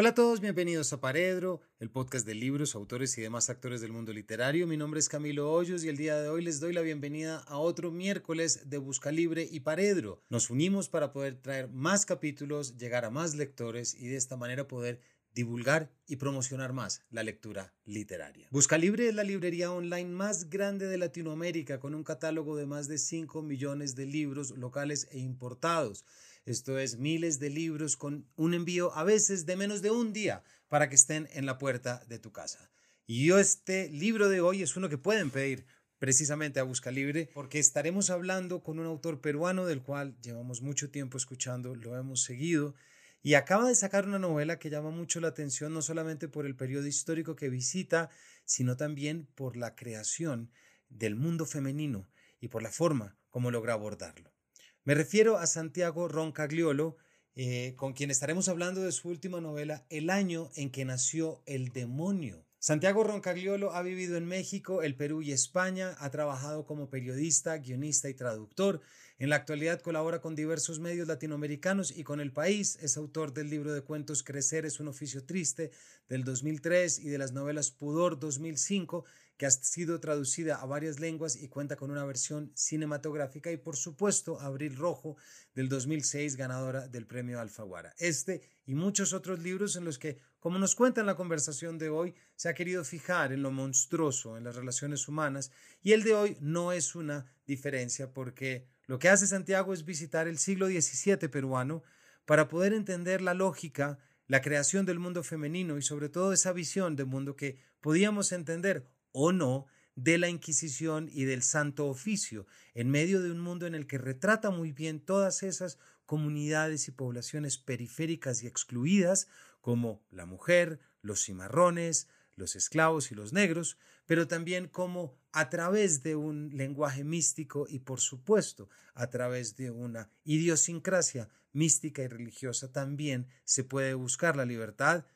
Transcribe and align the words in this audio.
Hola 0.00 0.10
a 0.10 0.14
todos, 0.14 0.38
bienvenidos 0.38 0.92
a 0.92 1.00
Paredro, 1.00 1.60
el 1.80 1.90
podcast 1.90 2.24
de 2.24 2.36
libros, 2.36 2.76
autores 2.76 3.18
y 3.18 3.20
demás 3.20 3.50
actores 3.50 3.80
del 3.80 3.90
mundo 3.90 4.12
literario. 4.12 4.68
Mi 4.68 4.76
nombre 4.76 5.00
es 5.00 5.08
Camilo 5.08 5.50
Hoyos 5.50 5.82
y 5.82 5.88
el 5.88 5.96
día 5.96 6.16
de 6.20 6.28
hoy 6.28 6.40
les 6.44 6.60
doy 6.60 6.72
la 6.72 6.82
bienvenida 6.82 7.38
a 7.48 7.58
otro 7.58 7.90
miércoles 7.90 8.70
de 8.70 8.78
Busca 8.78 9.10
Libre 9.10 9.48
y 9.50 9.58
Paredro. 9.58 10.22
Nos 10.28 10.50
unimos 10.50 10.88
para 10.88 11.10
poder 11.10 11.34
traer 11.42 11.68
más 11.70 12.06
capítulos, 12.06 12.76
llegar 12.76 13.04
a 13.04 13.10
más 13.10 13.34
lectores 13.34 13.96
y 13.96 14.06
de 14.06 14.14
esta 14.14 14.36
manera 14.36 14.68
poder 14.68 15.00
divulgar 15.34 15.90
y 16.06 16.14
promocionar 16.14 16.72
más 16.72 17.02
la 17.10 17.24
lectura 17.24 17.74
literaria. 17.84 18.46
Busca 18.52 18.78
Libre 18.78 19.08
es 19.08 19.16
la 19.16 19.24
librería 19.24 19.72
online 19.72 20.10
más 20.10 20.48
grande 20.48 20.86
de 20.86 20.98
Latinoamérica 20.98 21.80
con 21.80 21.96
un 21.96 22.04
catálogo 22.04 22.54
de 22.54 22.66
más 22.66 22.86
de 22.86 22.98
5 22.98 23.42
millones 23.42 23.96
de 23.96 24.06
libros 24.06 24.56
locales 24.56 25.08
e 25.10 25.18
importados. 25.18 26.04
Esto 26.48 26.78
es 26.78 26.96
miles 26.96 27.40
de 27.40 27.50
libros 27.50 27.98
con 27.98 28.26
un 28.36 28.54
envío 28.54 28.94
a 28.94 29.04
veces 29.04 29.44
de 29.44 29.54
menos 29.54 29.82
de 29.82 29.90
un 29.90 30.14
día 30.14 30.42
para 30.68 30.88
que 30.88 30.94
estén 30.94 31.28
en 31.34 31.44
la 31.44 31.58
puerta 31.58 32.02
de 32.08 32.18
tu 32.18 32.32
casa. 32.32 32.70
Y 33.06 33.26
yo 33.26 33.38
este 33.38 33.90
libro 33.90 34.30
de 34.30 34.40
hoy 34.40 34.62
es 34.62 34.74
uno 34.74 34.88
que 34.88 34.96
pueden 34.96 35.30
pedir 35.30 35.66
precisamente 35.98 36.58
a 36.58 36.62
Busca 36.62 36.90
Libre 36.90 37.28
porque 37.34 37.58
estaremos 37.58 38.08
hablando 38.08 38.62
con 38.62 38.78
un 38.78 38.86
autor 38.86 39.20
peruano 39.20 39.66
del 39.66 39.82
cual 39.82 40.16
llevamos 40.22 40.62
mucho 40.62 40.90
tiempo 40.90 41.18
escuchando, 41.18 41.74
lo 41.74 41.98
hemos 41.98 42.22
seguido 42.22 42.74
y 43.22 43.34
acaba 43.34 43.68
de 43.68 43.74
sacar 43.74 44.06
una 44.06 44.18
novela 44.18 44.58
que 44.58 44.70
llama 44.70 44.88
mucho 44.88 45.20
la 45.20 45.28
atención 45.28 45.74
no 45.74 45.82
solamente 45.82 46.28
por 46.28 46.46
el 46.46 46.56
periodo 46.56 46.86
histórico 46.86 47.36
que 47.36 47.50
visita, 47.50 48.08
sino 48.46 48.74
también 48.78 49.28
por 49.34 49.58
la 49.58 49.76
creación 49.76 50.50
del 50.88 51.14
mundo 51.14 51.44
femenino 51.44 52.08
y 52.40 52.48
por 52.48 52.62
la 52.62 52.72
forma 52.72 53.18
como 53.28 53.50
logra 53.50 53.74
abordarlo. 53.74 54.37
Me 54.84 54.94
refiero 54.94 55.36
a 55.38 55.46
Santiago 55.46 56.08
Roncagliolo, 56.08 56.96
eh, 57.34 57.74
con 57.76 57.92
quien 57.92 58.10
estaremos 58.10 58.48
hablando 58.48 58.82
de 58.82 58.92
su 58.92 59.08
última 59.08 59.40
novela, 59.40 59.84
El 59.90 60.10
año 60.10 60.50
en 60.56 60.70
que 60.70 60.84
nació 60.84 61.42
el 61.46 61.68
demonio. 61.68 62.44
Santiago 62.60 63.04
Roncagliolo 63.04 63.72
ha 63.72 63.82
vivido 63.82 64.16
en 64.16 64.26
México, 64.26 64.82
el 64.82 64.96
Perú 64.96 65.22
y 65.22 65.30
España, 65.30 65.94
ha 66.00 66.10
trabajado 66.10 66.66
como 66.66 66.90
periodista, 66.90 67.56
guionista 67.58 68.08
y 68.08 68.14
traductor. 68.14 68.80
En 69.20 69.30
la 69.30 69.36
actualidad 69.36 69.80
colabora 69.80 70.20
con 70.20 70.34
diversos 70.34 70.80
medios 70.80 71.06
latinoamericanos 71.06 71.96
y 71.96 72.02
con 72.02 72.20
el 72.20 72.32
país. 72.32 72.76
Es 72.82 72.96
autor 72.96 73.32
del 73.32 73.50
libro 73.50 73.72
de 73.72 73.82
cuentos 73.82 74.24
Crecer 74.24 74.66
es 74.66 74.80
un 74.80 74.88
oficio 74.88 75.24
triste 75.24 75.70
del 76.08 76.24
2003 76.24 76.98
y 76.98 77.08
de 77.08 77.18
las 77.18 77.30
novelas 77.30 77.70
Pudor 77.70 78.18
2005 78.18 79.04
que 79.38 79.46
ha 79.46 79.50
sido 79.52 80.00
traducida 80.00 80.56
a 80.56 80.66
varias 80.66 80.98
lenguas 80.98 81.36
y 81.36 81.48
cuenta 81.48 81.76
con 81.76 81.92
una 81.92 82.04
versión 82.04 82.50
cinematográfica 82.54 83.52
y 83.52 83.56
por 83.56 83.76
supuesto 83.76 84.40
Abril 84.40 84.76
Rojo 84.76 85.16
del 85.54 85.68
2006 85.68 86.36
ganadora 86.36 86.88
del 86.88 87.06
premio 87.06 87.40
Alfaguara. 87.40 87.94
Este 87.98 88.42
y 88.66 88.74
muchos 88.74 89.12
otros 89.12 89.38
libros 89.38 89.76
en 89.76 89.84
los 89.84 89.98
que, 89.98 90.18
como 90.40 90.58
nos 90.58 90.74
cuenta 90.74 91.00
en 91.00 91.06
la 91.06 91.14
conversación 91.14 91.78
de 91.78 91.88
hoy, 91.88 92.16
se 92.34 92.48
ha 92.48 92.54
querido 92.54 92.84
fijar 92.84 93.32
en 93.32 93.42
lo 93.42 93.52
monstruoso 93.52 94.36
en 94.36 94.42
las 94.42 94.56
relaciones 94.56 95.06
humanas 95.06 95.52
y 95.82 95.92
el 95.92 96.02
de 96.02 96.14
hoy 96.14 96.36
no 96.40 96.72
es 96.72 96.96
una 96.96 97.32
diferencia 97.46 98.12
porque 98.12 98.66
lo 98.86 98.98
que 98.98 99.08
hace 99.08 99.28
Santiago 99.28 99.72
es 99.72 99.84
visitar 99.84 100.26
el 100.26 100.38
siglo 100.38 100.66
XVII 100.66 101.28
peruano 101.28 101.84
para 102.26 102.48
poder 102.48 102.72
entender 102.72 103.22
la 103.22 103.34
lógica, 103.34 104.00
la 104.26 104.42
creación 104.42 104.84
del 104.84 104.98
mundo 104.98 105.22
femenino 105.22 105.78
y 105.78 105.82
sobre 105.82 106.08
todo 106.08 106.32
esa 106.32 106.52
visión 106.52 106.96
de 106.96 107.04
mundo 107.04 107.36
que 107.36 107.60
podíamos 107.80 108.32
entender 108.32 108.97
o 109.20 109.32
no 109.32 109.66
de 109.96 110.16
la 110.16 110.28
Inquisición 110.28 111.10
y 111.12 111.24
del 111.24 111.42
Santo 111.42 111.88
Oficio, 111.88 112.46
en 112.72 112.88
medio 112.88 113.20
de 113.20 113.32
un 113.32 113.40
mundo 113.40 113.66
en 113.66 113.74
el 113.74 113.88
que 113.88 113.98
retrata 113.98 114.50
muy 114.50 114.70
bien 114.70 115.00
todas 115.00 115.42
esas 115.42 115.76
comunidades 116.06 116.86
y 116.86 116.92
poblaciones 116.92 117.58
periféricas 117.58 118.44
y 118.44 118.46
excluidas, 118.46 119.26
como 119.60 120.00
la 120.12 120.24
mujer, 120.24 120.78
los 121.02 121.24
cimarrones, 121.24 122.06
los 122.36 122.54
esclavos 122.54 123.10
y 123.10 123.16
los 123.16 123.32
negros, 123.32 123.76
pero 124.06 124.28
también 124.28 124.68
como 124.68 125.18
a 125.32 125.50
través 125.50 126.04
de 126.04 126.14
un 126.14 126.50
lenguaje 126.56 127.02
místico 127.02 127.66
y 127.68 127.80
por 127.80 127.98
supuesto 127.98 128.70
a 128.94 129.10
través 129.10 129.56
de 129.56 129.72
una 129.72 130.10
idiosincrasia 130.22 131.28
mística 131.52 132.02
y 132.02 132.06
religiosa 132.06 132.70
también 132.70 133.26
se 133.42 133.64
puede 133.64 133.94
buscar 133.94 134.36
la 134.36 134.44
libertad. 134.44 135.06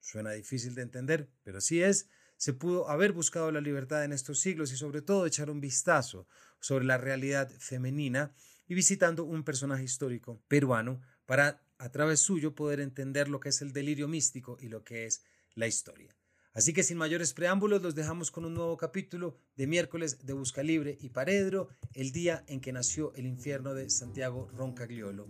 Suena 0.00 0.30
difícil 0.30 0.74
de 0.74 0.82
entender, 0.82 1.28
pero 1.44 1.60
sí 1.60 1.82
es 1.82 2.08
se 2.42 2.52
pudo 2.52 2.88
haber 2.88 3.12
buscado 3.12 3.52
la 3.52 3.60
libertad 3.60 4.02
en 4.02 4.12
estos 4.12 4.40
siglos 4.40 4.72
y 4.72 4.76
sobre 4.76 5.00
todo 5.00 5.26
echar 5.26 5.48
un 5.48 5.60
vistazo 5.60 6.26
sobre 6.58 6.84
la 6.84 6.98
realidad 6.98 7.48
femenina 7.60 8.34
y 8.66 8.74
visitando 8.74 9.22
un 9.22 9.44
personaje 9.44 9.84
histórico 9.84 10.42
peruano 10.48 11.00
para 11.24 11.62
a 11.78 11.92
través 11.92 12.18
suyo 12.18 12.56
poder 12.56 12.80
entender 12.80 13.28
lo 13.28 13.38
que 13.38 13.50
es 13.50 13.62
el 13.62 13.72
delirio 13.72 14.08
místico 14.08 14.58
y 14.60 14.66
lo 14.66 14.82
que 14.82 15.06
es 15.06 15.22
la 15.54 15.68
historia. 15.68 16.16
Así 16.52 16.72
que 16.72 16.82
sin 16.82 16.98
mayores 16.98 17.32
preámbulos 17.32 17.80
los 17.80 17.94
dejamos 17.94 18.32
con 18.32 18.44
un 18.44 18.54
nuevo 18.54 18.76
capítulo 18.76 19.38
de 19.54 19.68
miércoles 19.68 20.26
de 20.26 20.32
Busca 20.32 20.64
Libre 20.64 20.98
y 21.00 21.10
Paredro, 21.10 21.68
el 21.92 22.10
día 22.10 22.42
en 22.48 22.60
que 22.60 22.72
nació 22.72 23.14
el 23.14 23.26
infierno 23.26 23.72
de 23.72 23.88
Santiago 23.88 24.50
Roncagliolo. 24.52 25.28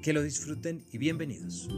Que 0.00 0.12
lo 0.12 0.22
disfruten 0.22 0.86
y 0.92 0.98
bienvenidos. 0.98 1.68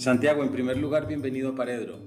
Santiago, 0.00 0.42
en 0.42 0.50
primer 0.50 0.78
lugar, 0.78 1.06
bienvenido 1.06 1.50
a 1.50 1.54
Paredro. 1.54 1.98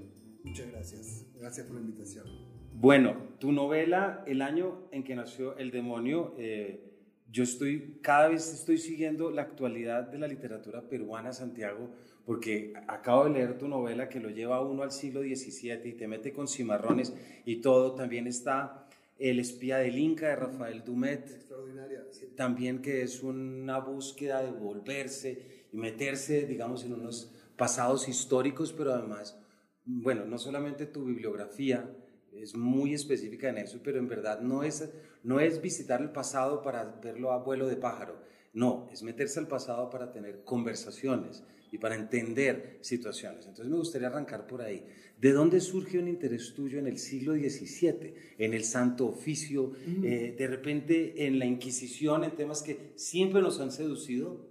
Muchas 0.43 0.65
gracias. 0.71 1.27
Gracias 1.39 1.67
por 1.67 1.75
la 1.75 1.81
invitación. 1.81 2.25
Bueno, 2.73 3.15
tu 3.37 3.51
novela, 3.51 4.23
El 4.25 4.41
año 4.41 4.87
en 4.89 5.03
que 5.03 5.15
nació 5.15 5.55
el 5.57 5.69
demonio, 5.69 6.33
eh, 6.39 6.91
yo 7.29 7.43
estoy, 7.43 7.99
cada 8.01 8.29
vez 8.29 8.51
estoy 8.51 8.79
siguiendo 8.79 9.29
la 9.29 9.43
actualidad 9.43 10.07
de 10.07 10.17
la 10.17 10.27
literatura 10.27 10.89
peruana, 10.89 11.33
Santiago, 11.33 11.91
porque 12.25 12.73
acabo 12.87 13.25
de 13.25 13.29
leer 13.29 13.59
tu 13.59 13.67
novela 13.67 14.09
que 14.09 14.19
lo 14.19 14.31
lleva 14.31 14.59
uno 14.65 14.81
al 14.81 14.91
siglo 14.91 15.21
XVII 15.21 15.87
y 15.87 15.93
te 15.93 16.07
mete 16.07 16.33
con 16.33 16.47
cimarrones 16.47 17.13
y 17.45 17.57
todo. 17.57 17.93
También 17.93 18.25
está 18.25 18.87
El 19.19 19.39
espía 19.39 19.77
del 19.77 19.99
Inca 19.99 20.29
de 20.29 20.35
Rafael 20.37 20.83
Dumet. 20.83 21.29
Extraordinaria. 21.29 22.01
También 22.35 22.81
que 22.81 23.03
es 23.03 23.21
una 23.21 23.77
búsqueda 23.77 24.41
de 24.41 24.49
volverse 24.49 25.67
y 25.71 25.77
meterse, 25.77 26.47
digamos, 26.47 26.83
en 26.85 26.93
unos 26.93 27.31
pasados 27.57 28.07
históricos, 28.07 28.73
pero 28.73 28.93
además, 28.93 29.37
bueno, 29.85 30.25
no 30.25 30.37
solamente 30.37 30.85
tu 30.85 31.05
bibliografía 31.05 31.89
es 32.31 32.55
muy 32.55 32.93
específica 32.93 33.49
en 33.49 33.59
eso, 33.59 33.79
pero 33.83 33.99
en 33.99 34.07
verdad 34.07 34.41
no 34.41 34.63
es, 34.63 34.89
no 35.23 35.39
es 35.39 35.61
visitar 35.61 36.01
el 36.01 36.11
pasado 36.11 36.61
para 36.61 36.83
verlo 36.83 37.31
a 37.31 37.43
vuelo 37.43 37.67
de 37.67 37.75
pájaro, 37.75 38.17
no, 38.53 38.87
es 38.91 39.03
meterse 39.03 39.39
al 39.39 39.47
pasado 39.47 39.89
para 39.89 40.11
tener 40.11 40.43
conversaciones 40.43 41.43
y 41.71 41.79
para 41.79 41.95
entender 41.95 42.77
situaciones. 42.81 43.47
Entonces 43.47 43.67
me 43.67 43.77
gustaría 43.77 44.07
arrancar 44.07 44.45
por 44.45 44.61
ahí. 44.61 44.85
¿De 45.19 45.31
dónde 45.31 45.59
surge 45.59 45.97
un 45.97 46.07
interés 46.07 46.53
tuyo 46.53 46.77
en 46.77 46.85
el 46.85 46.99
siglo 46.99 47.33
XVII, 47.33 48.13
en 48.37 48.53
el 48.53 48.63
Santo 48.63 49.07
Oficio, 49.07 49.73
eh, 50.03 50.35
de 50.37 50.47
repente 50.47 51.25
en 51.25 51.39
la 51.39 51.45
Inquisición, 51.45 52.23
en 52.23 52.35
temas 52.35 52.61
que 52.61 52.93
siempre 52.95 53.41
nos 53.41 53.59
han 53.59 53.71
seducido, 53.71 54.45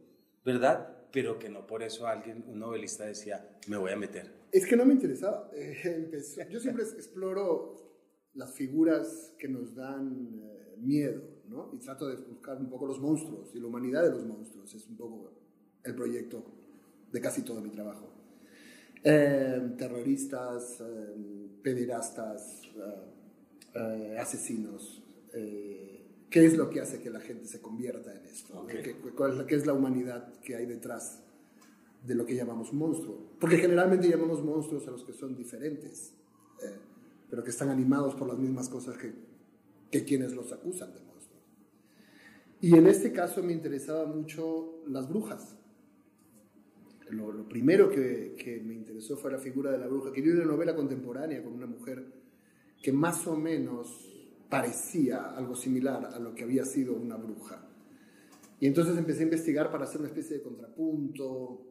¿verdad? 0.44 0.91
Pero 1.12 1.38
que 1.38 1.48
no 1.48 1.66
por 1.66 1.82
eso 1.82 2.06
alguien, 2.06 2.44
un 2.48 2.58
novelista 2.58 3.04
decía, 3.04 3.58
me 3.68 3.76
voy 3.76 3.92
a 3.92 3.96
meter. 3.96 4.30
Es 4.50 4.66
que 4.66 4.76
no 4.76 4.84
me 4.84 4.94
interesaba. 4.94 5.50
Eh, 5.54 6.48
yo 6.50 6.58
siempre 6.58 6.84
exploro 6.84 7.76
las 8.34 8.54
figuras 8.54 9.34
que 9.38 9.48
nos 9.48 9.74
dan 9.74 10.40
eh, 10.42 10.76
miedo, 10.78 11.22
¿no? 11.48 11.70
Y 11.74 11.78
trato 11.78 12.08
de 12.08 12.16
buscar 12.16 12.56
un 12.58 12.68
poco 12.68 12.86
los 12.86 12.98
monstruos 12.98 13.54
y 13.54 13.60
la 13.60 13.66
humanidad 13.66 14.02
de 14.02 14.10
los 14.10 14.24
monstruos. 14.24 14.74
Es 14.74 14.86
un 14.88 14.96
poco 14.96 15.30
el 15.84 15.94
proyecto 15.94 16.44
de 17.12 17.20
casi 17.20 17.42
todo 17.42 17.60
mi 17.60 17.70
trabajo. 17.70 18.10
Eh, 19.04 19.74
terroristas, 19.76 20.82
pederastas, 21.62 22.62
asesinos 24.18 25.02
qué 26.32 26.46
es 26.46 26.56
lo 26.56 26.70
que 26.70 26.80
hace 26.80 27.00
que 27.00 27.10
la 27.10 27.20
gente 27.20 27.46
se 27.46 27.60
convierta 27.60 28.12
en 28.12 28.24
esto, 28.24 28.66
¿Qué, 28.66 28.96
cuál, 29.14 29.46
es 29.48 29.66
la 29.66 29.74
humanidad 29.74 30.32
que 30.40 30.56
hay 30.56 30.64
detrás 30.64 31.20
de 32.04 32.14
lo 32.14 32.24
que 32.24 32.34
llamamos 32.34 32.72
monstruo. 32.72 33.36
Porque 33.38 33.58
generalmente 33.58 34.08
llamamos 34.08 34.42
monstruos 34.42 34.88
a 34.88 34.90
los 34.90 35.04
que 35.04 35.12
son 35.12 35.36
diferentes, 35.36 36.14
eh, 36.62 36.74
pero 37.28 37.44
que 37.44 37.50
están 37.50 37.68
animados 37.68 38.14
por 38.14 38.26
las 38.26 38.38
mismas 38.38 38.68
cosas 38.70 38.96
que, 38.96 39.12
que 39.90 40.04
quienes 40.04 40.32
los 40.32 40.50
acusan 40.52 40.94
de 40.94 41.00
monstruos. 41.00 41.42
Y 42.62 42.76
en 42.76 42.86
este 42.86 43.12
caso 43.12 43.42
me 43.42 43.52
interesaba 43.52 44.06
mucho 44.06 44.82
las 44.86 45.08
brujas. 45.08 45.54
Lo, 47.10 47.30
lo 47.30 47.46
primero 47.46 47.90
que, 47.90 48.34
que, 48.42 48.58
me 48.58 48.72
interesó 48.72 49.18
fue 49.18 49.30
la 49.30 49.38
figura 49.38 49.70
de 49.70 49.76
la 49.76 49.86
bruja, 49.86 50.12
que 50.12 50.22
vi 50.22 50.30
una 50.30 50.46
novela 50.46 50.74
contemporánea 50.74 51.42
con 51.42 51.52
una 51.52 51.66
mujer 51.66 52.06
que 52.82 52.90
más 52.90 53.26
o 53.26 53.36
menos 53.36 54.11
parecía 54.52 55.30
algo 55.34 55.56
similar 55.56 56.10
a 56.12 56.18
lo 56.18 56.34
que 56.34 56.44
había 56.44 56.66
sido 56.66 56.92
una 56.92 57.16
bruja. 57.16 57.66
Y 58.60 58.66
entonces 58.66 58.98
empecé 58.98 59.20
a 59.20 59.22
investigar 59.22 59.70
para 59.72 59.84
hacer 59.84 59.98
una 59.98 60.10
especie 60.10 60.36
de 60.36 60.42
contrapunto, 60.42 61.66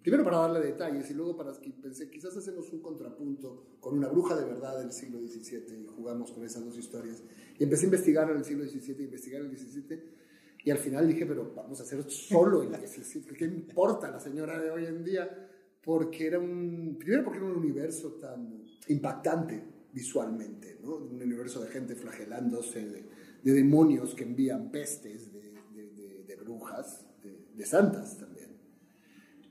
primero 0.00 0.24
para 0.24 0.38
darle 0.38 0.60
detalles 0.60 1.10
y 1.10 1.12
luego 1.12 1.36
para 1.36 1.52
que 1.60 1.68
pensé, 1.72 2.08
quizás 2.08 2.34
hacemos 2.34 2.72
un 2.72 2.80
contrapunto 2.80 3.76
con 3.80 3.98
una 3.98 4.08
bruja 4.08 4.34
de 4.34 4.46
verdad 4.46 4.78
del 4.78 4.92
siglo 4.92 5.18
XVII 5.18 5.78
y 5.78 5.86
jugamos 5.88 6.32
con 6.32 6.42
esas 6.42 6.64
dos 6.64 6.78
historias. 6.78 7.22
Y 7.58 7.64
empecé 7.64 7.84
a 7.84 7.88
investigar 7.88 8.30
en 8.30 8.38
el 8.38 8.44
siglo 8.46 8.64
XVII, 8.64 9.04
investigar 9.04 9.42
el 9.42 9.54
XVII 9.54 10.02
Y 10.64 10.70
al 10.70 10.78
final 10.78 11.06
dije, 11.06 11.26
pero 11.26 11.52
vamos 11.54 11.80
a 11.80 11.82
hacer 11.82 12.02
solo 12.10 12.62
el 12.62 12.70
17, 12.70 13.34
¿qué 13.34 13.44
importa 13.44 14.10
la 14.10 14.20
señora 14.20 14.58
de 14.58 14.70
hoy 14.70 14.86
en 14.86 15.04
día? 15.04 15.50
Porque 15.84 16.28
era 16.28 16.38
un, 16.38 16.96
primero 16.98 17.24
porque 17.24 17.40
era 17.40 17.46
un 17.46 17.56
universo 17.56 18.12
tan 18.14 18.64
impactante 18.88 19.75
visualmente, 19.96 20.78
¿no? 20.82 20.96
Un 20.96 21.22
universo 21.22 21.62
de 21.64 21.68
gente 21.68 21.96
flagelándose, 21.96 22.84
de, 22.84 23.04
de 23.42 23.52
demonios 23.52 24.14
que 24.14 24.24
envían 24.24 24.70
pestes, 24.70 25.32
de, 25.32 25.54
de, 25.72 26.24
de 26.24 26.36
brujas, 26.36 27.06
de, 27.54 27.64
santas 27.64 28.18
también. 28.18 28.50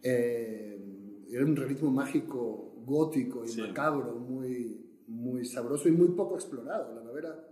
Eh, 0.04 1.26
era 1.32 1.44
un 1.44 1.56
realismo 1.56 1.90
mágico 1.90 2.76
gótico 2.86 3.44
y 3.44 3.60
macabro, 3.60 4.20
muy, 4.20 4.86
muy 5.08 5.46
sabroso 5.46 5.90
y 5.90 5.94
muy 5.94 6.10
poco 6.10 6.36
explorado. 6.36 6.94
La 6.94 7.02
novela 7.02 7.44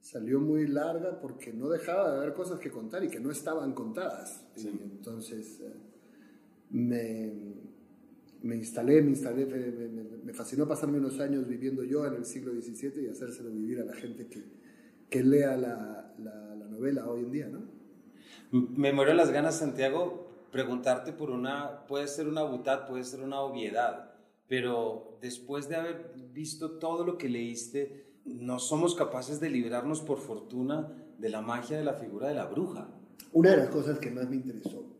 salió 0.00 0.38
muy 0.40 0.68
larga 0.68 1.20
porque 1.20 1.52
no 1.52 1.68
dejaba 1.68 2.12
de 2.12 2.18
haber 2.18 2.32
cosas 2.32 2.60
que 2.60 2.70
contar 2.70 3.02
y 3.02 3.08
que 3.08 3.18
no 3.18 3.32
estaban 3.32 3.72
contadas. 3.72 4.46
entonces 4.56 5.60
eh, 5.62 5.74
me, 6.70 7.55
me, 8.42 8.56
instalé, 8.56 9.02
me 9.02 9.10
instalé, 9.10 9.46
me, 9.46 10.32
fascinó 10.32 10.66
pasarme 10.66 10.98
unos 10.98 11.18
años 11.20 11.46
viviendo 11.46 11.84
yo 11.84 12.06
en 12.06 12.14
el 12.14 12.24
siglo 12.24 12.52
XVII 12.52 13.04
y 13.04 13.08
hacérselo 13.08 13.50
vivir 13.50 13.80
a 13.80 13.84
la 13.84 13.94
gente 13.94 14.26
que, 14.26 14.44
que 15.08 15.22
lea 15.22 15.56
la, 15.56 16.14
la, 16.18 16.54
la, 16.54 16.66
novela 16.66 17.08
hoy 17.08 17.20
en 17.20 17.30
día, 17.30 17.48
¿no? 17.48 17.60
Me 18.52 18.92
muero 18.92 19.12
las 19.14 19.30
ganas, 19.30 19.58
Santiago, 19.58 20.28
preguntarte 20.52 21.12
por 21.12 21.30
una, 21.30 21.86
puede 21.86 22.06
ser 22.06 22.28
una 22.28 22.42
butad, 22.42 22.86
puede 22.86 23.04
ser 23.04 23.20
una 23.20 23.40
obviedad, 23.40 24.12
pero 24.48 25.18
después 25.20 25.68
de 25.68 25.76
haber 25.76 26.12
visto 26.32 26.78
todo 26.78 27.04
lo 27.04 27.18
que 27.18 27.28
leíste, 27.28 28.06
no 28.24 28.58
somos 28.58 28.94
capaces 28.94 29.40
de 29.40 29.50
librarnos 29.50 30.00
por 30.00 30.18
fortuna 30.18 30.92
de 31.18 31.28
la 31.28 31.40
magia 31.40 31.78
de 31.78 31.84
la 31.84 31.94
figura 31.94 32.28
de 32.28 32.34
la 32.34 32.46
bruja. 32.46 32.88
Una 33.32 33.50
de 33.50 33.56
las 33.56 33.68
cosas 33.68 33.98
que 33.98 34.10
más 34.10 34.28
me 34.28 34.36
interesó 34.36 34.95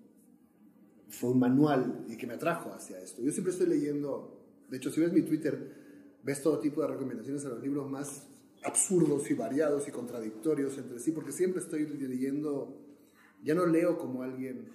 fue 1.18 1.30
un 1.30 1.38
manual 1.38 2.04
y 2.08 2.16
que 2.16 2.26
me 2.26 2.34
atrajo 2.34 2.72
hacia 2.72 3.00
esto. 3.00 3.22
Yo 3.22 3.30
siempre 3.32 3.52
estoy 3.52 3.68
leyendo, 3.68 4.40
de 4.68 4.76
hecho 4.76 4.90
si 4.90 5.00
ves 5.00 5.12
mi 5.12 5.22
Twitter, 5.22 5.72
ves 6.22 6.42
todo 6.42 6.58
tipo 6.58 6.82
de 6.82 6.88
recomendaciones 6.88 7.44
a 7.44 7.50
los 7.50 7.62
libros 7.62 7.90
más 7.90 8.26
absurdos 8.64 9.30
y 9.30 9.34
variados 9.34 9.86
y 9.88 9.90
contradictorios 9.90 10.76
entre 10.78 10.98
sí, 10.98 11.12
porque 11.12 11.32
siempre 11.32 11.62
estoy 11.62 11.86
leyendo, 11.86 12.76
ya 13.42 13.54
no 13.54 13.66
leo 13.66 13.98
como 13.98 14.22
alguien 14.22 14.68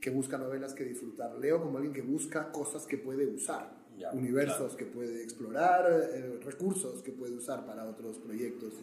que 0.00 0.10
busca 0.10 0.36
novelas 0.36 0.74
que 0.74 0.84
disfrutar, 0.84 1.38
leo 1.38 1.62
como 1.62 1.78
alguien 1.78 1.94
que 1.94 2.02
busca 2.02 2.50
cosas 2.52 2.86
que 2.86 2.98
puede 2.98 3.26
usar 3.26 3.84
universos 4.12 4.74
que 4.76 4.86
puede 4.86 5.22
explorar, 5.22 5.86
eh, 6.12 6.40
recursos 6.44 7.02
que 7.02 7.12
puede 7.12 7.34
usar 7.34 7.64
para 7.66 7.84
otros 7.88 8.18
proyectos. 8.18 8.74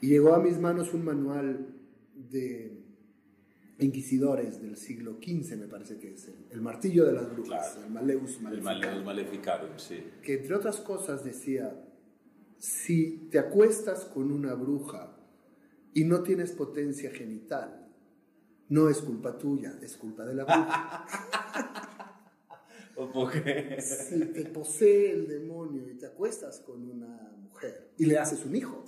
Y, 0.00 0.08
llegó 0.08 0.34
a 0.34 0.40
mis 0.40 0.58
manos 0.58 0.92
un 0.94 1.04
manual 1.04 1.68
de 2.30 2.72
inquisidores 3.82 4.60
del 4.62 4.76
siglo 4.76 5.18
XV, 5.20 5.56
me 5.56 5.66
parece 5.66 5.98
que 5.98 6.14
es, 6.14 6.30
el, 6.50 6.60
martillo 6.60 7.04
de 7.04 7.12
las 7.12 7.30
brujas, 7.30 7.78
el 7.84 7.90
Maleus 7.90 8.40
Maleficarum. 8.40 9.70
sí. 9.76 10.04
Que 10.22 10.34
entre 10.34 10.54
otras 10.54 10.80
cosas 10.80 11.24
decía, 11.24 11.74
si 12.58 13.28
te 13.30 13.38
acuestas 13.38 14.04
con 14.04 14.30
una 14.30 14.54
bruja 14.54 15.16
y 15.94 16.04
no 16.04 16.22
tienes 16.22 16.52
potencia 16.52 17.10
genital, 17.10 17.88
no 18.68 18.88
es 18.88 18.98
culpa 18.98 19.36
tuya, 19.36 19.78
es 19.82 19.96
culpa 19.96 20.24
de 20.24 20.34
la 20.34 20.44
bruja. 20.44 21.06
Si 23.80 24.20
te 24.26 24.44
posee 24.44 25.12
el 25.12 25.26
demonio 25.26 25.88
y 25.88 25.94
te 25.94 26.06
acuestas 26.06 26.60
con 26.60 26.88
una 26.88 27.32
mujer 27.42 27.90
y 27.98 28.04
le 28.04 28.18
haces 28.18 28.44
un 28.44 28.54
hijo, 28.54 28.84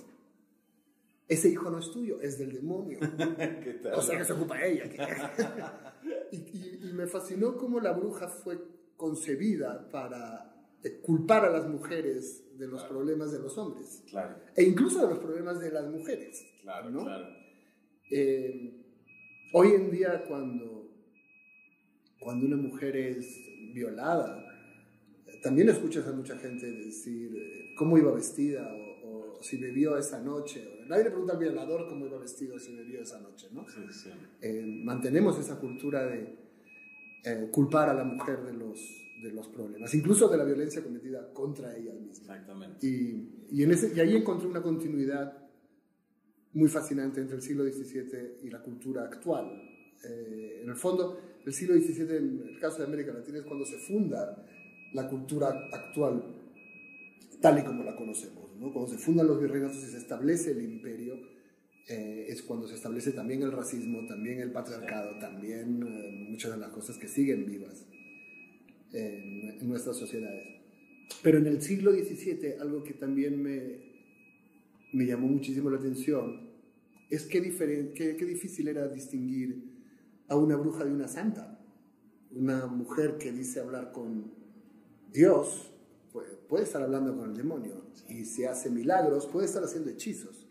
ese 1.27 1.49
hijo 1.49 1.69
no 1.69 1.79
es 1.79 1.91
tuyo, 1.91 2.21
es 2.21 2.37
del 2.37 2.53
demonio. 2.53 2.99
O 3.95 4.01
sea 4.01 4.17
que 4.17 4.25
se 4.25 4.33
ocupa 4.33 4.63
ella. 4.63 4.85
y, 6.31 6.91
me 6.93 7.07
fascinó 7.07 7.55
cómo 7.57 7.79
la 7.79 7.91
bruja 7.93 8.27
fue 8.27 8.57
concebida 8.95 9.89
para 9.89 10.55
eh, 10.83 10.99
culpar 11.01 11.45
a 11.45 11.49
las 11.49 11.67
mujeres 11.67 12.57
de 12.57 12.67
los 12.67 12.83
problemas 12.83 13.31
de 13.31 13.39
los 13.39 13.57
hombres. 13.57 14.03
Claro. 14.09 14.35
E 14.55 14.63
incluso 14.63 15.01
de 15.01 15.09
los 15.09 15.19
problemas 15.19 15.59
de 15.59 15.71
las 15.71 15.87
mujeres. 15.87 16.45
Claro, 16.61 16.91
claro. 16.91 17.27
Eh, 18.11 18.85
hoy 19.53 19.69
en 19.69 19.91
día 19.91 20.23
cuando, 20.27 20.91
cuando 22.19 22.45
una 22.45 22.57
mujer 22.57 22.95
es 22.95 23.27
violada. 23.73 24.43
También 25.41 25.69
escuchas 25.69 26.07
a 26.07 26.11
mucha 26.11 26.37
gente 26.37 26.65
decir 26.71 27.35
eh, 27.35 27.73
cómo 27.77 27.97
iba 27.97 28.11
vestida 28.13 28.67
o, 29.03 29.39
si 29.41 29.57
bebió 29.57 29.97
esa 29.97 30.21
noche. 30.21 30.67
Nadie 30.87 31.05
le 31.05 31.09
pregunta 31.09 31.33
al 31.33 31.39
violador 31.39 31.87
cómo 31.87 32.05
iba 32.05 32.17
vestido 32.17 32.59
si 32.59 32.75
bebió 32.75 33.01
esa 33.01 33.19
noche, 33.19 33.47
¿no? 33.51 33.65
Eh, 34.41 34.81
mantenemos 34.83 35.39
esa 35.39 35.59
cultura 35.59 36.05
de 36.05 36.37
eh, 37.23 37.49
culpar 37.51 37.89
a 37.89 37.93
la 37.93 38.03
mujer 38.03 38.43
de 38.43 38.53
los, 38.53 38.79
de 39.21 39.31
los 39.31 39.47
problemas, 39.47 39.93
incluso 39.93 40.27
de 40.27 40.37
la 40.37 40.43
violencia 40.43 40.83
cometida 40.83 41.33
contra 41.33 41.75
ella 41.75 41.93
misma. 41.93 42.35
Exactamente. 42.35 42.85
Y, 42.85 43.47
y, 43.51 43.63
en 43.63 43.71
ese, 43.71 43.93
y 43.95 43.99
ahí 43.99 44.15
encontré 44.15 44.47
una 44.47 44.61
continuidad 44.61 45.45
muy 46.53 46.69
fascinante 46.69 47.19
entre 47.19 47.35
el 47.35 47.41
siglo 47.41 47.63
XVII 47.63 48.37
y 48.43 48.49
la 48.49 48.61
cultura 48.61 49.03
actual. 49.03 49.61
en 50.03 50.69
el 50.69 50.75
fondo, 50.75 51.19
el 51.45 51.53
siglo 51.53 51.75
XVII, 51.75 52.17
en 52.17 52.49
el 52.53 52.59
caso 52.59 52.77
de 52.77 52.85
América 52.85 53.11
Latina, 53.11 53.39
es 53.39 53.43
cuando 53.45 53.65
se 53.65 53.77
funda 53.77 54.45
la 54.93 55.09
cultura 55.09 55.67
actual 55.71 56.23
tal 57.41 57.59
y 57.59 57.63
como 57.63 57.83
la 57.83 57.95
conocemos. 57.95 58.44
¿No? 58.59 58.73
Cuando 58.73 58.91
se 58.91 58.97
fundan 58.97 59.27
los 59.27 59.39
virreinatos 59.39 59.77
y 59.77 59.91
se 59.91 59.97
establece 59.97 60.51
el 60.51 60.61
imperio, 60.63 61.17
eh, 61.87 62.25
es 62.29 62.41
cuando 62.41 62.67
se 62.67 62.75
establece 62.75 63.11
también 63.11 63.43
el 63.43 63.51
racismo, 63.51 64.05
también 64.07 64.39
el 64.39 64.51
patriarcado, 64.51 65.19
también 65.19 65.83
eh, 65.87 66.27
muchas 66.29 66.51
de 66.51 66.57
las 66.57 66.71
cosas 66.71 66.97
que 66.97 67.07
siguen 67.07 67.45
vivas 67.45 67.85
en, 68.91 69.59
en, 69.59 69.67
nuestras 69.67 69.97
sociedades. 69.97 70.47
Pero 71.21 71.37
en 71.37 71.45
el 71.45 71.61
siglo 71.61 71.91
XVII, 71.91 72.55
algo 72.59 72.83
que 72.83 72.93
también 72.93 73.41
me, 73.41 73.93
me 74.93 75.05
llamó 75.05 75.27
muchísimo 75.27 75.69
la 75.69 75.77
atención, 75.77 76.49
es 77.09 77.25
qué, 77.25 77.41
qué, 77.93 78.15
qué 78.17 78.25
difícil 78.25 78.67
era 78.67 78.87
distinguir 78.87 79.75
a 80.27 80.35
una 80.35 80.55
bruja 80.55 80.85
de 80.85 80.91
una 80.91 81.07
santa. 81.07 81.59
Una 82.31 82.65
mujer 82.65 83.17
que 83.17 83.31
dice 83.31 83.59
hablar 83.59 83.91
con 83.91 84.33
Dios 85.11 85.71
puede, 86.47 86.63
estar 86.63 86.81
hablando 86.81 87.15
con 87.15 87.29
el 87.29 87.37
demonio 87.37 87.85
y 88.07 88.25
si 88.25 88.45
hace 88.45 88.69
milagros 88.69 89.27
puede 89.27 89.45
estar 89.45 89.63
haciendo 89.63 89.89
hechizos. 89.89 90.47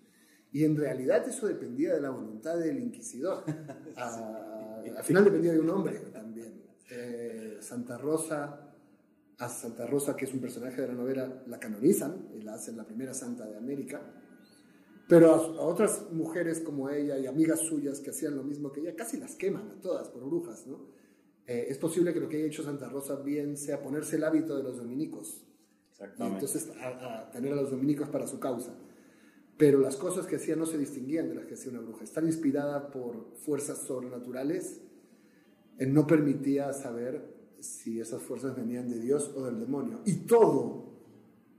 Y 0.53 0.65
en 0.65 0.77
realidad 0.77 1.27
eso 1.29 1.47
dependía 1.47 1.95
de 1.95 2.01
la 2.01 2.11
voluntad 2.11 2.59
del 2.59 2.79
inquisidor. 2.79 3.45
al 3.97 5.03
final 5.03 5.25
dependía 5.25 5.53
de 5.53 5.61
un 5.61 5.71
hombre 5.71 5.99
también. 6.13 6.63
Eh, 6.91 7.59
Santa 7.61 7.99
Rosa, 7.99 8.73
a 9.39 9.49
Santa 9.49 9.87
Rosa, 9.87 10.15
que 10.15 10.27
es 10.27 10.33
un 10.33 10.41
personaje 10.41 10.81
de 10.81 10.89
la 10.89 10.95
novela, 10.95 11.43
la 11.47 11.59
canonizan 11.59 12.29
y 12.35 12.43
la 12.43 12.55
hacen 12.55 12.77
la 12.77 12.85
primera 12.85 13.13
santa 13.13 13.47
de 13.47 13.57
América 13.57 14.01
pero 15.07 15.35
a, 15.35 15.67
otras 15.67 16.11
mujeres 16.13 16.61
como 16.61 16.89
ella 16.89 17.19
y 17.19 17.27
amigas 17.27 17.61
suyas 17.61 18.01
que 18.01 18.11
hacían 18.11 18.37
lo 18.37 18.43
mismo 18.43 18.73
que 18.73 18.81
ella, 18.81 18.95
casi 18.97 19.19
las 19.19 19.35
queman 19.35 19.71
a 19.71 19.81
todas 19.81 20.09
por 20.09 20.25
brujas, 20.25 20.67
¿no? 20.67 20.87
Eh, 21.47 21.67
es 21.69 21.77
posible 21.77 22.15
que 22.15 22.21
lo 22.21 22.29
que 22.29 22.39
haya 22.39 22.47
hecho 22.47 22.63
Santa 22.63 22.89
Rosa 22.89 23.17
bien 23.17 23.59
sea 23.59 23.83
ponerse 23.83 24.17
el 24.17 24.25
hábito 24.25 24.57
de 24.57 24.63
los 24.63 24.79
dominicos. 24.79 25.45
Exactamente. 26.05 26.45
entonces 26.45 26.73
a, 26.81 27.31
tener 27.31 27.53
a 27.53 27.57
los 27.57 27.71
dominicos 27.71 28.09
para 28.09 28.27
su 28.27 28.39
causa. 28.39 28.75
Pero 29.57 29.79
las 29.79 29.97
cosas 29.97 30.27
que 30.27 30.37
hacía 30.37 30.57
no 30.57 30.67
se 30.67 30.79
distinguían 30.79 31.29
de 31.29 31.37
las 31.37 31.47
que 31.47 31.55
hacía 31.55 31.71
una 31.71 31.81
bruja. 31.81 32.03
Estar 32.03 32.25
inspirada 32.25 32.91
por 32.91 33.35
fuerzas 33.37 33.79
sobrenaturales 33.79 34.83
no 35.79 36.07
permitía 36.07 36.73
saber 36.73 37.35
si 37.61 38.01
esas 38.01 38.23
fuerzas 38.23 38.57
venían 38.57 38.89
de 38.89 39.01
Dios 39.01 39.33
o 39.37 39.45
del 39.45 39.61
demonio. 39.61 40.01
Y 40.05 40.27
todo 40.27 40.95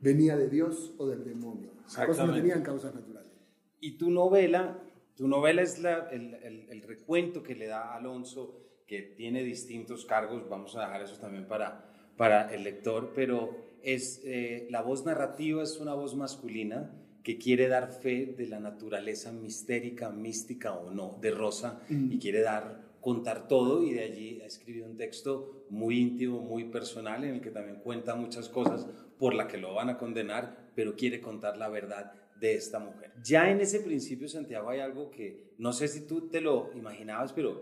venía 0.01 0.37
de 0.37 0.49
Dios 0.49 0.93
o 0.97 1.07
del 1.07 1.23
demonio. 1.23 1.71
Las 1.83 2.05
cosas 2.05 2.27
no 2.27 2.33
tenían 2.33 2.61
causas 2.61 2.93
naturales. 2.93 3.31
Y 3.79 3.97
tu 3.97 4.09
novela, 4.09 4.79
tu 5.15 5.27
novela 5.27 5.61
es 5.61 5.77
el, 5.79 6.33
el, 6.69 6.81
recuento 6.83 7.43
que 7.43 7.55
le 7.55 7.67
da 7.67 7.95
Alonso, 7.95 8.61
que 8.87 9.01
tiene 9.01 9.43
distintos 9.43 10.05
cargos, 10.05 10.47
vamos 10.49 10.75
a 10.75 10.81
dejar 10.81 11.01
eso 11.01 11.17
también 11.19 11.47
para, 11.47 11.91
para 12.17 12.53
el 12.53 12.63
lector, 12.63 13.11
pero 13.13 13.57
es, 13.83 14.21
eh, 14.25 14.67
la 14.69 14.81
voz 14.81 15.05
narrativa 15.05 15.61
es 15.63 15.79
una 15.79 15.93
voz 15.93 16.15
masculina 16.15 16.91
que 17.23 17.37
quiere 17.37 17.67
dar 17.67 17.91
fe 17.91 18.35
de 18.37 18.47
la 18.47 18.59
naturaleza 18.59 19.31
mistérica, 19.31 20.11
mística 20.11 20.73
o 20.73 20.91
no 20.91 21.17
de 21.21 21.31
Rosa 21.31 21.81
mm. 21.89 22.11
y 22.11 22.19
quiere 22.19 22.41
dar 22.41 22.85
contar 23.05 23.47
todo 23.47 23.83
y 23.83 23.93
de 23.93 24.03
allí 24.03 24.41
ha 24.41 24.47
escrito 24.47 24.83
un 24.83 24.97
texto 24.97 25.67
muy 25.69 25.99
íntimo, 25.99 26.41
muy 26.41 26.63
personal 26.63 27.23
en 27.23 27.35
el 27.35 27.41
que 27.41 27.51
también 27.51 27.79
cuenta 27.81 28.15
muchas 28.15 28.49
cosas 28.49 28.87
por 29.19 29.35
la 29.35 29.47
que 29.47 29.59
lo 29.59 29.75
van 29.75 29.89
a 29.89 29.99
condenar, 29.99 30.71
pero 30.73 30.95
quiere 30.95 31.21
contar 31.21 31.55
la 31.57 31.69
verdad 31.69 32.13
de 32.39 32.55
esta 32.55 32.79
mujer. 32.79 33.11
Ya 33.23 33.51
en 33.51 33.61
ese 33.61 33.79
principio, 33.79 34.27
Santiago, 34.27 34.71
hay 34.71 34.79
algo 34.79 35.11
que 35.11 35.53
no 35.59 35.71
sé 35.71 35.87
si 35.87 36.07
tú 36.07 36.29
te 36.29 36.41
lo 36.41 36.71
imaginabas, 36.73 37.31
pero, 37.31 37.61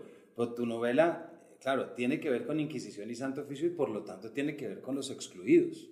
tu 0.56 0.64
novela, 0.64 1.33
claro, 1.64 1.94
tiene 1.94 2.20
que 2.20 2.28
ver 2.28 2.46
con 2.46 2.60
Inquisición 2.60 3.10
y 3.10 3.14
Santo 3.14 3.40
Oficio 3.40 3.66
y 3.66 3.70
por 3.70 3.88
lo 3.88 4.04
tanto 4.04 4.30
tiene 4.30 4.54
que 4.54 4.68
ver 4.68 4.80
con 4.82 4.94
los 4.94 5.10
excluidos. 5.10 5.90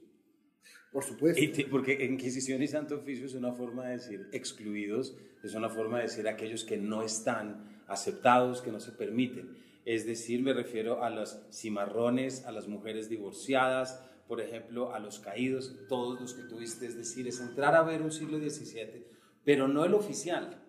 Por 0.92 1.02
supuesto. 1.02 1.40
porque 1.70 2.04
Inquisición 2.04 2.62
y 2.62 2.68
Santo 2.68 2.96
Oficio 2.96 3.24
es 3.24 3.32
una 3.32 3.52
forma 3.52 3.86
de 3.86 3.92
decir 3.92 4.28
excluidos, 4.32 5.16
es 5.42 5.54
una 5.54 5.70
forma 5.70 5.96
de 5.96 6.02
decir 6.04 6.28
aquellos 6.28 6.64
que 6.64 6.76
no 6.76 7.02
están 7.02 7.82
aceptados, 7.88 8.60
que 8.60 8.70
no 8.70 8.80
se 8.80 8.92
permiten. 8.92 9.56
Es 9.86 10.04
decir, 10.06 10.42
me 10.42 10.52
refiero 10.52 11.02
a 11.02 11.08
los 11.08 11.40
cimarrones, 11.50 12.44
a 12.44 12.52
las 12.52 12.68
mujeres 12.68 13.08
divorciadas, 13.08 14.04
por 14.28 14.42
ejemplo, 14.42 14.94
a 14.94 14.98
los 14.98 15.20
caídos, 15.20 15.74
todos 15.88 16.20
los 16.20 16.34
que 16.34 16.42
tuviste. 16.42 16.84
Es 16.84 16.98
decir, 16.98 17.26
es 17.26 17.40
entrar 17.40 17.74
a 17.74 17.82
ver 17.82 18.02
un 18.02 18.12
siglo 18.12 18.38
XVII, 18.38 19.06
pero 19.42 19.68
no 19.68 19.86
el 19.86 19.94
oficial, 19.94 20.62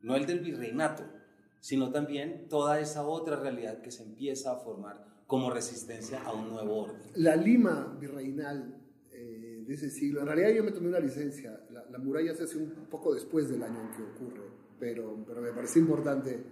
no 0.00 0.14
el 0.14 0.26
del 0.26 0.38
virreinato, 0.38 1.17
sino 1.60 1.90
también 1.90 2.48
toda 2.48 2.80
esa 2.80 3.06
otra 3.06 3.36
realidad 3.36 3.80
que 3.80 3.90
se 3.90 4.02
empieza 4.02 4.52
a 4.52 4.56
formar 4.56 5.04
como 5.26 5.50
resistencia 5.50 6.22
a 6.22 6.32
un 6.32 6.48
nuevo 6.48 6.84
orden. 6.84 7.02
La 7.16 7.36
Lima 7.36 7.96
virreinal 8.00 8.74
eh, 9.10 9.64
de 9.66 9.74
ese 9.74 9.90
siglo, 9.90 10.20
en 10.20 10.26
realidad 10.26 10.50
yo 10.50 10.64
me 10.64 10.72
tomé 10.72 10.88
una 10.88 11.00
licencia, 11.00 11.60
la, 11.70 11.98
muralla 11.98 12.34
se 12.34 12.44
hace 12.44 12.58
un 12.58 12.86
poco 12.90 13.12
después 13.12 13.48
del 13.48 13.62
año 13.62 13.80
en 13.80 13.90
que 13.90 14.02
ocurre, 14.02 14.44
pero, 14.78 15.24
pero 15.26 15.40
me 15.40 15.52
parece 15.52 15.80
importante 15.80 16.42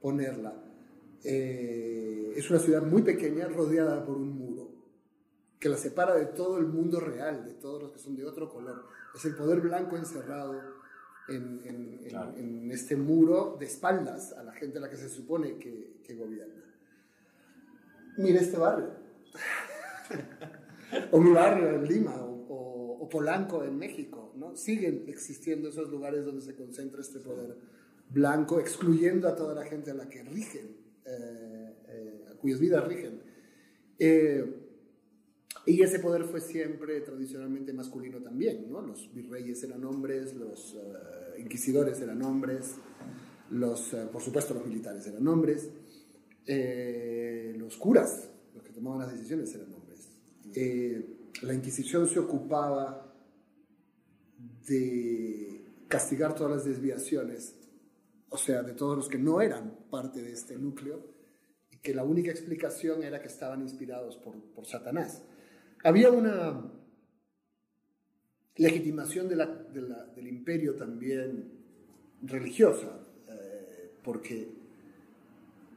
ponerla. 0.00 0.54
Eh, 1.22 2.32
es 2.36 2.50
una 2.50 2.58
ciudad 2.58 2.82
muy 2.82 3.02
pequeña 3.02 3.48
rodeada 3.48 4.04
por 4.04 4.16
un 4.16 4.36
muro 4.36 4.68
que 5.58 5.68
la 5.68 5.76
separa 5.76 6.14
de 6.14 6.26
todo 6.26 6.58
el 6.58 6.66
mundo 6.66 7.00
real, 7.00 7.44
de 7.44 7.54
todos 7.54 7.82
los 7.82 7.92
que 7.92 7.98
son 7.98 8.16
de 8.16 8.24
otro 8.24 8.48
color. 8.48 8.84
Es 9.14 9.24
el 9.24 9.34
poder 9.34 9.60
blanco 9.60 9.96
encerrado 9.96 10.60
en, 11.28 11.60
en, 12.36 12.70
este 12.70 12.96
muro 12.96 13.56
de 13.58 13.66
espaldas 13.66 14.32
a 14.32 14.42
la 14.42 14.52
gente 14.52 14.78
a 14.78 14.80
la 14.80 14.90
que 14.90 14.96
se 14.96 15.08
supone 15.08 15.58
que, 15.58 16.00
que 16.04 16.14
gobierna. 16.14 16.64
Mire 18.18 18.38
este 18.38 18.58
barrio. 18.58 18.90
o 21.12 21.20
mi 21.20 21.32
barrio 21.32 21.70
en 21.70 21.84
Lima, 21.84 22.16
o, 22.16 22.98
o, 23.00 23.08
Polanco 23.08 23.64
en 23.64 23.78
México, 23.78 24.32
¿no? 24.36 24.54
Siguen 24.56 25.04
existiendo 25.08 25.68
esos 25.68 25.88
lugares 25.90 26.24
donde 26.24 26.42
se 26.42 26.54
concentra 26.54 27.00
este 27.00 27.20
poder 27.20 27.56
blanco, 28.10 28.60
excluyendo 28.60 29.28
a 29.28 29.34
toda 29.34 29.54
la 29.54 29.64
gente 29.64 29.90
a 29.90 29.94
la 29.94 30.08
que 30.08 30.22
rigen, 30.22 30.76
eh, 31.04 31.74
eh, 31.88 32.24
a 32.30 32.34
cuyas 32.34 32.60
vidas 32.60 32.86
rigen. 32.86 33.22
Eh, 33.98 34.57
y 35.68 35.82
ese 35.82 35.98
poder 35.98 36.24
fue 36.24 36.40
siempre 36.40 37.00
tradicionalmente 37.00 37.72
masculino 37.72 38.18
también, 38.22 38.70
¿no? 38.70 38.80
Los 38.80 39.12
virreyes 39.14 39.62
eran 39.62 39.84
hombres, 39.84 40.34
los 40.34 40.76
inquisidores 41.38 42.00
eran 42.00 42.22
hombres, 42.22 42.76
los, 43.50 43.94
por 44.12 44.22
supuesto 44.22 44.54
los 44.54 44.66
militares 44.66 45.06
eran 45.06 45.26
hombres, 45.28 45.70
los 46.46 47.76
curas, 47.76 48.30
los 48.54 48.62
que 48.62 48.72
tomaban 48.72 49.00
las 49.00 49.12
decisiones 49.12 49.54
eran 49.54 49.72
hombres. 49.74 50.08
la 51.42 51.54
Inquisición 51.54 52.08
se 52.08 52.18
ocupaba 52.18 53.14
de 54.66 55.64
castigar 55.88 56.34
todas 56.34 56.52
las 56.52 56.64
desviaciones 56.64 57.58
o 58.30 58.36
sea, 58.36 58.62
de 58.62 58.72
todos 58.72 58.96
los 58.96 59.08
que 59.08 59.18
no 59.18 59.40
eran 59.40 59.76
parte 59.90 60.22
de 60.22 60.32
este 60.32 60.58
núcleo, 60.58 61.02
y 61.70 61.78
que 61.78 61.94
la 61.94 62.04
única 62.04 62.30
explicación 62.30 63.02
era 63.02 63.20
que 63.20 63.28
estaban 63.28 63.62
inspirados 63.62 64.16
por, 64.16 64.40
por 64.52 64.66
Satanás. 64.66 65.22
Había 65.84 66.10
una 66.10 66.72
legitimación 68.56 69.28
del 69.28 70.26
imperio 70.26 70.74
también 70.74 71.52
religiosa, 72.22 73.00
eh, 73.28 73.90
porque 74.02 74.48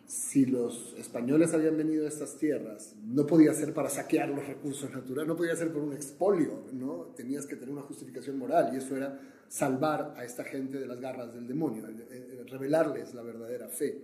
si 0.08 0.46
los 0.46 0.94
españoles 0.98 1.54
habían 1.54 1.78
venido 1.78 2.06
a 2.06 2.10
estas 2.10 2.38
tierras, 2.38 2.96
no 3.06 3.26
podía 3.26 3.54
ser 3.54 3.74
para 3.74 3.90
saquear 3.90 4.30
los 4.30 4.46
recursos 4.46 4.92
naturales, 4.92 5.28
no 5.28 5.38
podía 5.38 5.56
ser 5.56 5.72
por 5.72 5.84
un 5.84 5.94
expolio, 5.94 6.66
¿no? 6.74 7.14
Tenías 7.16 7.46
que 7.46 7.56
tener 7.56 7.72
una 7.72 7.84
justificación 7.84 8.38
moral 8.38 8.72
y 8.74 8.78
eso 8.78 8.98
era 8.98 9.18
salvar 9.48 10.16
a 10.18 10.26
esta 10.26 10.44
gente 10.44 10.80
de 10.80 10.88
las 10.88 11.00
garras 11.00 11.34
del 11.34 11.48
demonio, 11.48 11.88
eh, 11.88 11.94
eh, 12.10 12.44
revelarles 12.48 13.14
la 13.14 13.22
verdadera 13.22 13.70
fe. 13.70 14.02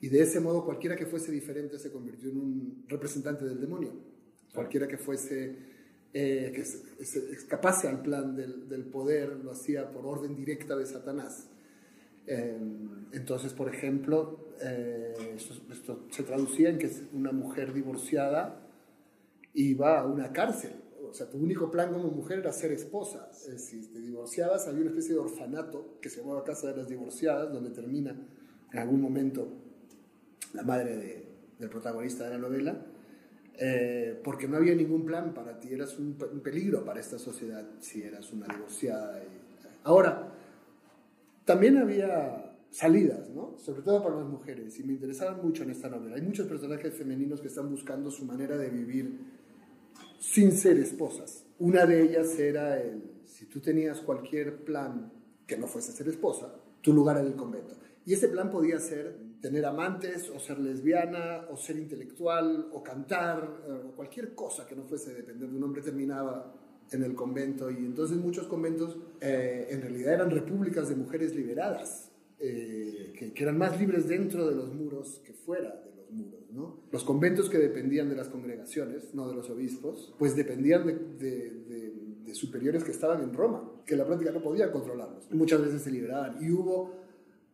Y 0.00 0.08
de 0.08 0.22
ese 0.22 0.38
modo 0.38 0.64
cualquiera 0.64 0.94
que 0.94 1.06
fuese 1.06 1.32
diferente 1.32 1.78
se 1.78 1.90
convirtió 1.90 2.30
en 2.30 2.36
un 2.36 2.84
representante 2.86 3.44
del 3.44 3.60
demonio. 3.60 4.13
Cualquiera 4.54 4.86
que 4.86 4.96
fuese, 4.96 5.56
eh, 6.12 6.52
que 6.54 6.64
se, 6.64 7.32
escapase 7.32 7.88
al 7.88 8.02
plan 8.02 8.36
del, 8.36 8.84
poder, 8.84 9.36
lo 9.42 9.50
hacía 9.50 9.90
por 9.90 10.06
orden 10.06 10.36
directa 10.36 10.76
de 10.76 10.86
Satanás. 10.86 11.48
Em, 12.26 13.06
entonces, 13.12 13.52
por 13.52 13.68
ejemplo, 13.68 14.54
eh, 14.62 15.36
esto, 15.70 16.06
se 16.10 16.22
traducía 16.22 16.70
en 16.70 16.78
que 16.78 16.90
una 17.12 17.32
mujer 17.32 17.72
divorciada 17.72 18.60
iba 19.54 19.98
a 19.98 20.06
una 20.06 20.32
cárcel. 20.32 20.72
O 21.08 21.12
sea, 21.12 21.28
tu 21.28 21.38
único 21.38 21.70
plan 21.70 21.92
como 21.92 22.08
mujer 22.10 22.38
era 22.40 22.52
ser 22.52 22.72
esposa. 22.72 23.30
si 23.32 23.86
te 23.88 24.00
divorciabas, 24.00 24.66
había 24.66 24.80
una 24.82 24.90
especie 24.90 25.14
de 25.14 25.20
orfanato 25.20 25.98
que 26.00 26.08
se 26.08 26.20
llamaba 26.20 26.44
Casa 26.44 26.68
de 26.68 26.76
las 26.76 26.88
Divorciadas, 26.88 27.52
donde 27.52 27.70
termina 27.70 28.16
en 28.72 28.78
algún 28.78 29.00
momento 29.00 29.48
la 30.54 30.62
madre 30.62 31.26
del 31.58 31.70
protagonista 31.70 32.24
de 32.24 32.30
la 32.30 32.38
novela, 32.38 32.84
eh, 33.58 34.20
porque 34.24 34.48
no 34.48 34.56
había 34.56 34.74
ningún 34.74 35.04
plan 35.04 35.32
para 35.32 35.60
ti, 35.60 35.72
eras 35.72 35.98
un, 35.98 36.14
peligro 36.42 36.84
para 36.84 37.00
esta 37.00 37.18
sociedad 37.18 37.64
si 37.80 38.02
eras 38.02 38.32
una 38.32 38.46
divorciada. 38.46 39.22
Ahora, 39.84 40.32
también 41.44 41.76
había 41.76 42.56
salidas, 42.70 43.30
¿no? 43.30 43.56
Sobre 43.58 43.82
todo 43.82 44.02
para 44.02 44.16
las 44.16 44.26
mujeres, 44.26 44.78
y 44.80 44.82
me 44.82 44.94
interesaban 44.94 45.40
mucho 45.40 45.62
en 45.62 45.70
esta 45.70 45.88
novela. 45.88 46.16
Hay 46.16 46.22
muchos 46.22 46.48
personajes 46.48 46.94
femeninos 46.94 47.40
que 47.40 47.46
están 47.46 47.70
buscando 47.70 48.10
su 48.10 48.24
manera 48.24 48.56
de 48.56 48.68
vivir 48.68 49.20
sin 50.18 50.52
ser 50.52 50.78
esposas. 50.78 51.44
Una 51.60 51.86
de 51.86 52.02
ellas 52.02 52.36
era 52.38 52.80
el, 52.80 53.02
si 53.24 53.46
tú 53.46 53.60
tenías 53.60 54.00
cualquier 54.00 54.64
plan 54.64 55.12
que 55.46 55.56
no 55.56 55.68
fuese 55.68 55.92
ser 55.92 56.08
esposa, 56.08 56.52
tu 56.80 56.92
lugar 56.92 57.18
en 57.18 57.26
el 57.26 57.34
convento. 57.34 57.76
Y 58.06 58.14
ese 58.14 58.28
plan 58.28 58.50
podía 58.50 58.78
ser 58.78 59.16
tener 59.40 59.64
amantes, 59.64 60.30
o 60.30 60.38
ser 60.38 60.58
lesbiana, 60.58 61.46
o 61.50 61.56
ser 61.56 61.76
intelectual, 61.76 62.68
o 62.72 62.82
cantar, 62.82 63.62
eh, 63.66 63.88
o 63.88 63.96
cualquier 63.96 64.34
cosa 64.34 64.66
que 64.66 64.74
no 64.74 64.84
fuese 64.84 65.14
depender 65.14 65.48
de 65.48 65.56
un 65.56 65.62
hombre 65.62 65.82
terminaba 65.82 66.54
en 66.90 67.02
el 67.02 67.14
convento 67.14 67.70
y 67.70 67.76
entonces 67.76 68.16
muchos 68.16 68.46
conventos 68.46 68.96
eh, 69.20 69.68
en 69.70 69.80
realidad 69.80 70.14
eran 70.14 70.30
repúblicas 70.30 70.88
de 70.88 70.96
mujeres 70.96 71.34
liberadas, 71.34 72.10
eh, 72.38 73.12
que, 73.18 73.42
eran 73.42 73.58
más 73.58 73.78
libres 73.78 74.08
dentro 74.08 74.48
de 74.48 74.54
los 74.54 74.72
muros 74.72 75.20
que 75.24 75.32
fuera 75.32 75.82
de 75.84 75.94
los 75.96 76.10
muros. 76.10 76.40
Los 76.92 77.04
conventos 77.04 77.50
que 77.50 77.58
dependían 77.58 78.08
de 78.08 78.16
las 78.16 78.28
congregaciones, 78.28 79.14
no 79.14 79.28
de 79.28 79.34
los 79.34 79.50
obispos, 79.50 80.14
pues 80.18 80.36
dependían 80.36 80.86
de, 81.18 81.62
superiores 82.32 82.82
que 82.82 82.90
estaban 82.90 83.22
en 83.22 83.32
Roma, 83.32 83.70
que 83.86 83.94
la 83.94 84.04
práctica 84.04 84.32
no 84.32 84.42
podían 84.42 84.72
controlarlos. 84.72 85.30
Muchas 85.30 85.62
veces 85.62 85.82
se 85.82 85.92
liberaban 85.92 86.42
y 86.42 86.50
hubo 86.50 87.03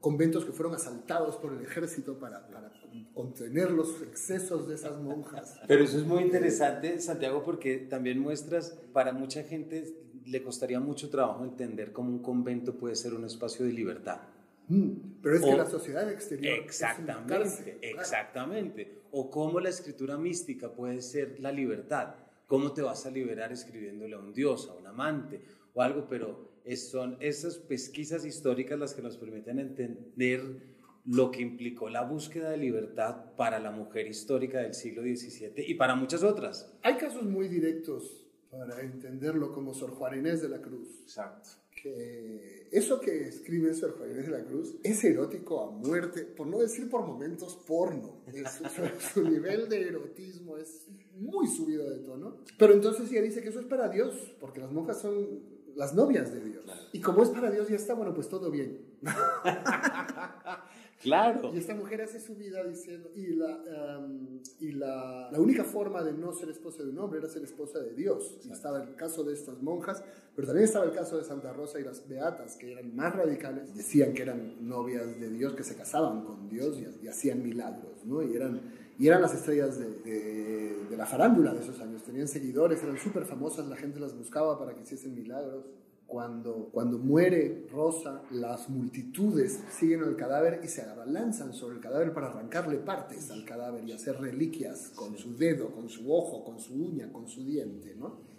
conventos 0.00 0.44
que 0.44 0.52
fueron 0.52 0.74
asaltados 0.74 1.36
por 1.36 1.52
el 1.52 1.62
ejército 1.62 2.18
para, 2.18 2.46
para, 2.48 2.72
contener 3.14 3.70
los 3.70 4.00
excesos 4.02 4.66
de 4.66 4.74
esas 4.74 5.00
monjas. 5.00 5.60
Pero 5.68 5.84
eso 5.84 5.98
es 5.98 6.04
muy 6.04 6.22
interesante, 6.22 6.98
Santiago, 7.00 7.42
porque 7.44 7.78
también 7.78 8.18
muestras, 8.18 8.78
para 8.92 9.12
mucha 9.12 9.42
gente 9.44 9.94
le 10.24 10.42
costaría 10.42 10.80
mucho 10.80 11.10
trabajo 11.10 11.44
entender 11.44 11.92
cómo 11.92 12.10
un 12.10 12.20
convento 12.20 12.76
puede 12.76 12.96
ser 12.96 13.14
un 13.14 13.24
espacio 13.24 13.64
de 13.64 13.72
libertad. 13.72 14.20
Mm, 14.68 15.20
pero 15.20 15.34
es 15.34 15.42
que 15.42 15.56
la 15.56 15.66
sociedad 15.66 16.08
exterior. 16.10 16.58
Exactamente, 16.58 17.78
exactamente. 17.82 19.02
O 19.10 19.28
cómo 19.28 19.58
la 19.58 19.68
escritura 19.68 20.16
mística 20.16 20.72
puede 20.72 21.02
ser 21.02 21.40
la 21.40 21.50
libertad. 21.50 22.14
¿Cómo 22.46 22.72
te 22.72 22.82
vas 22.82 23.04
a 23.06 23.10
liberar 23.10 23.52
escribiéndole 23.52 24.14
a 24.14 24.18
un 24.18 24.32
dios, 24.32 24.68
a 24.68 24.74
un 24.74 24.86
amante 24.86 25.42
o 25.74 25.82
algo? 25.82 26.06
Pero 26.08 26.49
son 26.76 27.16
esas 27.20 27.58
pesquisas 27.58 28.24
históricas 28.24 28.78
las 28.78 28.94
que 28.94 29.02
nos 29.02 29.16
permiten 29.16 29.58
entender 29.58 30.42
lo 31.06 31.30
que 31.30 31.42
implicó 31.42 31.88
la 31.88 32.02
búsqueda 32.02 32.50
de 32.50 32.58
libertad 32.58 33.34
para 33.36 33.58
la 33.58 33.70
mujer 33.70 34.06
histórica 34.06 34.60
del 34.60 34.74
siglo 34.74 35.02
XVII 35.02 35.64
y 35.66 35.74
para 35.74 35.94
muchas 35.94 36.22
otras. 36.22 36.72
Hay 36.82 36.96
casos 36.96 37.24
muy 37.24 37.48
directos 37.48 38.26
para 38.50 38.80
entenderlo 38.80 39.52
como 39.52 39.74
Sor 39.74 39.90
Juan 39.90 40.18
Inés 40.18 40.42
de 40.42 40.48
la 40.48 40.60
Cruz. 40.60 41.00
Exacto. 41.02 41.50
Que 41.82 42.68
eso 42.72 43.00
que 43.00 43.28
escribe 43.28 43.72
Sor 43.72 43.96
Juan 43.96 44.10
Inés 44.10 44.26
de 44.26 44.32
la 44.32 44.44
Cruz 44.44 44.76
es 44.82 45.02
erótico 45.04 45.62
a 45.62 45.70
muerte, 45.70 46.24
por 46.24 46.46
no 46.46 46.58
decir 46.58 46.90
por 46.90 47.06
momentos 47.06 47.56
porno. 47.66 48.22
su, 49.14 49.22
nivel 49.22 49.68
de 49.68 49.88
erotismo 49.88 50.58
es 50.58 50.86
muy 51.14 51.46
subido 51.46 51.88
de 51.88 51.98
tono. 52.00 52.38
Pero 52.58 52.74
entonces 52.74 53.10
ella 53.10 53.22
dice 53.22 53.40
que 53.40 53.48
eso 53.48 53.60
es 53.60 53.66
para 53.66 53.88
Dios, 53.88 54.14
porque 54.40 54.60
las 54.60 54.72
monjas 54.72 55.00
son 55.00 55.59
las 55.76 55.94
novias 55.94 56.32
de 56.32 56.40
Dios. 56.40 56.64
Y 56.92 57.00
como 57.00 57.22
es 57.22 57.30
para 57.30 57.50
Dios, 57.50 57.68
ya 57.68 57.76
está, 57.76 57.94
bueno, 57.94 58.14
pues 58.14 58.28
todo 58.28 58.50
bien. 58.50 58.78
claro. 61.02 61.52
Y 61.54 61.58
esta 61.58 61.74
mujer 61.74 62.02
hace 62.02 62.20
su 62.20 62.34
vida 62.34 62.64
diciendo, 62.64 63.10
y, 63.14 63.34
la, 63.34 63.98
um, 63.98 64.40
y 64.58 64.72
la, 64.72 65.30
la, 65.30 65.40
única 65.40 65.64
forma 65.64 66.02
de 66.02 66.12
no 66.12 66.32
ser 66.32 66.50
esposa 66.50 66.82
de 66.82 66.90
un 66.90 66.98
hombre 66.98 67.20
era 67.20 67.28
ser 67.28 67.44
esposa 67.44 67.78
de 67.78 67.94
Dios. 67.94 68.38
Y 68.44 68.50
estaba 68.50 68.82
el 68.82 68.96
caso 68.96 69.24
de 69.24 69.34
estas 69.34 69.62
monjas, 69.62 70.02
pero 70.34 70.48
también 70.48 70.64
estaba 70.64 70.84
el 70.84 70.92
caso 70.92 71.18
de 71.18 71.24
Santa 71.24 71.52
Rosa 71.52 71.80
y 71.80 71.84
las 71.84 72.06
Beatas, 72.08 72.56
que 72.56 72.72
eran 72.72 72.94
más 72.94 73.14
radicales, 73.14 73.74
decían 73.74 74.12
que 74.12 74.22
eran 74.22 74.68
novias 74.68 75.20
de 75.20 75.30
Dios, 75.30 75.54
que 75.54 75.64
se 75.64 75.76
casaban 75.76 76.24
con 76.24 76.48
Dios 76.48 76.78
y, 76.78 77.08
hacían 77.08 77.42
milagros, 77.42 78.04
¿no? 78.04 78.22
Y 78.22 78.34
eran, 78.34 78.60
y 79.00 79.08
eran 79.08 79.22
las 79.22 79.34
estrellas 79.34 79.78
de, 79.78 79.88
de, 80.04 80.86
de 80.90 80.96
la 80.96 81.06
farándula 81.06 81.54
de 81.54 81.60
esos 81.60 81.80
años, 81.80 82.02
tenían 82.02 82.28
seguidores, 82.28 82.82
eran 82.82 82.98
súper 82.98 83.24
famosas, 83.24 83.66
la 83.66 83.76
gente 83.76 83.98
las 83.98 84.14
buscaba 84.14 84.58
para 84.58 84.74
que 84.74 84.82
hiciesen 84.82 85.14
milagros. 85.14 85.64
cuando, 86.06 86.68
cuando 86.72 86.98
muere 86.98 87.66
Rosa, 87.72 88.22
las 88.30 88.68
multitudes 88.68 89.60
siguen 89.70 90.02
al 90.02 90.16
cadáver 90.16 90.60
y 90.64 90.68
se 90.68 90.82
abalanzan 90.82 91.54
sobre 91.54 91.76
el 91.76 91.80
cadáver 91.80 92.12
para 92.12 92.26
arrancarle 92.26 92.76
partes 92.78 93.30
al 93.30 93.44
cadáver 93.44 93.84
y 93.84 93.92
hacer 93.92 94.20
reliquias 94.20 94.90
con 94.94 95.16
su 95.16 95.36
dedo, 95.36 95.70
con 95.70 95.88
su 95.88 96.12
ojo, 96.12 96.44
con 96.44 96.58
su 96.58 96.74
uña, 96.74 97.12
con 97.12 97.26
su 97.26 97.44
diente, 97.44 97.94
¿no? 97.96 98.29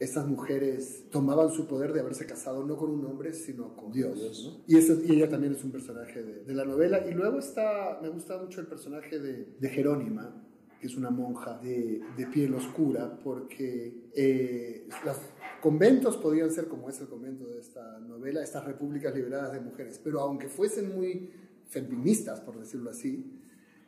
Estas 0.00 0.26
mujeres 0.26 1.04
tomaban 1.10 1.50
su 1.50 1.68
poder 1.68 1.92
de 1.92 2.00
haberse 2.00 2.26
casado 2.26 2.64
no 2.64 2.76
con 2.76 2.90
un 2.90 3.04
hombre, 3.04 3.34
sino 3.34 3.76
con 3.76 3.92
Dios. 3.92 4.62
Y, 4.66 4.76
y, 4.76 5.12
ella 5.12 5.28
también 5.28 5.52
es 5.52 5.62
un 5.62 5.70
personaje 5.70 6.22
de, 6.22 6.54
la 6.54 6.64
novela. 6.64 7.06
Y 7.06 7.12
luego 7.12 7.38
está, 7.38 8.00
me 8.02 8.08
gusta 8.08 8.38
mucho 8.38 8.62
el 8.62 8.66
personaje 8.66 9.18
de, 9.18 9.54
de 9.60 9.68
Jerónima, 9.68 10.42
que 10.80 10.86
es 10.86 10.96
una 10.96 11.10
monja 11.10 11.58
de, 11.58 12.00
de 12.16 12.26
piel 12.28 12.54
oscura, 12.54 13.18
porque 13.22 14.08
eh, 14.16 14.88
los 15.04 15.18
conventos 15.60 16.16
podían 16.16 16.50
ser 16.50 16.66
como 16.66 16.88
es 16.88 16.98
el 17.00 17.08
convento 17.08 17.46
de 17.46 17.60
esta 17.60 17.98
novela, 18.00 18.42
estas 18.42 18.64
repúblicas 18.64 19.14
liberadas 19.14 19.52
de 19.52 19.60
mujeres, 19.60 20.00
pero 20.02 20.20
aunque 20.20 20.48
fuesen 20.48 20.94
muy 20.96 21.30
feministas, 21.68 22.40
por 22.40 22.58
decirlo 22.58 22.90
así, 22.90 23.39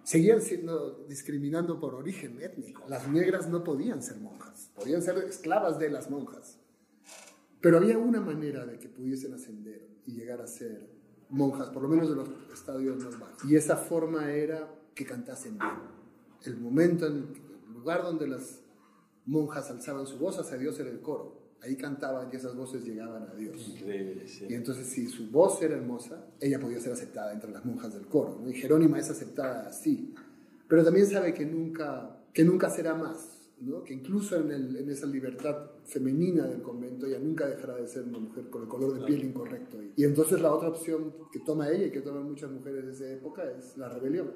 seguían 0.05 0.41
siendo 0.41 1.05
discriminando 1.09 1.79
por 1.79 1.95
origen 1.95 2.41
étnico. 2.41 2.85
Las 2.89 3.09
negras 3.09 3.49
no 3.49 3.63
podían 3.65 4.03
ser 4.03 4.19
monjas, 4.19 4.71
podían 4.75 5.03
ser 5.03 5.19
esclavas 5.19 5.79
de 5.79 5.91
las 5.91 6.11
monjas. 6.11 6.59
Pero 7.61 7.79
había 7.79 7.99
una 7.99 8.21
manera 8.21 8.67
de 8.67 8.79
que 8.79 8.89
pudiesen 8.89 9.35
ascender 9.35 9.89
y 10.07 10.15
llegar 10.15 10.41
a 10.41 10.47
ser 10.47 10.91
monjas, 11.29 11.71
por 11.71 11.83
lo 11.83 11.89
menos 11.89 12.09
de 12.09 12.17
los 12.17 12.29
estadios 12.53 13.03
más 13.05 13.19
bajos. 13.19 13.45
Y 13.45 13.57
esa 13.57 13.77
forma 13.77 14.33
era 14.33 14.69
que 14.95 15.07
cantasen 15.07 15.59
bien 15.59 16.03
el 16.45 16.59
momento, 16.59 17.07
el 17.07 17.27
lugar 17.73 18.03
donde 18.03 18.27
las 18.27 18.61
monjas 19.27 19.71
alzaban 19.71 20.07
su 20.07 20.19
voz 20.19 20.39
hacia 20.39 20.59
Dios 20.59 20.79
era 20.81 20.91
el 20.91 21.01
coro. 21.01 21.42
Ahí 21.63 21.77
cantaban 21.77 22.29
y 22.33 22.37
esas 22.37 22.57
voces 22.57 22.85
llegaban 22.85 23.29
a 23.29 23.35
Dios. 23.35 23.75
Y 24.49 24.55
entonces 24.55 24.89
si 24.89 25.07
su 25.07 25.31
voz 25.31 25.63
era 25.63 25.77
hermosa, 25.77 26.27
ella 26.41 26.59
podía 26.59 26.81
ser 26.81 26.93
aceptada 26.93 27.33
entre 27.33 27.53
las 27.53 27.65
monjas 27.65 27.95
del 27.95 28.07
coro. 28.07 28.43
Y 28.49 28.53
Jerónima 28.53 28.99
es 28.99 29.09
aceptada 29.11 29.69
así. 29.69 30.13
Pero 30.67 30.85
también 30.85 31.07
sabe 31.07 31.33
que 31.33 31.47
nunca, 31.47 32.17
que 32.33 32.45
nunca 32.45 32.69
será 32.69 32.95
más 32.95 33.32
que 33.85 33.95
incluso 33.95 34.37
en, 34.37 34.91
esa 34.91 35.07
libertad 35.07 35.71
femenina 35.85 36.47
del 36.47 36.63
convento 36.63 37.07
ella 37.07 37.19
nunca 37.19 37.47
dejará 37.47 37.77
de 37.77 37.87
ser 37.87 38.05
una 38.05 38.19
mujer 38.19 38.49
con 38.51 38.63
el 38.63 38.69
color 38.69 38.99
de 38.99 39.07
piel 39.07 39.25
incorrecto. 39.25 39.79
Y 39.97 40.05
entonces 40.05 40.41
la 40.41 40.53
otra 40.53 40.69
opción 40.69 41.15
que 41.33 41.41
toma 41.41 41.69
ella 41.69 41.87
y 41.87 41.91
que 41.91 42.01
toman 42.01 42.25
muchas 42.25 42.51
mujeres 42.51 42.87
de 42.87 42.93
esa 42.93 43.11
época 43.11 43.45
es 43.57 43.77
la 43.77 43.89
rebelión. 43.89 44.33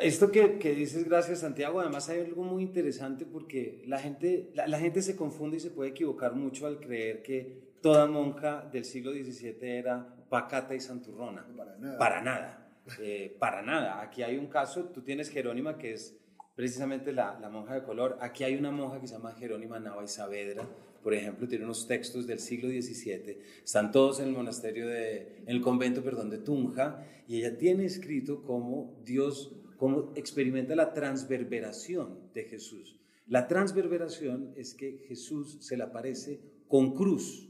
Esto 0.00 0.30
que, 0.30 0.58
que, 0.58 0.74
dices, 0.74 1.04
gracias 1.04 1.40
Santiago, 1.40 1.80
además 1.80 2.08
hay 2.08 2.20
algo 2.20 2.44
muy 2.44 2.62
interesante 2.62 3.26
porque 3.26 3.82
la 3.86 3.98
gente, 3.98 4.52
la, 4.54 4.78
gente 4.78 5.02
se 5.02 5.16
confunde 5.16 5.56
y 5.56 5.60
se 5.60 5.70
puede 5.70 5.90
equivocar 5.90 6.34
mucho 6.34 6.66
al 6.66 6.78
creer 6.78 7.22
que 7.22 7.70
toda 7.80 8.06
monja 8.06 8.68
del 8.72 8.84
siglo 8.84 9.12
XVII 9.12 9.56
era 9.60 10.16
pacata 10.28 10.74
y 10.74 10.80
santurrona. 10.80 11.46
Para 11.56 11.76
nada. 11.78 11.98
Para 11.98 12.22
nada. 12.22 12.72
Eh, 13.00 13.36
para 13.38 13.62
nada. 13.62 14.00
Aquí 14.00 14.22
hay 14.22 14.36
un 14.36 14.46
caso, 14.46 14.84
tú 14.84 15.02
tienes 15.02 15.30
Jerónima 15.30 15.76
que 15.76 15.92
es 15.92 16.16
precisamente 16.54 17.12
la, 17.12 17.38
la, 17.40 17.48
monja 17.48 17.74
de 17.74 17.82
color. 17.82 18.18
Aquí 18.20 18.44
hay 18.44 18.56
una 18.56 18.70
monja 18.70 19.00
que 19.00 19.06
se 19.06 19.14
llama 19.14 19.32
Jerónima 19.32 19.78
Nava 19.78 20.04
y 20.04 20.08
Saavedra, 20.08 20.66
por 21.02 21.14
ejemplo, 21.14 21.48
tiene 21.48 21.64
unos 21.64 21.86
textos 21.86 22.26
del 22.26 22.38
siglo 22.38 22.68
XVII, 22.68 23.38
están 23.64 23.90
todos 23.90 24.20
en 24.20 24.28
el 24.28 24.34
monasterio 24.34 24.86
de, 24.86 25.38
en 25.46 25.48
el 25.48 25.60
convento, 25.60 26.02
perdón, 26.02 26.30
de 26.30 26.38
Tunja, 26.38 27.06
y 27.26 27.38
ella 27.38 27.56
tiene 27.56 27.86
escrito 27.86 28.42
cómo 28.42 29.00
Dios, 29.04 29.52
cómo 29.76 30.12
experimenta 30.14 30.74
la 30.74 30.92
transverberación 30.92 32.18
de 32.34 32.44
Jesús. 32.44 32.98
La 33.26 33.48
transverberación 33.48 34.52
es 34.56 34.74
que 34.74 35.04
Jesús 35.08 35.58
se 35.60 35.76
le 35.76 35.84
aparece 35.84 36.40
con 36.68 36.94
cruz, 36.94 37.46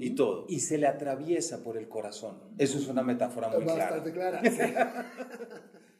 y 0.00 0.10
todo. 0.16 0.46
Y 0.48 0.60
se 0.60 0.78
le 0.78 0.88
atraviesa 0.88 1.62
por 1.62 1.76
el 1.76 1.88
corazón. 1.88 2.38
Eso 2.58 2.76
es 2.76 2.88
una 2.88 3.02
metáfora 3.02 3.48
muy 3.48 3.64
Bastante 3.64 4.12
clara. 4.12 4.40
clara. 4.42 5.12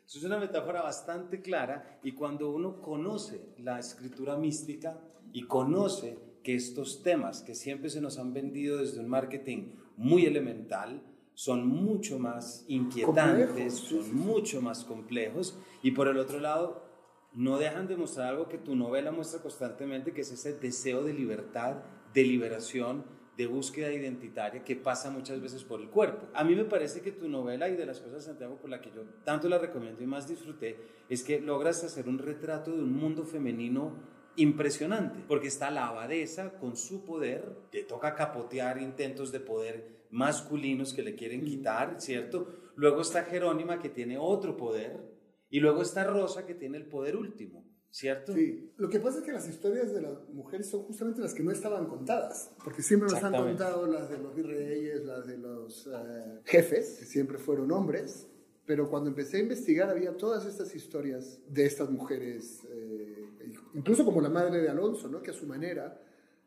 Es 0.07 0.23
una 0.23 0.39
metáfora 0.39 0.83
bastante 0.83 1.41
clara 1.41 1.99
y 2.03 2.13
cuando 2.13 2.51
uno 2.51 2.81
conoce 2.81 3.41
la 3.59 3.79
escritura 3.79 4.37
mística 4.37 5.01
y 5.33 5.45
conoce 5.45 6.19
que 6.43 6.55
estos 6.55 7.03
temas 7.03 7.43
que 7.43 7.55
siempre 7.55 7.89
se 7.89 8.01
nos 8.01 8.19
han 8.19 8.33
vendido 8.35 8.79
desde 8.79 9.01
un 9.01 9.09
marketing 9.09 9.73
muy 9.97 10.27
elemental 10.27 11.03
son 11.33 11.67
mucho 11.67 12.19
más 12.19 12.65
inquietantes, 12.69 13.75
son 13.75 14.15
mucho 14.15 14.61
más 14.61 14.85
complejos 14.85 15.59
y 15.83 15.91
por 15.93 16.07
el 16.07 16.19
otro 16.19 16.39
lado 16.39 16.85
no 17.33 17.59
dejan 17.59 17.89
de 17.89 17.97
mostrar 17.97 18.29
algo 18.29 18.49
que 18.49 18.59
tu 18.59 18.77
novela 18.77 19.11
muestra 19.11 19.43
constantemente, 19.43 20.13
que 20.13 20.21
es 20.21 20.31
ese 20.31 20.53
deseo 20.53 21.03
de 21.03 21.13
libertad, 21.13 21.79
de 22.13 22.23
liberación, 22.23 23.05
de 23.37 23.47
búsqueda 23.47 23.93
identitaria 23.93 24.65
que 24.65 24.77
pasa 24.77 25.11
muchas 25.11 25.41
veces 25.41 25.65
por 25.65 25.81
el 25.81 25.91
cuerpo. 25.91 26.29
A 26.35 26.45
mí 26.45 26.55
me 26.55 26.65
parece 26.65 27.01
que 27.01 27.13
tu 27.13 27.29
novela 27.29 27.69
y 27.69 27.77
de 27.77 27.87
las 27.87 28.01
cosas, 28.01 28.25
Santiago, 28.25 28.57
por 28.57 28.71
la 28.71 28.81
que 28.81 28.93
yo 28.95 29.03
tanto 29.25 29.49
la 29.49 29.59
recomiendo 29.59 30.03
y 30.03 30.07
más 30.07 30.29
disfruté, 30.29 30.77
es 31.09 31.25
que 31.25 31.41
logras 31.41 31.83
hacer 31.83 32.09
un 32.09 32.19
retrato 32.19 32.71
de 32.71 32.83
un 32.83 32.93
mundo 32.93 33.25
femenino 33.25 34.15
impresionante, 34.37 35.25
porque 35.27 35.49
está 35.49 35.71
la 35.71 35.89
abadesa 35.89 36.59
con 36.59 36.77
su 36.77 37.05
poder, 37.05 37.69
que 37.71 37.85
toca 37.85 38.15
capotear 38.15 38.81
intentos 38.81 39.31
de 39.31 39.41
poder 39.41 40.07
masculinos 40.11 40.93
que 40.93 41.03
le 41.03 41.15
quieren 41.15 41.45
quitar, 41.45 42.01
¿cierto? 42.01 42.49
Luego 42.77 43.01
está 43.03 43.25
Jerónima 43.25 43.79
que 43.79 43.89
tiene 43.89 44.19
otro 44.19 44.57
poder, 44.57 45.15
y 45.51 45.61
luego 45.61 45.83
está 45.83 46.05
Rosa 46.05 46.47
que 46.47 46.55
tiene 46.55 46.79
el 46.79 46.87
poder 46.87 47.17
último. 47.17 47.65
¿Cierto? 47.95 48.35
Sí. 48.35 48.73
Lo 48.77 48.89
que 48.91 48.99
pasa 48.99 49.19
es 49.19 49.25
que 49.25 49.31
las 49.31 49.49
historias 49.49 49.95
de 49.95 50.03
las 50.03 50.29
mujeres 50.31 50.69
son 50.69 50.83
justamente 50.83 51.21
las 51.21 51.33
que 51.33 51.45
no 51.45 51.53
estaban 51.53 51.87
contadas, 51.87 52.51
porque 52.65 52.83
siempre 52.83 53.09
nos 53.09 53.23
han 53.23 53.33
contado 53.33 53.87
las 53.87 54.11
de 54.11 54.19
los 54.19 54.35
virreyes, 54.35 55.05
las 55.05 55.29
de 55.29 55.39
los 55.39 55.87
eh, 55.87 56.41
jefes, 56.45 56.97
que 56.99 57.05
siempre 57.05 57.39
fueron 57.39 57.71
hombres, 57.71 58.27
pero 58.67 58.91
cuando 58.91 59.11
empecé 59.11 59.37
a 59.37 59.41
investigar 59.43 59.91
había 59.91 60.17
todas 60.17 60.45
estas 60.45 60.75
historias 60.75 61.39
de 61.47 61.67
estas 61.67 61.89
mujeres, 61.89 62.67
eh, 62.69 63.29
incluso 63.75 64.05
como 64.05 64.21
la 64.21 64.29
madre 64.29 64.61
de 64.61 64.69
Alonso, 64.69 65.07
¿no? 65.09 65.23
que 65.23 65.31
a 65.31 65.35
su 65.35 65.47
manera 65.47 65.97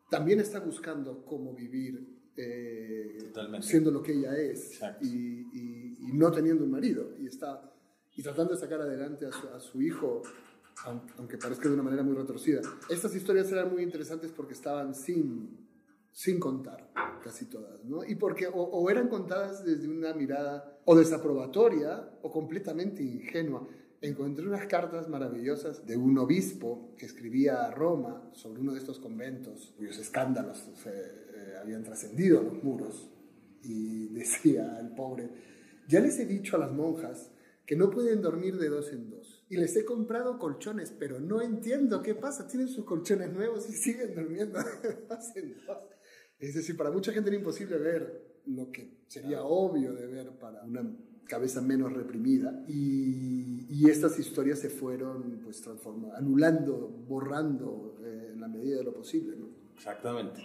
también 0.09 0.41
está 0.41 0.59
buscando 0.59 1.23
cómo 1.23 1.53
vivir 1.53 2.09
eh, 2.35 3.31
siendo 3.61 3.89
lo 3.89 4.03
que 4.03 4.11
ella 4.11 4.37
es 4.37 4.81
y, 4.99 5.47
y, 5.53 6.11
no 6.11 6.29
teniendo 6.29 6.65
un 6.65 6.71
marido 6.71 7.15
y 7.17 7.27
está 7.27 7.73
y 8.17 8.21
tratando 8.21 8.53
de 8.53 8.59
sacar 8.59 8.81
adelante 8.81 9.25
a 9.25 9.31
su, 9.31 9.47
a 9.47 9.59
su 9.61 9.81
hijo 9.81 10.23
aunque 10.85 11.37
parezca 11.37 11.67
de 11.67 11.73
una 11.73 11.83
manera 11.83 12.03
muy 12.03 12.15
retorcida. 12.15 12.61
Estas 12.89 13.15
historias 13.15 13.51
eran 13.51 13.71
muy 13.71 13.83
interesantes 13.83 14.31
porque 14.31 14.53
estaban 14.53 14.93
sin, 14.93 15.67
sin 16.11 16.39
contar, 16.39 16.91
casi 17.23 17.45
todas, 17.45 17.83
¿no? 17.83 18.03
Y 18.03 18.15
porque 18.15 18.47
o, 18.51 18.89
eran 18.89 19.07
contadas 19.07 19.65
desde 19.65 19.87
una 19.87 20.13
mirada 20.13 20.79
o 20.85 20.95
desaprobatoria 20.95 22.09
o 22.21 22.31
completamente 22.31 23.03
ingenua. 23.03 23.67
Encontré 23.99 24.45
unas 24.45 24.67
cartas 24.67 25.09
maravillosas 25.09 25.85
de 25.87 25.97
un 25.97 26.17
obispo 26.19 26.93
que 26.97 27.07
escribía 27.07 27.65
a 27.65 27.71
Roma 27.71 28.29
sobre 28.33 28.61
uno 28.61 28.73
de 28.73 28.79
estos 28.79 28.99
conventos 28.99 29.73
cuyos 29.75 29.97
escándalos 29.97 30.69
eh, 30.85 31.55
habían 31.59 31.83
trascendido 31.83 32.43
los 32.43 32.63
muros 32.63 33.09
y 33.63 34.09
decía 34.09 34.77
al 34.77 34.93
pobre, 34.93 35.29
ya 35.87 35.99
les 35.99 36.19
he 36.19 36.25
dicho 36.25 36.55
a 36.55 36.59
las 36.59 36.71
monjas 36.71 37.31
que 37.65 37.75
no 37.75 37.89
pueden 37.89 38.21
dormir 38.21 38.57
de 38.57 38.69
dos 38.69 38.91
en 38.91 39.09
dos. 39.09 39.26
Y 39.49 39.57
les 39.57 39.75
he 39.77 39.85
comprado 39.85 40.37
colchones, 40.37 40.91
pero 40.91 41.19
no 41.19 41.41
entiendo 41.41 42.01
qué 42.01 42.15
pasa. 42.15 42.47
Tienen 42.47 42.67
sus 42.67 42.85
colchones 42.85 43.31
nuevos 43.31 43.69
y 43.69 43.73
siguen 43.73 44.15
durmiendo. 44.15 44.59
Es 46.39 46.53
decir, 46.53 46.77
para 46.77 46.91
mucha 46.91 47.11
gente 47.11 47.31
era 47.31 47.39
imposible 47.39 47.79
ver 47.79 48.41
lo 48.45 48.71
que 48.71 48.99
sería 49.07 49.41
obvio 49.41 49.93
de 49.93 50.05
ver 50.05 50.37
para 50.37 50.61
una 50.63 50.87
cabeza 51.27 51.61
menos 51.61 51.93
reprimida. 51.93 52.63
Y, 52.67 53.89
estas 53.89 54.19
historias 54.19 54.59
se 54.59 54.69
fueron 54.69 55.39
pues 55.43 55.61
transformando, 55.61 56.15
anulando, 56.15 56.89
borrando 57.07 57.97
eh, 58.03 58.31
en 58.33 58.41
la 58.41 58.47
medida 58.47 58.77
de 58.77 58.83
lo 58.83 58.93
posible. 58.93 59.35
¿no? 59.37 59.47
Exactamente. 59.75 60.41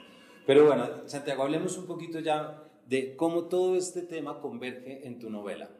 Pero 0.46 0.66
bueno, 0.66 1.06
Santiago, 1.06 1.42
hablemos 1.42 1.76
un 1.76 1.86
poquito 1.86 2.20
ya 2.20 2.62
de 2.88 3.16
cómo 3.16 3.48
todo 3.48 3.76
este 3.76 4.02
tema 4.02 4.40
converge 4.40 5.06
en 5.06 5.18
tu 5.18 5.28
novela. 5.28 5.70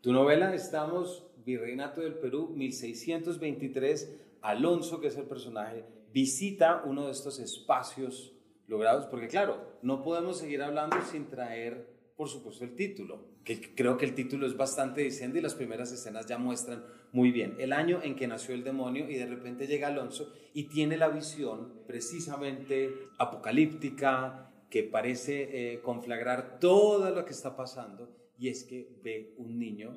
Tu 0.00 0.12
novela, 0.12 0.54
estamos, 0.54 1.26
Virreinato 1.46 2.00
del 2.00 2.14
Perú, 2.14 2.52
1623, 2.56 4.20
Alonso, 4.42 5.00
que 5.00 5.06
es 5.06 5.16
el 5.16 5.26
personaje, 5.26 5.84
visita 6.12 6.82
uno 6.84 7.06
de 7.06 7.12
estos 7.12 7.38
espacios 7.38 8.34
logrados, 8.66 9.06
porque 9.06 9.28
claro, 9.28 9.78
no 9.80 10.02
podemos 10.02 10.38
seguir 10.38 10.60
hablando 10.62 10.96
sin 11.02 11.28
traer, 11.28 11.86
por 12.16 12.28
supuesto, 12.28 12.64
el 12.64 12.74
título, 12.74 13.28
que 13.44 13.74
creo 13.76 13.96
que 13.96 14.06
el 14.06 14.14
título 14.14 14.44
es 14.44 14.56
bastante 14.56 15.02
diciendo 15.02 15.38
y 15.38 15.40
las 15.40 15.54
primeras 15.54 15.92
escenas 15.92 16.26
ya 16.26 16.36
muestran 16.36 16.84
muy 17.12 17.30
bien. 17.30 17.54
El 17.60 17.72
año 17.72 18.00
en 18.02 18.16
que 18.16 18.26
nació 18.26 18.52
el 18.52 18.64
demonio 18.64 19.08
y 19.08 19.14
de 19.14 19.26
repente 19.26 19.68
llega 19.68 19.86
Alonso 19.86 20.32
y 20.52 20.64
tiene 20.64 20.96
la 20.96 21.08
visión 21.08 21.84
precisamente 21.86 22.90
apocalíptica 23.18 24.50
que 24.68 24.82
parece 24.82 25.74
eh, 25.74 25.80
conflagrar 25.80 26.58
todo 26.58 27.14
lo 27.14 27.24
que 27.24 27.32
está 27.32 27.56
pasando 27.56 28.10
y 28.36 28.48
es 28.48 28.64
que 28.64 28.98
ve 29.04 29.34
un 29.38 29.60
niño, 29.60 29.94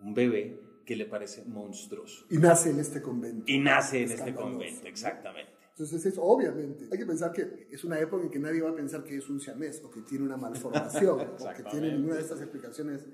un 0.00 0.12
bebé, 0.12 0.71
que 0.84 0.96
le 0.96 1.06
parece 1.06 1.44
monstruoso. 1.44 2.26
Y 2.30 2.38
nace 2.38 2.70
en 2.70 2.80
este 2.80 3.00
convento. 3.00 3.44
Y 3.46 3.58
nace 3.58 4.02
en 4.02 4.12
este 4.12 4.34
convento, 4.34 4.86
exactamente. 4.86 5.52
Entonces 5.70 6.04
es 6.04 6.18
obviamente, 6.18 6.86
hay 6.92 6.98
que 6.98 7.06
pensar 7.06 7.32
que 7.32 7.66
es 7.70 7.82
una 7.82 7.98
época 7.98 8.24
en 8.24 8.30
que 8.30 8.38
nadie 8.38 8.60
va 8.60 8.70
a 8.70 8.74
pensar 8.74 9.02
que 9.04 9.16
es 9.16 9.28
un 9.30 9.40
siamés 9.40 9.82
o 9.82 9.90
que 9.90 10.02
tiene 10.02 10.24
una 10.24 10.36
malformación 10.36 11.20
o 11.40 11.54
que 11.56 11.62
tiene 11.64 11.92
ninguna 11.92 12.16
de 12.16 12.20
estas 12.20 12.40
explicaciones 12.42 13.06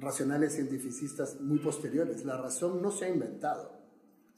racionales 0.00 0.54
cientificistas 0.54 1.40
muy 1.40 1.58
posteriores. 1.58 2.24
La 2.24 2.38
razón 2.38 2.80
no 2.80 2.90
se 2.90 3.04
ha 3.04 3.08
inventado 3.10 3.70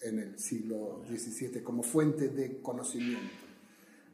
en 0.00 0.18
el 0.18 0.38
siglo 0.38 1.02
XVII 1.08 1.62
como 1.62 1.84
fuente 1.84 2.28
de 2.28 2.60
conocimiento. 2.60 3.32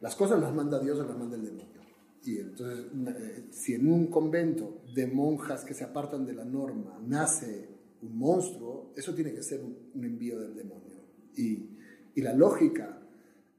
Las 0.03 0.15
cosas 0.15 0.39
las 0.39 0.53
manda 0.55 0.79
Dios 0.79 0.99
o 0.99 1.05
las 1.05 1.17
manda 1.17 1.37
el 1.37 1.45
demonio. 1.45 1.83
Y 2.25 2.39
entonces, 2.39 2.87
eh, 3.09 3.49
si 3.51 3.75
en 3.75 3.91
un 3.91 4.09
convento 4.09 4.83
de 4.95 5.07
monjas 5.07 5.65
que 5.65 5.75
se 5.75 5.85
apartan 5.85 6.25
de 6.25 6.35
la 6.35 6.45
norma 6.45 7.01
nace 7.05 7.72
un 8.03 8.19
monstruo, 8.19 8.93
eso 8.97 9.15
tiene 9.15 9.33
que 9.33 9.43
ser 9.43 9.61
un, 9.61 10.05
envío 10.05 10.41
del 10.41 10.55
demonio. 10.55 11.03
Y, 11.37 11.71
y 12.15 12.21
la 12.21 12.35
lógica 12.35 13.01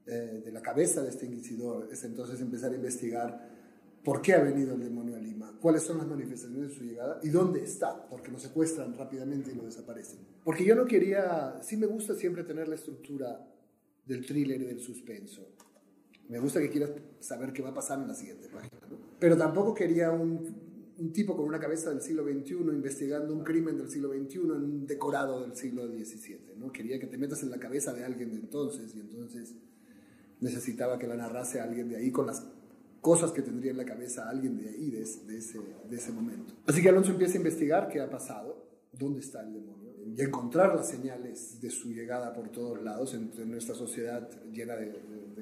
eh, 0.06 0.42
de 0.44 0.52
la 0.52 0.60
cabeza 0.60 1.02
de 1.02 1.08
este 1.08 1.26
inquisidor 1.26 1.88
es 1.90 2.04
entonces 2.04 2.40
empezar 2.40 2.72
a 2.72 2.74
investigar 2.74 3.54
por 4.04 4.20
qué 4.20 4.34
ha 4.34 4.42
venido 4.42 4.74
el 4.74 4.82
demonio 4.82 5.16
a 5.16 5.18
Lima, 5.18 5.56
cuáles 5.60 5.82
son 5.82 5.96
las 5.96 6.06
manifestaciones 6.06 6.68
de 6.68 6.74
su 6.74 6.84
llegada 6.84 7.20
y 7.22 7.30
dónde 7.30 7.64
está, 7.64 8.06
porque 8.08 8.30
lo 8.30 8.38
secuestran 8.38 8.94
rápidamente 8.94 9.50
y 9.50 9.54
lo 9.54 9.64
desaparecen. 9.64 10.20
Porque 10.44 10.62
yo 10.62 10.74
no 10.74 10.84
quería, 10.84 11.58
sí 11.62 11.78
me 11.78 11.86
gusta 11.86 12.14
siempre 12.14 12.44
tener 12.44 12.68
la 12.68 12.74
estructura 12.74 13.48
del 14.04 14.26
thriller 14.26 14.60
y 14.60 14.64
del 14.66 14.80
suspenso. 14.80 15.48
Me 16.28 16.38
gusta 16.38 16.60
que 16.60 16.68
quieras 16.68 16.90
saber 17.20 17.52
qué 17.54 17.62
va 17.62 17.70
a 17.70 17.74
pasar 17.74 17.98
en 17.98 18.08
la 18.08 18.14
siguiente 18.14 18.48
página. 18.48 18.78
Pero 19.18 19.38
tampoco 19.38 19.74
quería 19.74 20.10
un, 20.10 20.63
un, 20.98 21.12
tipo 21.12 21.36
con 21.36 21.46
una 21.46 21.58
cabeza 21.58 21.90
del 21.90 22.00
siglo 22.00 22.24
XXI 22.24 22.54
investigando 22.54 23.34
un 23.34 23.44
crimen 23.44 23.76
del 23.76 23.90
siglo 23.90 24.10
XXI 24.12 24.38
en 24.38 24.50
un 24.50 24.86
decorado 24.86 25.40
del 25.42 25.56
siglo 25.56 25.86
XVII. 25.86 26.56
¿no? 26.56 26.72
Quería 26.72 26.98
que 26.98 27.06
te 27.06 27.18
metas 27.18 27.42
en 27.42 27.50
la 27.50 27.58
cabeza 27.58 27.92
de 27.92 28.04
alguien 28.04 28.30
de 28.30 28.36
entonces 28.36 28.94
y 28.94 29.00
entonces 29.00 29.54
necesitaba 30.40 30.98
que 30.98 31.06
la 31.06 31.16
narrase 31.16 31.60
alguien 31.60 31.88
de 31.88 31.96
ahí 31.96 32.10
con 32.10 32.26
las 32.26 32.46
cosas 33.00 33.32
que 33.32 33.42
tendría 33.42 33.70
en 33.70 33.76
la 33.76 33.84
cabeza 33.84 34.28
alguien 34.28 34.56
de 34.56 34.68
ahí, 34.68 34.90
de 34.90 35.02
ese, 35.02 35.24
de 35.26 35.96
ese, 35.96 36.12
momento. 36.12 36.54
Así 36.66 36.82
que 36.82 36.88
Alonso 36.88 37.10
empieza 37.10 37.34
a 37.34 37.36
investigar 37.36 37.88
qué 37.88 38.00
ha 38.00 38.08
pasado, 38.08 38.66
dónde 38.92 39.20
está 39.20 39.42
el 39.42 39.52
demonio 39.52 39.84
y 40.06 40.20
encontrar 40.20 40.74
las 40.74 40.88
señales 40.88 41.60
de 41.60 41.70
su 41.70 41.92
llegada 41.92 42.32
por 42.32 42.50
todos 42.50 42.82
lados 42.82 43.14
en, 43.14 43.30
nuestra 43.50 43.74
sociedad 43.74 44.28
llena 44.52 44.76
de, 44.76 44.94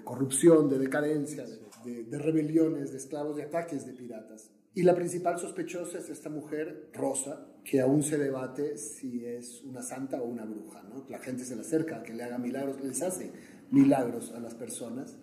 corrupción, 0.05 0.69
de 0.69 0.79
decadencia, 0.79 1.45
de, 1.85 2.05
de, 2.05 2.19
rebeliones, 2.19 2.93
de 2.93 2.99
esclavos, 2.99 3.37
de 3.37 3.45
ataques 3.45 3.87
de 3.87 3.93
piratas. 3.93 4.51
Y 4.75 4.85
la 4.85 4.95
principal 4.95 5.39
sospechosa 5.39 5.99
es 5.99 6.09
esta 6.09 6.31
mujer, 6.31 6.89
Rosa, 6.95 7.47
que 7.63 7.81
aún 7.81 8.03
se 8.03 8.17
debate 8.17 8.79
si 8.79 9.27
es 9.27 9.63
una 9.65 9.83
santa 9.83 10.23
o 10.23 10.25
una 10.25 10.47
bruja. 10.47 10.83
¿no? 10.85 11.05
La 11.11 11.19
gente 11.19 11.45
se 11.45 11.55
le 11.55 11.61
acerca 11.61 12.03
que 12.03 12.15
le 12.15 12.23
haga 12.23 12.39
milagros, 12.39 12.83
les 12.83 13.03
hace 13.03 13.31
milagros 13.71 14.33
a 14.33 14.41
las 14.41 14.55
personas, 14.55 15.19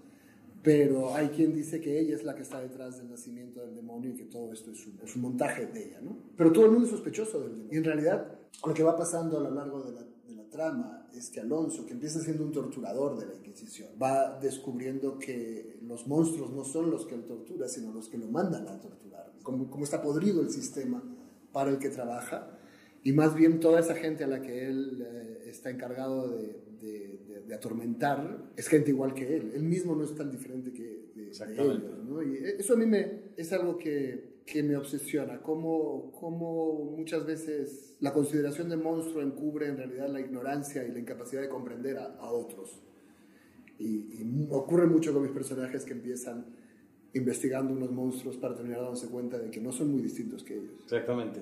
pero 0.62 1.16
hay 1.16 1.30
quien 1.30 1.54
dice 1.54 1.82
que 1.82 2.00
ella 2.00 2.16
es 2.16 2.24
la 2.24 2.36
que 2.36 2.44
está 2.44 2.62
detrás 2.62 2.98
del 2.98 3.10
nacimiento 3.10 3.62
del 3.62 3.76
demonio 3.76 4.12
y 4.12 4.16
que 4.16 4.26
todo 4.26 4.54
esto 4.54 4.72
es 4.72 5.16
un, 5.16 5.22
montaje 5.22 5.66
de 5.66 5.86
ella. 5.86 6.02
¿no? 6.02 6.16
Pero 6.38 6.52
todo 6.52 6.66
el 6.66 6.72
mundo 6.72 6.86
es 6.86 6.92
sospechoso 6.92 7.40
del 7.40 7.54
demonio. 7.54 7.74
Y 7.74 7.78
en 7.78 7.84
realidad 7.84 8.40
lo 8.64 8.74
que 8.74 8.84
va 8.84 8.96
pasando 8.96 9.40
a 9.40 9.42
lo 9.42 9.52
largo 9.52 9.82
de 9.82 9.94
la, 9.94 10.06
la 10.50 10.58
trama 10.58 11.10
es 11.14 11.30
que 11.30 11.40
Alonso, 11.40 11.86
que 11.86 11.94
empieza 11.94 12.20
siendo 12.20 12.44
un 12.44 12.52
torturador 12.52 13.20
de 13.20 13.28
la 13.28 13.36
Inquisición, 13.36 13.90
va 14.02 14.40
descubriendo 14.40 15.20
que 15.20 15.78
los 15.84 16.08
monstruos 16.08 16.52
no 16.52 16.64
son 16.64 16.90
los 16.90 17.06
que 17.06 17.16
él 17.16 17.24
tortura, 17.24 17.68
sino 17.68 17.94
los 17.94 18.10
que 18.10 18.18
lo 18.18 18.28
mandan 18.28 18.68
a 18.68 18.80
torturar. 18.80 19.32
Como, 19.44 19.70
como 19.70 19.84
está 19.84 20.02
podrido 20.02 20.42
el 20.42 20.50
sistema 20.50 21.04
para 21.52 21.70
el 21.72 21.78
que 21.78 21.90
trabaja, 21.90 22.58
y 23.04 23.14
más 23.14 23.36
bien 23.36 23.60
toda 23.60 23.80
esa 23.80 23.96
gente 23.96 24.24
a 24.24 24.28
la 24.28 24.42
que 24.42 24.68
él 24.68 25.06
eh, 25.06 25.44
está 25.48 25.70
encargado 25.70 26.30
de, 26.30 26.62
de, 26.82 27.44
de, 27.48 27.56
atormentar 27.56 28.52
es 28.58 28.68
gente 28.68 28.90
igual 28.90 29.14
que 29.14 29.38
él. 29.38 29.52
Él 29.56 29.64
mismo 29.64 29.96
no 29.96 30.04
es 30.04 30.14
tan 30.16 30.30
diferente 30.30 30.74
que 30.74 31.12
de, 31.16 31.32
ellos. 31.54 32.06
¿no? 32.06 32.22
Y 32.22 32.38
eso 32.58 32.74
a 32.74 32.78
mí 32.78 32.86
me, 32.86 33.32
es 33.38 33.54
algo 33.54 33.78
que 33.78 34.29
que 34.52 34.64
me 34.64 34.76
obsesiona, 34.76 35.42
cómo, 35.42 36.12
cómo 36.20 36.96
muchas 36.98 37.24
veces 37.26 37.96
la 38.00 38.12
consideración 38.12 38.68
de 38.70 38.78
monstruo 38.78 39.22
encubre 39.22 39.68
en 39.68 39.78
realidad 39.78 40.10
la 40.10 40.20
ignorancia 40.20 40.84
y 40.84 40.92
la 40.92 41.00
incapacidad 41.00 41.42
de 41.42 41.50
comprender 41.50 41.98
a, 41.98 42.16
a 42.16 42.32
otros. 42.32 42.82
Y, 43.78 44.48
ocurre 44.50 44.88
mucho 44.88 45.14
con 45.14 45.22
mis 45.22 45.32
personajes 45.32 45.86
que 45.86 45.94
empiezan 45.94 46.48
investigando 47.14 47.74
unos 47.74 47.92
monstruos 47.92 48.38
para 48.38 48.56
terminar 48.56 48.82
dándose 48.82 49.08
cuenta 49.10 49.38
de 49.38 49.52
que 49.52 49.62
no 49.62 49.72
son 49.72 49.92
muy 49.92 50.02
distintos 50.02 50.44
que 50.44 50.56
ellos. 50.56 50.82
Exactamente. 50.84 51.42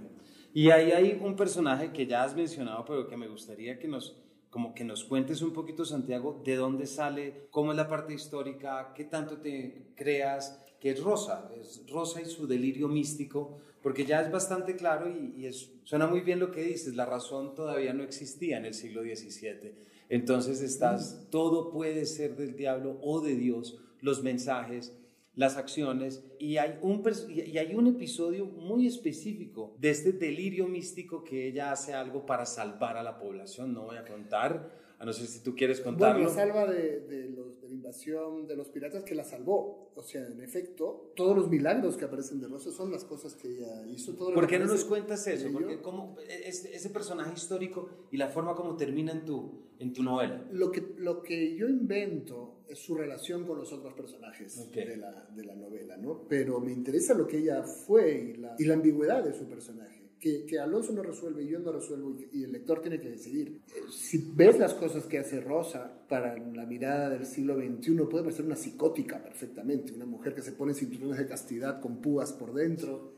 Y 0.54 0.70
ahí 0.70 0.92
hay 0.92 1.20
un 1.24 1.36
personaje 1.36 1.92
que 1.94 2.06
ya 2.08 2.24
has 2.24 2.36
mencionado, 2.36 2.84
pero 2.86 3.08
que 3.08 3.16
me 3.16 3.28
gustaría 3.28 3.80
que 3.80 3.88
nos, 3.88 4.18
como 4.50 4.74
que 4.74 4.84
nos 4.84 5.06
cuentes 5.06 5.42
un 5.42 5.54
poquito, 5.54 5.86
Santiago, 5.86 6.42
de 6.44 6.56
dónde 6.56 6.88
sale, 6.88 7.48
cómo 7.52 7.72
es 7.72 7.78
la 7.78 7.88
parte 7.88 8.14
histórica, 8.14 8.92
qué 8.96 9.06
tanto 9.06 9.38
te 9.38 9.94
creas, 9.96 10.62
que 10.80 10.92
es 10.92 11.04
Rosa, 11.04 11.52
es 11.60 11.84
Rosa 11.90 12.22
y 12.22 12.26
su 12.26 12.48
delirio 12.48 12.88
místico, 12.88 13.58
porque 13.82 14.06
ya 14.06 14.22
es 14.22 14.32
bastante 14.32 14.76
claro 14.76 15.10
y, 15.10 15.46
es, 15.46 15.72
suena 15.84 16.08
muy 16.08 16.22
bien 16.22 16.40
lo 16.40 16.52
que 16.52 16.64
dices, 16.64 16.96
la 16.96 17.06
razón 17.06 17.56
todavía 17.56 17.94
no 17.94 18.04
existía 18.04 18.58
en 18.58 18.66
el 18.66 18.74
siglo 18.74 19.02
XVII. 19.02 19.74
Entonces 20.10 20.62
estás, 20.62 21.28
todo 21.30 21.70
puede 21.72 22.06
ser 22.06 22.36
del 22.36 22.56
diablo 22.56 23.00
o 23.02 23.22
de 23.22 23.36
Dios, 23.36 23.80
los 24.02 24.24
mensajes, 24.24 24.96
las 25.36 25.58
acciones, 25.58 26.24
y 26.40 26.58
hay, 26.58 26.80
un, 26.82 27.04
y 27.30 27.58
hay 27.58 27.76
un 27.76 27.88
episodio 27.88 28.46
muy 28.46 28.88
específico 28.88 29.76
de 29.78 29.92
este 29.92 30.12
delirio 30.12 30.68
místico 30.68 31.24
que 31.24 31.48
ella 31.48 31.72
hace 31.72 31.94
algo 31.94 32.26
para 32.26 32.46
salvar 32.46 32.98
a 32.98 33.04
la 33.04 33.20
población, 33.20 33.74
no 33.74 33.84
voy 33.84 33.98
a 33.98 34.06
contar, 34.06 34.87
a 35.00 35.06
no 35.06 35.14
sé 35.14 35.28
si 35.28 35.44
tú 35.44 35.56
quieres 35.56 35.80
contarlo. 35.80 36.24
Bueno, 36.24 36.30
la 36.30 36.36
salva 36.36 36.66
de, 36.66 37.02
de, 37.02 37.30
los, 37.30 37.62
de, 37.62 37.68
la 37.70 37.74
invasión 37.76 38.48
de 38.48 38.56
los 38.56 38.70
piratas 38.70 39.04
que 39.04 39.14
la 39.14 39.24
salvó. 39.24 39.92
O 39.96 40.02
sea, 40.02 40.26
en 40.26 40.42
efecto, 40.42 41.14
todos 41.16 41.36
los 41.36 41.50
milagros 41.50 41.98
que 41.98 42.06
aparecen 42.06 42.40
de 42.40 42.48
Rosa 42.48 42.72
son 42.72 42.92
las 42.92 43.04
cosas 43.04 43.36
que 43.36 43.48
ella 43.48 43.86
hizo. 43.88 44.16
Todo 44.16 44.34
¿Por 44.34 44.48
qué 44.48 44.58
no 44.58 44.66
nos 44.66 44.86
cuentas 44.86 45.28
eso? 45.28 45.50
Porque 45.52 45.82
cómo, 45.82 46.16
ese, 46.28 46.76
ese, 46.76 46.90
personaje 46.90 47.32
histórico 47.36 48.08
y 48.12 48.18
la 48.18 48.30
forma 48.30 48.56
como 48.56 48.76
termina 48.76 49.12
en 49.12 49.24
tu, 49.24 49.68
en 49.78 49.94
tu 49.94 50.02
novela. 50.02 50.48
Lo 50.52 50.72
que, 50.72 50.96
lo 50.98 51.22
que 51.22 51.56
yo 51.56 51.68
invento 51.70 52.64
es 52.68 52.80
su 52.80 52.96
relación 52.96 53.46
con 53.46 53.60
los 53.60 53.72
otros 53.72 53.94
personajes 53.94 54.72
de, 54.72 54.98
la, 54.98 55.28
de 55.36 55.46
la 55.46 55.56
novela, 55.56 55.96
¿no? 55.98 56.28
Pero 56.28 56.60
me 56.60 56.72
interesa 56.72 57.14
lo 57.14 57.28
que 57.28 57.38
ella 57.38 57.62
fue 57.62 58.34
y 58.34 58.34
la, 58.38 58.56
y 58.58 58.66
la 58.66 58.74
ambigüedad 58.74 59.24
de 59.24 59.34
su 59.34 59.48
personaje 59.48 60.07
que, 60.20 60.60
Alonso 60.60 60.94
no 60.94 61.04
resuelve 61.04 61.44
y 61.44 61.48
yo 61.48 61.60
no 61.60 61.72
resuelvo 61.72 62.16
y, 62.32 62.44
el 62.44 62.52
lector 62.52 62.82
tiene 62.82 63.00
que 63.00 63.10
decidir. 63.10 63.62
Eh, 63.76 63.82
si 63.92 64.32
ves 64.34 64.60
las 64.60 64.74
cosas 64.74 65.06
que 65.06 65.20
hace 65.20 65.42
Rosa 65.42 66.06
para 66.08 66.38
la 66.38 66.66
mirada 66.66 67.10
del 67.10 67.26
siglo 67.26 67.56
XXI, 67.56 67.96
puede 68.10 68.24
parecer 68.24 68.46
una 68.46 68.56
psicótica 68.56 69.22
perfectamente, 69.22 69.94
una 69.94 70.06
mujer 70.06 70.34
que 70.34 70.42
se 70.42 70.54
pone 70.54 70.74
cinturones 70.74 71.18
de 71.18 71.28
castidad 71.28 71.80
con 71.82 72.02
púas 72.02 72.34
por 72.34 72.54
dentro, 72.54 73.14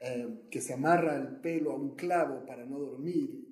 eh, 0.00 0.28
que 0.50 0.60
se 0.60 0.74
amarra 0.74 1.16
el 1.16 1.36
pelo 1.36 1.72
a 1.72 1.76
un 1.76 1.94
clavo 1.96 2.44
para 2.46 2.64
no 2.64 2.78
dormir 2.78 3.43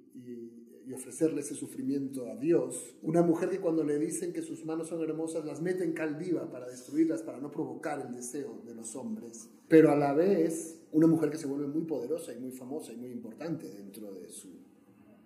y 0.93 0.95
ofrecerle 0.95 1.41
ese 1.41 1.55
sufrimiento 1.55 2.31
a 2.31 2.37
Dios. 2.37 2.95
Una 3.03 3.23
mujer 3.23 3.49
que 3.49 3.61
cuando 3.61 3.83
le 3.83 3.99
dicen 3.99 4.33
que 4.33 4.43
sus 4.43 4.65
manos 4.67 4.89
son 4.89 5.03
hermosas, 5.03 5.45
las 5.47 5.63
mete 5.63 5.85
en 5.85 5.93
cal 5.93 6.17
viva 6.17 6.51
para 6.51 6.69
destruirlas, 6.69 7.23
para 7.23 7.39
no 7.39 7.51
provocar 7.51 8.07
el 8.07 8.15
deseo 8.15 8.63
de 8.67 8.75
los 8.75 8.95
hombres. 8.95 9.49
Pero 9.69 9.91
a 9.91 9.97
la 9.97 10.13
vez, 10.13 10.81
una 10.93 11.07
mujer 11.07 11.31
que 11.31 11.39
se 11.39 11.47
vuelve 11.47 11.67
muy 11.67 11.83
poderosa 11.83 12.35
y 12.35 12.39
muy 12.39 12.51
famosa 12.51 12.93
y 12.93 12.97
muy 12.97 13.11
importante 13.11 13.71
dentro 13.71 14.13
de 14.13 14.29
su, 14.29 14.49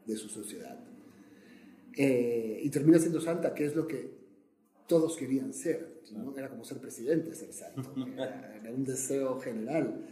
de 0.06 0.16
su 0.16 0.28
sociedad. 0.28 0.78
Eh, 1.96 2.60
y 2.62 2.70
termina 2.70 3.00
siendo 3.00 3.20
santa, 3.20 3.52
que 3.52 3.64
es 3.64 3.74
lo 3.74 3.88
que 3.88 4.10
todos 4.86 5.16
querían 5.16 5.52
ser. 5.52 6.00
Era 6.36 6.48
como 6.48 6.62
ser 6.62 6.78
presidente, 6.78 7.34
ser 7.34 7.52
santo. 7.52 7.92
Era, 8.14 8.72
un 8.72 8.84
deseo 8.84 9.40
general 9.40 10.06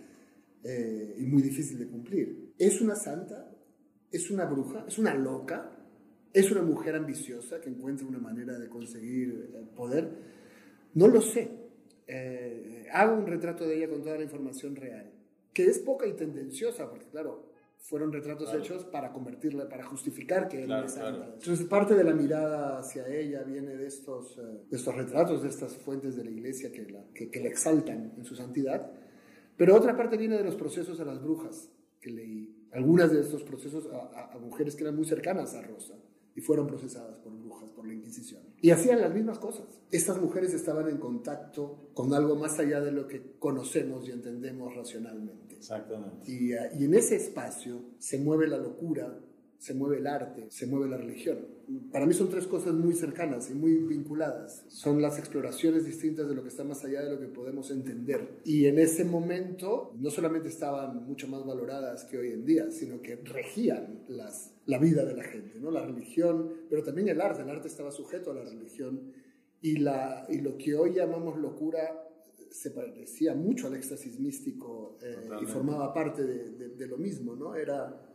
eh, 0.64 1.16
y 1.18 1.26
muy 1.26 1.42
difícil 1.42 1.78
de 1.78 1.86
cumplir. 1.86 2.54
¿Es 2.58 2.80
una 2.80 2.96
santa? 2.96 3.53
Es 4.16 4.30
una 4.30 4.44
bruja, 4.44 4.84
es 4.86 4.98
una 4.98 5.14
loca, 5.14 5.70
es 6.32 6.50
una 6.50 6.62
mujer 6.62 6.96
ambiciosa 6.96 7.60
que 7.60 7.70
encuentra 7.70 8.06
una 8.06 8.18
manera 8.18 8.58
de 8.58 8.68
conseguir 8.68 9.50
eh, 9.54 9.64
poder. 9.74 10.08
No 10.94 11.08
lo 11.08 11.20
sé. 11.20 11.50
Eh, 12.06 12.86
hago 12.92 13.16
un 13.16 13.26
retrato 13.26 13.66
de 13.66 13.76
ella 13.76 13.88
con 13.88 14.02
toda 14.02 14.16
la 14.16 14.24
información 14.24 14.76
real, 14.76 15.10
que 15.52 15.66
es 15.66 15.78
poca 15.78 16.06
y 16.06 16.12
tendenciosa, 16.12 16.88
porque 16.88 17.06
claro, 17.06 17.50
fueron 17.78 18.12
retratos 18.12 18.54
hechos 18.54 18.84
para 18.84 19.12
convertirla, 19.12 19.68
para 19.68 19.84
justificar 19.84 20.48
que 20.48 20.64
ella 20.64 20.84
es 20.84 20.96
Entonces, 20.96 21.66
parte 21.66 21.94
de 21.94 22.04
la 22.04 22.14
mirada 22.14 22.78
hacia 22.78 23.06
ella 23.06 23.42
viene 23.42 23.76
de 23.76 23.86
estos, 23.86 24.38
eh, 24.38 24.42
de 24.70 24.76
estos 24.76 24.94
retratos, 24.94 25.42
de 25.42 25.48
estas 25.48 25.76
fuentes 25.76 26.16
de 26.16 26.24
la 26.24 26.30
iglesia 26.30 26.72
que 26.72 26.84
la, 26.90 27.04
que, 27.14 27.30
que 27.30 27.40
la 27.40 27.48
exaltan 27.48 28.14
en 28.16 28.24
su 28.24 28.34
santidad. 28.34 28.90
Pero 29.56 29.76
otra 29.76 29.96
parte 29.96 30.16
viene 30.16 30.36
de 30.36 30.44
los 30.44 30.56
procesos 30.56 30.98
a 31.00 31.04
las 31.04 31.22
brujas 31.22 31.70
que 32.00 32.10
leí 32.10 32.63
algunas 32.74 33.12
de 33.12 33.20
estos 33.20 33.42
procesos 33.42 33.88
a, 33.92 34.36
mujeres 34.38 34.74
que 34.74 34.82
eran 34.82 34.96
muy 34.96 35.06
cercanas 35.06 35.54
a 35.54 35.62
Rosa 35.62 35.94
y 36.34 36.40
fueron 36.40 36.66
procesadas 36.66 37.16
por 37.18 37.32
brujas, 37.32 37.70
por 37.70 37.86
la 37.86 37.94
Inquisición. 37.94 38.42
Y 38.60 38.70
hacían 38.70 39.00
las 39.00 39.14
mismas 39.14 39.38
cosas. 39.38 39.66
Estas 39.92 40.20
mujeres 40.20 40.52
estaban 40.52 40.88
en 40.88 40.98
contacto 40.98 41.90
con 41.94 42.12
algo 42.12 42.34
más 42.34 42.58
allá 42.58 42.80
de 42.80 42.90
lo 42.90 43.06
que 43.06 43.36
conocemos 43.38 44.08
y 44.08 44.10
entendemos 44.10 44.74
racionalmente. 44.74 45.54
Exactamente. 45.54 46.30
Y, 46.30 46.50
y 46.52 46.84
en 46.84 46.94
ese 46.94 47.14
espacio 47.14 47.80
se 47.98 48.18
mueve 48.18 48.48
la 48.48 48.58
locura, 48.58 49.16
se 49.64 49.72
mueve 49.72 49.96
el 49.96 50.06
arte, 50.06 50.44
se 50.50 50.66
mueve 50.66 50.90
la 50.90 50.98
religión. 50.98 51.38
Para 51.90 52.04
mí 52.04 52.12
son 52.12 52.28
tres 52.28 52.46
cosas 52.46 52.74
muy 52.74 52.92
cercanas 52.92 53.50
y 53.50 53.54
muy 53.54 53.76
vinculadas. 53.78 54.62
Son 54.68 55.00
las 55.00 55.18
exploraciones 55.18 55.86
distintas 55.86 56.28
de 56.28 56.34
lo 56.34 56.42
que 56.42 56.50
está 56.50 56.64
más 56.64 56.84
allá 56.84 57.02
de 57.02 57.08
lo 57.08 57.18
que 57.18 57.28
podemos 57.28 57.70
entender. 57.70 58.40
Y 58.44 58.66
en 58.66 58.78
ese 58.78 59.06
momento 59.06 59.94
no 59.98 60.10
solamente 60.10 60.48
estaban 60.48 61.06
mucho 61.06 61.28
más 61.28 61.46
valoradas 61.46 62.04
que 62.04 62.18
hoy 62.18 62.32
en 62.32 62.44
día, 62.44 62.70
sino 62.70 63.00
que 63.00 63.16
regían 63.16 64.04
las, 64.08 64.52
la 64.66 64.76
vida 64.76 65.02
de 65.06 65.14
la 65.14 65.22
gente, 65.22 65.58
¿no? 65.58 65.70
la 65.70 65.86
religión, 65.86 66.52
pero 66.68 66.82
también 66.82 67.08
el 67.08 67.22
arte. 67.22 67.40
El 67.40 67.48
arte 67.48 67.68
estaba 67.68 67.90
sujeto 67.90 68.32
a 68.32 68.34
la 68.34 68.44
religión 68.44 69.14
y, 69.62 69.78
la, 69.78 70.26
y 70.28 70.42
lo 70.42 70.58
que 70.58 70.74
hoy 70.74 70.92
llamamos 70.92 71.38
locura 71.38 72.06
se 72.50 72.70
parecía 72.70 73.34
mucho 73.34 73.68
al 73.68 73.76
éxtasis 73.76 74.20
místico 74.20 74.98
eh, 75.02 75.16
y 75.40 75.46
formaba 75.46 75.94
parte 75.94 76.22
de, 76.22 76.68
de, 76.68 76.86
lo 76.86 76.98
mismo, 76.98 77.34
¿no? 77.34 77.54
Era, 77.54 78.13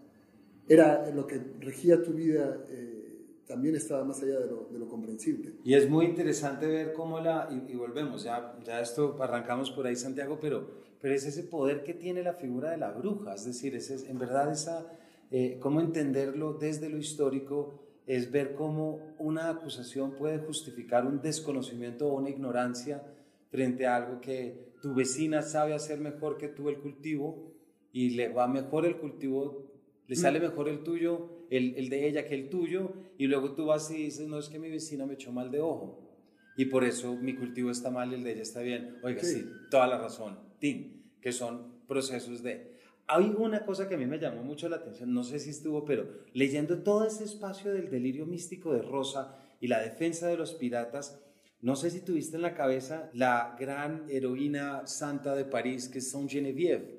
era 0.70 1.10
lo 1.10 1.28
que 1.28 1.42
regía 1.60 2.02
tu 2.02 2.14
vida, 2.14 2.64
eh, 2.70 3.00
también 3.48 3.76
estaba 3.76 4.06
más 4.06 4.22
allá 4.22 4.40
de 4.40 4.48
lo, 4.48 4.88
comprensible. 4.88 5.56
Y 5.64 5.74
es 5.74 5.90
muy 5.90 6.06
interesante 6.06 6.68
ver 6.68 6.94
cómo 6.94 7.20
la, 7.20 7.50
y, 7.68 7.76
volvemos, 7.76 8.24
ya, 8.24 8.56
ya 8.64 8.80
esto 8.80 9.18
arrancamos 9.20 9.72
por 9.72 9.88
ahí 9.88 9.96
Santiago, 9.96 10.38
pero, 10.40 10.70
pero 11.02 11.16
es 11.16 11.26
ese 11.26 11.44
poder 11.44 11.84
que 11.84 11.96
tiene 11.96 12.22
la 12.22 12.34
figura 12.34 12.70
de 12.70 12.78
la 12.78 12.92
bruja, 12.92 13.34
es 13.34 13.46
decir, 13.46 13.76
es, 13.76 13.90
en 13.90 14.20
verdad 14.20 14.52
esa, 14.52 14.88
eh, 15.32 15.58
cómo 15.60 15.82
entenderlo 15.82 16.54
desde 16.54 16.90
lo 16.90 16.98
histórico 16.98 17.80
es 18.06 18.32
ver 18.32 18.56
cómo 18.56 19.00
una 19.20 19.50
acusación 19.50 20.12
puede 20.12 20.40
justificar 20.40 21.06
un 21.06 21.22
desconocimiento 21.22 22.08
o 22.08 22.18
una 22.18 22.30
ignorancia 22.30 23.04
frente 23.52 23.86
a 23.86 23.96
algo 23.96 24.22
que 24.22 24.74
tu 24.82 24.94
vecina 24.94 25.42
sabe 25.42 25.74
hacer 25.74 26.00
mejor 26.00 26.38
que 26.38 26.48
tú 26.48 26.70
el 26.70 26.80
cultivo 26.80 27.52
y 27.92 28.12
le 28.12 28.30
va 28.30 28.48
mejor 28.48 28.86
el 28.86 28.98
cultivo, 28.98 29.69
le 30.10 30.16
sale 30.16 30.40
mejor 30.40 30.68
el 30.68 30.82
tuyo, 30.82 31.46
el, 31.52 31.76
el, 31.78 31.88
de 31.88 32.08
ella 32.08 32.26
que 32.26 32.34
el 32.34 32.50
tuyo, 32.50 32.94
y 33.20 33.28
luego 33.28 33.54
tú 33.54 33.68
vas 33.68 33.92
y 33.92 34.06
dices, 34.06 34.28
no, 34.28 34.40
es 34.40 34.50
que 34.50 34.58
mi 34.58 34.68
vecina 34.68 35.06
me 35.06 35.14
echó 35.14 35.32
mal 35.32 35.52
de 35.52 35.62
ojo, 35.62 36.10
y 36.58 36.66
por 36.66 36.84
eso 36.84 37.16
mi 37.16 37.36
cultivo 37.36 37.70
está 37.70 37.92
mal 37.92 38.12
y 38.12 38.16
el 38.16 38.24
de 38.24 38.32
ella 38.32 38.42
está 38.42 38.62
bien. 38.62 38.98
Oiga, 39.04 39.22
sí, 39.24 39.46
toda 39.70 39.86
la 39.86 40.00
razón, 40.00 40.40
Tim, 40.58 41.04
que 41.22 41.32
son 41.32 41.84
procesos 41.88 42.42
de... 42.42 42.80
Hay 43.06 43.36
una 43.38 43.64
cosa 43.66 43.88
que 43.88 43.94
a 43.94 43.98
mí 44.00 44.08
me 44.08 44.18
llamó 44.18 44.44
mucho 44.44 44.68
la 44.68 44.78
atención, 44.78 45.14
no 45.14 45.24
sé 45.24 45.38
si 45.38 45.52
estuvo, 45.52 45.86
pero 45.86 46.08
leyendo 46.34 46.80
todo 46.80 47.06
ese 47.06 47.24
espacio 47.24 47.72
del 47.72 47.92
delirio 47.92 48.26
místico 48.26 48.74
de 48.74 48.82
Rosa 48.82 49.38
y 49.62 49.68
la 49.68 49.80
defensa 49.80 50.28
de 50.28 50.38
los 50.38 50.54
piratas, 50.54 51.24
no 51.62 51.76
sé 51.76 51.92
si 51.92 52.02
tuviste 52.02 52.36
en 52.36 52.42
la 52.42 52.56
cabeza 52.56 53.12
la 53.14 53.56
gran 53.60 54.06
heroína 54.10 54.88
santa 54.88 55.36
de 55.36 55.46
París, 55.46 55.88
que 55.88 56.00
es 56.00 56.10
Saint 56.10 56.32
Geneviève, 56.32 56.99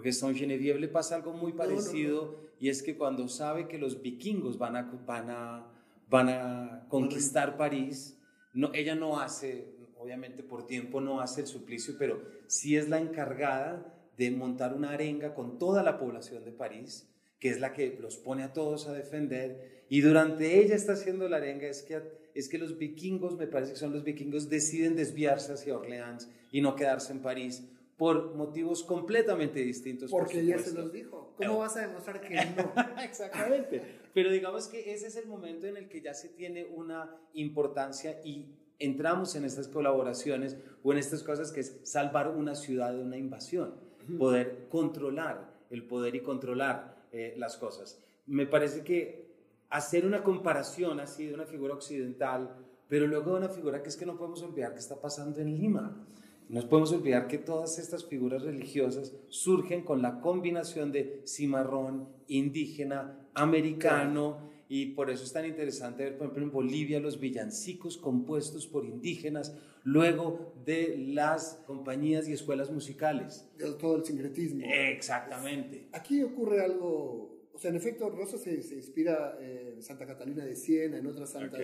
porque 0.00 0.08
a 0.08 0.12
Saint 0.14 0.34
Geneviève 0.34 0.80
le 0.80 0.88
pasa 0.88 1.14
algo 1.14 1.34
muy 1.34 1.52
parecido 1.52 2.34
y 2.58 2.70
es 2.70 2.82
que 2.82 2.96
cuando 2.96 3.28
sabe 3.28 3.68
que 3.68 3.76
los 3.76 4.00
vikingos 4.00 4.56
van 4.56 4.76
a, 4.76 4.90
van 5.06 5.28
a, 5.28 5.66
van 6.08 6.30
a 6.30 6.86
conquistar 6.88 7.58
París, 7.58 8.18
no, 8.54 8.72
ella 8.72 8.94
no 8.94 9.20
hace, 9.20 9.66
obviamente 9.98 10.42
por 10.42 10.66
tiempo 10.66 11.02
no 11.02 11.20
hace 11.20 11.42
el 11.42 11.46
suplicio, 11.46 11.96
pero 11.98 12.22
sí 12.46 12.78
es 12.78 12.88
la 12.88 12.98
encargada 12.98 13.94
de 14.16 14.30
montar 14.30 14.72
una 14.72 14.92
arenga 14.92 15.34
con 15.34 15.58
toda 15.58 15.82
la 15.82 15.98
población 15.98 16.46
de 16.46 16.52
París, 16.52 17.06
que 17.38 17.50
es 17.50 17.60
la 17.60 17.74
que 17.74 17.98
los 18.00 18.16
pone 18.16 18.42
a 18.42 18.54
todos 18.54 18.88
a 18.88 18.94
defender, 18.94 19.84
y 19.90 20.00
durante 20.00 20.64
ella 20.64 20.76
está 20.76 20.94
haciendo 20.94 21.28
la 21.28 21.36
arenga. 21.36 21.66
Es 21.66 21.82
que 21.82 22.00
es 22.34 22.48
que 22.48 22.56
los 22.56 22.78
vikingos, 22.78 23.36
me 23.36 23.46
parece 23.46 23.72
que 23.72 23.78
son 23.78 23.92
los 23.92 24.02
vikingos, 24.02 24.48
deciden 24.48 24.96
desviarse 24.96 25.52
hacia 25.52 25.76
Orleans 25.76 26.26
y 26.50 26.62
no 26.62 26.74
quedarse 26.74 27.12
en 27.12 27.20
París 27.20 27.64
por 28.00 28.34
motivos 28.34 28.82
completamente 28.82 29.60
distintos. 29.60 30.10
Porque 30.10 30.42
ya 30.46 30.58
se 30.58 30.72
los 30.72 30.90
dijo. 30.90 31.34
¿Cómo 31.36 31.58
vas 31.58 31.76
a 31.76 31.80
demostrar 31.86 32.18
que 32.22 32.34
no? 32.56 32.72
Exactamente. 33.02 33.82
Pero 34.14 34.32
digamos 34.32 34.68
que 34.68 34.94
ese 34.94 35.08
es 35.08 35.16
el 35.16 35.26
momento 35.26 35.66
en 35.66 35.76
el 35.76 35.86
que 35.86 36.00
ya 36.00 36.14
se 36.14 36.30
tiene 36.30 36.64
una 36.64 37.14
importancia 37.34 38.22
y 38.24 38.54
entramos 38.78 39.36
en 39.36 39.44
estas 39.44 39.68
colaboraciones 39.68 40.56
o 40.82 40.92
en 40.92 40.98
estas 40.98 41.22
cosas 41.22 41.52
que 41.52 41.60
es 41.60 41.78
salvar 41.82 42.28
una 42.28 42.54
ciudad 42.54 42.90
de 42.94 43.02
una 43.02 43.18
invasión, 43.18 43.74
poder 44.18 44.68
controlar 44.70 45.52
el 45.68 45.84
poder 45.84 46.14
y 46.14 46.22
controlar 46.22 47.04
eh, 47.12 47.34
las 47.36 47.58
cosas. 47.58 48.02
Me 48.24 48.46
parece 48.46 48.82
que 48.82 49.26
hacer 49.68 50.06
una 50.06 50.22
comparación 50.22 51.00
así 51.00 51.26
de 51.26 51.34
una 51.34 51.44
figura 51.44 51.74
occidental, 51.74 52.56
pero 52.88 53.06
luego 53.06 53.32
de 53.32 53.40
una 53.40 53.50
figura 53.50 53.82
que 53.82 53.90
es 53.90 53.96
que 53.98 54.06
no 54.06 54.16
podemos 54.16 54.42
olvidar 54.42 54.72
que 54.72 54.80
está 54.80 54.98
pasando 54.98 55.38
en 55.38 55.54
Lima. 55.54 56.06
No 56.50 56.68
podemos 56.68 56.90
olvidar 56.90 57.28
que 57.28 57.38
todas 57.38 57.78
estas 57.78 58.04
figuras 58.04 58.42
religiosas 58.42 59.14
surgen 59.28 59.82
con 59.82 60.02
la 60.02 60.20
combinación 60.20 60.90
de 60.90 61.22
cimarrón, 61.24 62.08
indígena, 62.26 63.28
americano, 63.34 64.50
y 64.68 64.86
por 64.86 65.10
eso 65.10 65.22
es 65.22 65.32
tan 65.32 65.46
interesante 65.46 66.02
ver, 66.02 66.18
por 66.18 66.26
ejemplo, 66.26 66.42
en 66.42 66.50
Bolivia 66.50 66.98
los 66.98 67.20
villancicos 67.20 67.96
compuestos 67.96 68.66
por 68.66 68.84
indígenas, 68.84 69.56
luego 69.84 70.52
de 70.64 70.96
las 70.98 71.62
compañías 71.68 72.28
y 72.28 72.32
escuelas 72.32 72.68
musicales. 72.68 73.48
Todo 73.78 73.98
el 73.98 74.04
sincretismo. 74.04 74.66
Exactamente. 74.66 75.86
Aquí 75.92 76.20
ocurre 76.20 76.64
algo 76.64 77.30
o 77.52 77.58
sea, 77.62 77.72
en 77.72 77.76
efecto, 77.76 78.08
Rosa 78.08 78.38
se, 78.38 78.54
inspira 78.54 79.36
en 79.38 79.82
Santa 79.82 80.06
Catalina 80.06 80.46
de 80.46 80.56
Siena, 80.56 80.96
en 80.96 81.06
otras 81.06 81.28
santas 81.28 81.60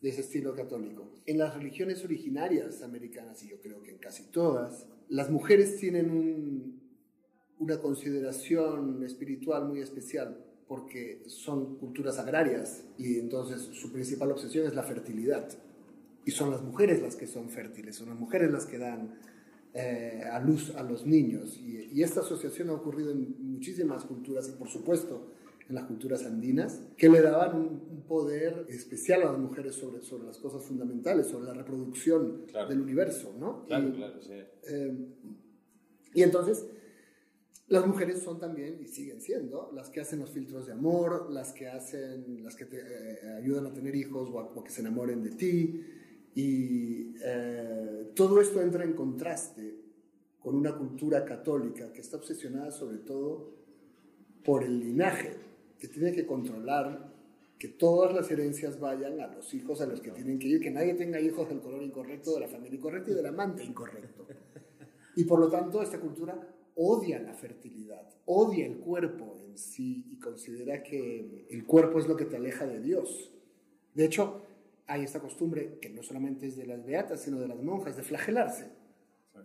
de 0.00 0.08
ese 0.08 0.22
estilo 0.22 0.54
católico. 0.54 1.12
En 1.26 1.38
las 1.38 1.54
religiones 1.54 2.04
originarias 2.04 2.82
americanas, 2.82 3.42
y 3.42 3.48
yo 3.48 3.60
creo 3.60 3.82
que 3.82 3.90
en 3.90 3.98
casi 3.98 4.24
todas, 4.30 4.86
las 5.08 5.30
mujeres 5.30 5.76
tienen 5.76 6.80
una 7.58 7.80
consideración 7.80 9.04
espiritual 9.04 9.68
muy 9.68 9.80
especial 9.80 10.44
porque 10.66 11.24
son 11.26 11.76
culturas 11.78 12.18
agrarias 12.18 12.84
y 12.96 13.18
entonces 13.18 13.60
su 13.60 13.92
principal 13.92 14.30
obsesión 14.30 14.66
es 14.66 14.74
la 14.74 14.84
fertilidad. 14.84 15.48
Y 16.24 16.30
son 16.30 16.50
las 16.50 16.62
mujeres 16.62 17.02
las 17.02 17.16
que 17.16 17.26
son 17.26 17.48
fértiles, 17.48 17.96
son 17.96 18.10
las 18.10 18.18
mujeres 18.18 18.50
las 18.50 18.66
que 18.66 18.78
dan 18.78 19.18
eh, 19.74 20.22
a 20.30 20.38
luz 20.38 20.74
a 20.76 20.82
los 20.82 21.06
niños. 21.06 21.58
Y, 21.58 22.02
esta 22.02 22.20
asociación 22.20 22.70
ha 22.70 22.74
ocurrido 22.74 23.10
en 23.10 23.34
muchísimas 23.52 24.04
culturas 24.04 24.48
y 24.48 24.52
por 24.52 24.68
supuesto 24.68 25.32
en 25.70 25.76
las 25.76 25.84
culturas 25.84 26.26
andinas, 26.26 26.80
que 26.96 27.08
le 27.08 27.22
daban 27.22 27.56
un, 27.56 28.00
poder 28.10 28.66
especial 28.68 29.22
a 29.22 29.26
las 29.26 29.38
mujeres 29.38 29.76
sobre, 29.76 30.02
sobre 30.02 30.24
las 30.24 30.36
cosas 30.38 30.64
fundamentales, 30.64 31.28
sobre 31.28 31.46
la 31.46 31.54
reproducción 31.54 32.44
del 32.68 32.80
universo, 32.80 33.36
¿no? 33.38 33.64
Claro, 33.66 33.88
y, 33.88 33.92
claro, 33.92 34.20
sí. 34.20 34.32
Eh, 34.68 35.06
y 36.14 36.22
entonces, 36.24 36.66
las 37.68 37.86
mujeres 37.86 38.20
son 38.20 38.40
también, 38.40 38.80
y 38.82 38.88
siguen 38.88 39.20
siendo, 39.20 39.70
las 39.72 39.90
que 39.90 40.00
hacen 40.00 40.18
los 40.18 40.30
filtros 40.30 40.66
de 40.66 40.72
amor, 40.72 41.30
las 41.30 41.52
que 41.52 41.68
hacen, 41.68 42.42
las 42.42 42.56
que 42.56 42.64
te 42.64 42.78
eh, 42.78 43.36
ayudan 43.38 43.66
a 43.66 43.72
tener 43.72 43.94
hijos 43.94 44.28
o 44.28 44.40
a, 44.40 44.64
que 44.64 44.70
se 44.70 44.80
enamoren 44.80 45.22
de 45.22 45.30
ti, 45.30 45.80
y 46.34 47.14
eh, 47.22 48.10
todo 48.16 48.40
esto 48.40 48.60
entra 48.60 48.82
en 48.82 48.94
contraste 48.94 49.76
con 50.40 50.56
una 50.56 50.76
cultura 50.76 51.24
católica 51.24 51.92
que 51.92 52.00
está 52.00 52.16
obsesionada 52.16 52.72
sobre 52.72 52.98
todo 52.98 53.54
por 54.44 54.64
el 54.64 54.80
linaje, 54.80 55.49
que 55.80 55.88
tiene 55.88 56.12
que 56.12 56.26
controlar 56.26 57.12
que 57.58 57.68
todas 57.68 58.14
las 58.14 58.30
herencias 58.30 58.78
vayan 58.78 59.20
a 59.20 59.26
los 59.26 59.52
hijos 59.52 59.80
a 59.80 59.86
los 59.86 60.00
que 60.00 60.10
tienen 60.10 60.38
que 60.38 60.48
ir, 60.48 60.60
que 60.60 60.70
nadie 60.70 60.94
tenga 60.94 61.20
hijos 61.20 61.48
del 61.48 61.60
color 61.60 61.82
incorrecto, 61.82 62.34
de 62.34 62.40
la 62.40 62.48
familia 62.48 62.78
incorrecta 62.78 63.10
y 63.10 63.14
del 63.14 63.26
amante 63.26 63.64
incorrecto. 63.64 64.26
Y 65.16 65.24
por 65.24 65.40
lo 65.40 65.50
tanto 65.50 65.82
esta 65.82 66.00
cultura 66.00 66.48
odia 66.76 67.20
la 67.20 67.34
fertilidad, 67.34 68.08
odia 68.26 68.64
el 68.64 68.78
cuerpo 68.78 69.36
en 69.44 69.58
sí 69.58 70.06
y 70.10 70.18
considera 70.18 70.82
que 70.82 71.46
el 71.50 71.66
cuerpo 71.66 71.98
es 71.98 72.08
lo 72.08 72.16
que 72.16 72.24
te 72.24 72.36
aleja 72.36 72.66
de 72.66 72.80
Dios. 72.80 73.32
De 73.94 74.04
hecho, 74.04 74.46
hay 74.86 75.02
esta 75.02 75.20
costumbre, 75.20 75.78
que 75.80 75.90
no 75.90 76.02
solamente 76.02 76.46
es 76.46 76.56
de 76.56 76.66
las 76.66 76.84
beatas, 76.84 77.20
sino 77.20 77.38
de 77.38 77.48
las 77.48 77.62
monjas, 77.62 77.96
de 77.96 78.02
flagelarse. 78.02 78.70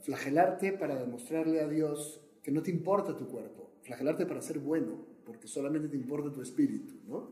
Flagelarte 0.01 0.71
para 0.71 0.95
demostrarle 0.95 1.61
a 1.61 1.67
Dios 1.67 2.21
que 2.41 2.51
no 2.51 2.61
te 2.61 2.71
importa 2.71 3.17
tu 3.17 3.27
cuerpo. 3.27 3.71
Flagelarte 3.81 4.25
para 4.25 4.41
ser 4.41 4.59
bueno, 4.59 5.05
porque 5.25 5.47
solamente 5.47 5.89
te 5.89 5.97
importa 5.97 6.31
tu 6.31 6.41
espíritu, 6.41 6.93
¿no? 7.07 7.29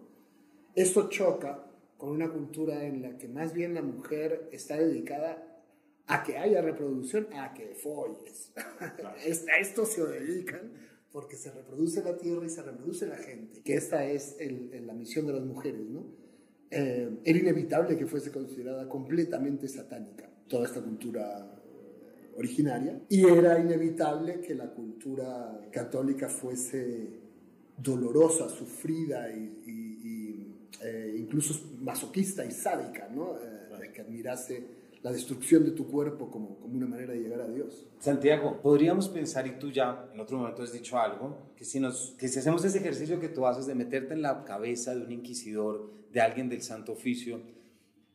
Esto 0.75 1.07
choca 1.09 1.65
con 1.97 2.09
una 2.09 2.29
cultura 2.29 2.83
en 2.85 3.01
la 3.01 3.17
que 3.17 3.27
más 3.27 3.53
bien 3.53 3.73
la 3.75 3.81
mujer 3.81 4.49
está 4.51 4.77
dedicada 4.77 5.61
a 6.07 6.23
que 6.23 6.37
haya 6.37 6.61
reproducción, 6.61 7.27
a 7.33 7.53
que 7.53 7.75
folles. 7.75 8.51
a 8.57 9.59
esto 9.59 9.85
se 9.85 10.03
dedican 10.05 10.73
porque 11.11 11.37
se 11.37 11.51
reproduce 11.51 12.03
la 12.03 12.17
tierra 12.17 12.45
y 12.45 12.49
se 12.49 12.63
reproduce 12.63 13.05
la 13.05 13.17
gente, 13.17 13.61
que 13.61 13.75
esta 13.75 14.03
es 14.05 14.35
la 14.39 14.93
misión 14.93 15.27
de 15.27 15.33
las 15.33 15.43
mujeres, 15.43 15.87
¿no? 15.87 16.05
Eh, 16.71 17.19
era 17.23 17.37
inevitable 17.37 17.95
que 17.95 18.07
fuese 18.07 18.31
considerada 18.31 18.89
completamente 18.89 19.67
satánica 19.67 20.27
toda 20.47 20.65
esta 20.65 20.81
cultura 20.81 21.61
originaria 22.35 22.99
y 23.09 23.25
era 23.25 23.59
inevitable 23.59 24.41
que 24.41 24.55
la 24.55 24.73
cultura 24.73 25.69
católica 25.71 26.29
fuese 26.29 27.22
dolorosa, 27.77 28.49
sufrida 28.49 29.29
y, 29.31 29.49
eh, 30.81 31.15
incluso 31.17 31.75
masoquista 31.79 32.43
y 32.43 32.51
sádica, 32.51 33.07
¿no? 33.13 33.37
que 33.93 34.01
admirase 34.01 34.63
la 35.03 35.11
destrucción 35.11 35.65
de 35.65 35.71
tu 35.71 35.87
cuerpo 35.87 36.31
como, 36.31 36.57
como 36.57 36.75
una 36.75 36.87
manera 36.87 37.13
de 37.13 37.19
llegar 37.19 37.41
a 37.41 37.47
Dios. 37.47 37.85
Santiago, 37.99 38.61
podríamos 38.61 39.09
pensar, 39.09 39.45
y 39.45 39.59
tú 39.59 39.69
ya 39.69 40.09
en 40.13 40.19
otro 40.19 40.37
momento 40.37 40.63
has 40.63 40.71
dicho 40.71 40.97
algo, 40.97 41.51
que 41.57 41.65
si, 41.65 41.79
nos, 41.79 42.15
que 42.17 42.29
si 42.29 42.39
hacemos 42.39 42.63
ese 42.63 42.77
ejercicio 42.77 43.19
que 43.19 43.27
tú 43.27 43.45
haces 43.45 43.67
de 43.67 43.75
meterte 43.75 44.13
en 44.13 44.21
la 44.21 44.45
cabeza 44.45 44.95
de 44.95 45.03
un 45.03 45.11
inquisidor, 45.11 45.91
de 46.13 46.21
alguien 46.21 46.47
del 46.47 46.61
Santo 46.61 46.93
Oficio, 46.93 47.41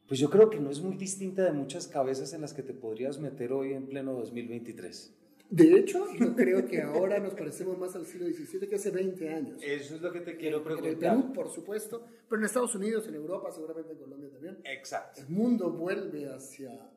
pues 0.07 0.19
yo 0.19 0.31
creo 0.31 0.49
que 0.49 0.59
no 0.59 0.71
es 0.71 0.81
muy 0.81 0.97
distinta 0.97 1.45
de 1.45 1.53
muchas 1.53 1.87
cabezas 1.87 2.33
en 2.33 2.41
las 2.41 2.55
que 2.55 2.63
te 2.63 2.73
podrías 2.73 3.19
meter 3.19 3.53
hoy 3.53 3.75
en 3.75 3.87
pleno 3.87 4.15
2023. 4.15 5.13
De 5.51 5.79
hecho, 5.79 6.05
yo 6.19 6.35
creo 6.37 6.67
que 6.67 6.83
ahora 6.83 7.19
nos 7.21 7.35
parecemos 7.35 7.79
más 7.79 7.95
al 7.97 8.05
siglo 8.07 8.27
XVII 8.27 8.69
que 8.69 8.77
hace 8.77 8.91
20 8.91 9.29
años. 9.35 9.59
Eso 9.63 9.95
es 9.97 10.03
lo 10.03 10.13
que 10.13 10.21
te 10.21 10.37
quiero 10.37 10.63
preguntar. 10.63 10.89
En 11.15 11.19
el 11.19 11.23
Perú, 11.23 11.33
por 11.33 11.49
supuesto, 11.51 12.05
pero 12.29 12.41
en 12.41 12.45
Estados 12.47 12.75
Unidos, 12.75 13.09
en 13.09 13.15
Europa, 13.15 13.51
seguramente 13.51 13.93
en 13.93 13.99
Colombia 13.99 14.29
también. 14.31 14.59
Exacto. 14.65 15.23
El 15.23 15.29
mundo 15.31 15.71
vuelve 15.71 16.27
hacia, 16.29 16.91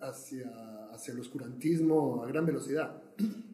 hacia, 0.00 0.86
hacia 0.92 1.14
el 1.14 1.20
oscurantismo 1.20 2.22
a 2.22 2.26
gran 2.28 2.44
velocidad. 2.46 3.02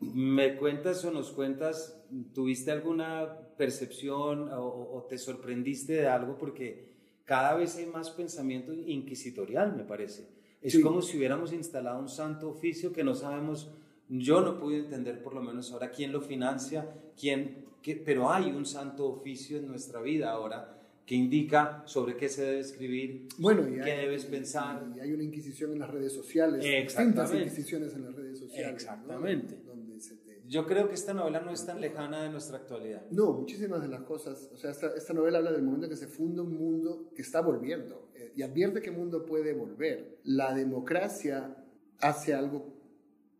¿Me 0.00 0.56
cuentas 0.56 1.04
o 1.04 1.10
nos 1.12 1.30
cuentas, 1.30 2.02
tuviste 2.34 2.70
alguna 2.72 3.38
percepción 3.56 4.48
o, 4.52 4.64
o 4.96 5.04
te 5.08 5.16
sorprendiste 5.18 5.92
de 5.94 6.08
algo? 6.08 6.36
Porque 6.38 6.92
cada 7.24 7.54
vez 7.54 7.76
hay 7.76 7.86
más 7.86 8.10
pensamiento 8.10 8.72
inquisitorial, 8.72 9.76
me 9.76 9.84
parece. 9.84 10.28
Es 10.60 10.72
Sí. 10.72 10.80
como 10.82 11.02
si 11.02 11.18
hubiéramos 11.18 11.52
instalado 11.52 12.00
un 12.00 12.08
santo 12.08 12.48
oficio 12.48 12.92
que 12.92 13.04
no 13.04 13.14
sabemos, 13.14 13.70
yo 14.08 14.40
no 14.40 14.58
pude 14.58 14.78
entender 14.78 15.22
por 15.22 15.34
lo 15.34 15.42
menos 15.42 15.72
ahora 15.72 15.90
quién 15.90 16.12
lo 16.12 16.20
financia, 16.20 16.88
quién, 17.18 17.64
qué- 17.82 17.96
pero 17.96 18.30
hay 18.30 18.50
un 18.50 18.66
santo 18.66 19.06
oficio 19.06 19.58
en 19.58 19.66
nuestra 19.68 20.00
vida 20.00 20.30
ahora 20.30 20.70
que 21.06 21.14
indica 21.14 21.82
sobre 21.86 22.16
qué 22.16 22.28
se 22.30 22.42
debe 22.42 22.60
escribir, 22.60 23.28
Bueno, 23.38 23.68
y 23.68 23.74
qué 23.74 23.92
hay, 23.92 24.06
debes 24.06 24.24
pensar. 24.24 24.86
y 24.96 25.00
hay 25.00 25.12
una 25.12 25.22
inquisición 25.22 25.72
en 25.72 25.78
las 25.80 25.90
redes 25.90 26.12
sociales. 26.14 26.64
Exactamente. 26.64 27.20
Distintas 27.20 27.34
inquisiciones 27.54 27.94
en 27.94 28.04
las 28.04 28.14
redes 28.14 28.38
sociales. 28.38 28.66
¿no? 28.68 28.72
Exactamente. 28.74 29.60
Donde 29.66 30.00
se 30.00 30.14
te- 30.16 30.40
Yo 30.48 30.66
creo 30.66 30.88
que 30.88 30.94
esta 30.94 31.12
novela 31.12 31.40
no 31.40 31.50
es 31.50 31.64
tan 31.66 31.78
lejana 31.80 32.22
de 32.22 32.30
nuestra 32.30 32.56
actualidad. 32.58 33.02
No, 33.10 33.32
muchísimas 33.34 33.82
de 33.82 33.88
las 33.88 34.02
cosas. 34.02 34.50
O 34.54 34.56
sea, 34.56 34.70
esta, 34.70 34.94
esta 34.96 35.12
novela 35.12 35.38
habla 35.38 35.52
del 35.52 35.62
momento 35.62 35.86
en 35.86 35.90
que 35.90 35.96
se 35.96 36.06
funda 36.06 36.42
un 36.42 36.56
mundo 36.56 37.10
que 37.14 37.20
está 37.22 37.42
volviendo 37.42 38.08
eh, 38.14 38.32
y 38.36 38.42
advierte 38.42 38.80
que 38.80 38.90
mundo 38.90 39.26
puede 39.26 39.52
volver. 39.52 40.18
La 40.24 40.54
democracia 40.54 41.54
hace 42.00 42.32
algo 42.34 42.73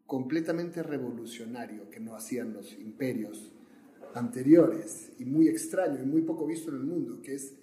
completamente 0.06 0.82
revolucionario 0.82 1.88
que 1.90 2.00
no 2.00 2.14
hacían 2.14 2.52
los 2.52 2.72
imperios 2.78 3.50
anteriores 4.14 5.12
y 5.18 5.24
muy 5.24 5.48
extraño 5.48 6.02
y 6.02 6.06
muy 6.06 6.22
poco 6.22 6.46
visto 6.46 6.70
en 6.70 6.76
el 6.76 6.84
mundo, 6.84 7.20
que 7.22 7.34
es 7.34 7.54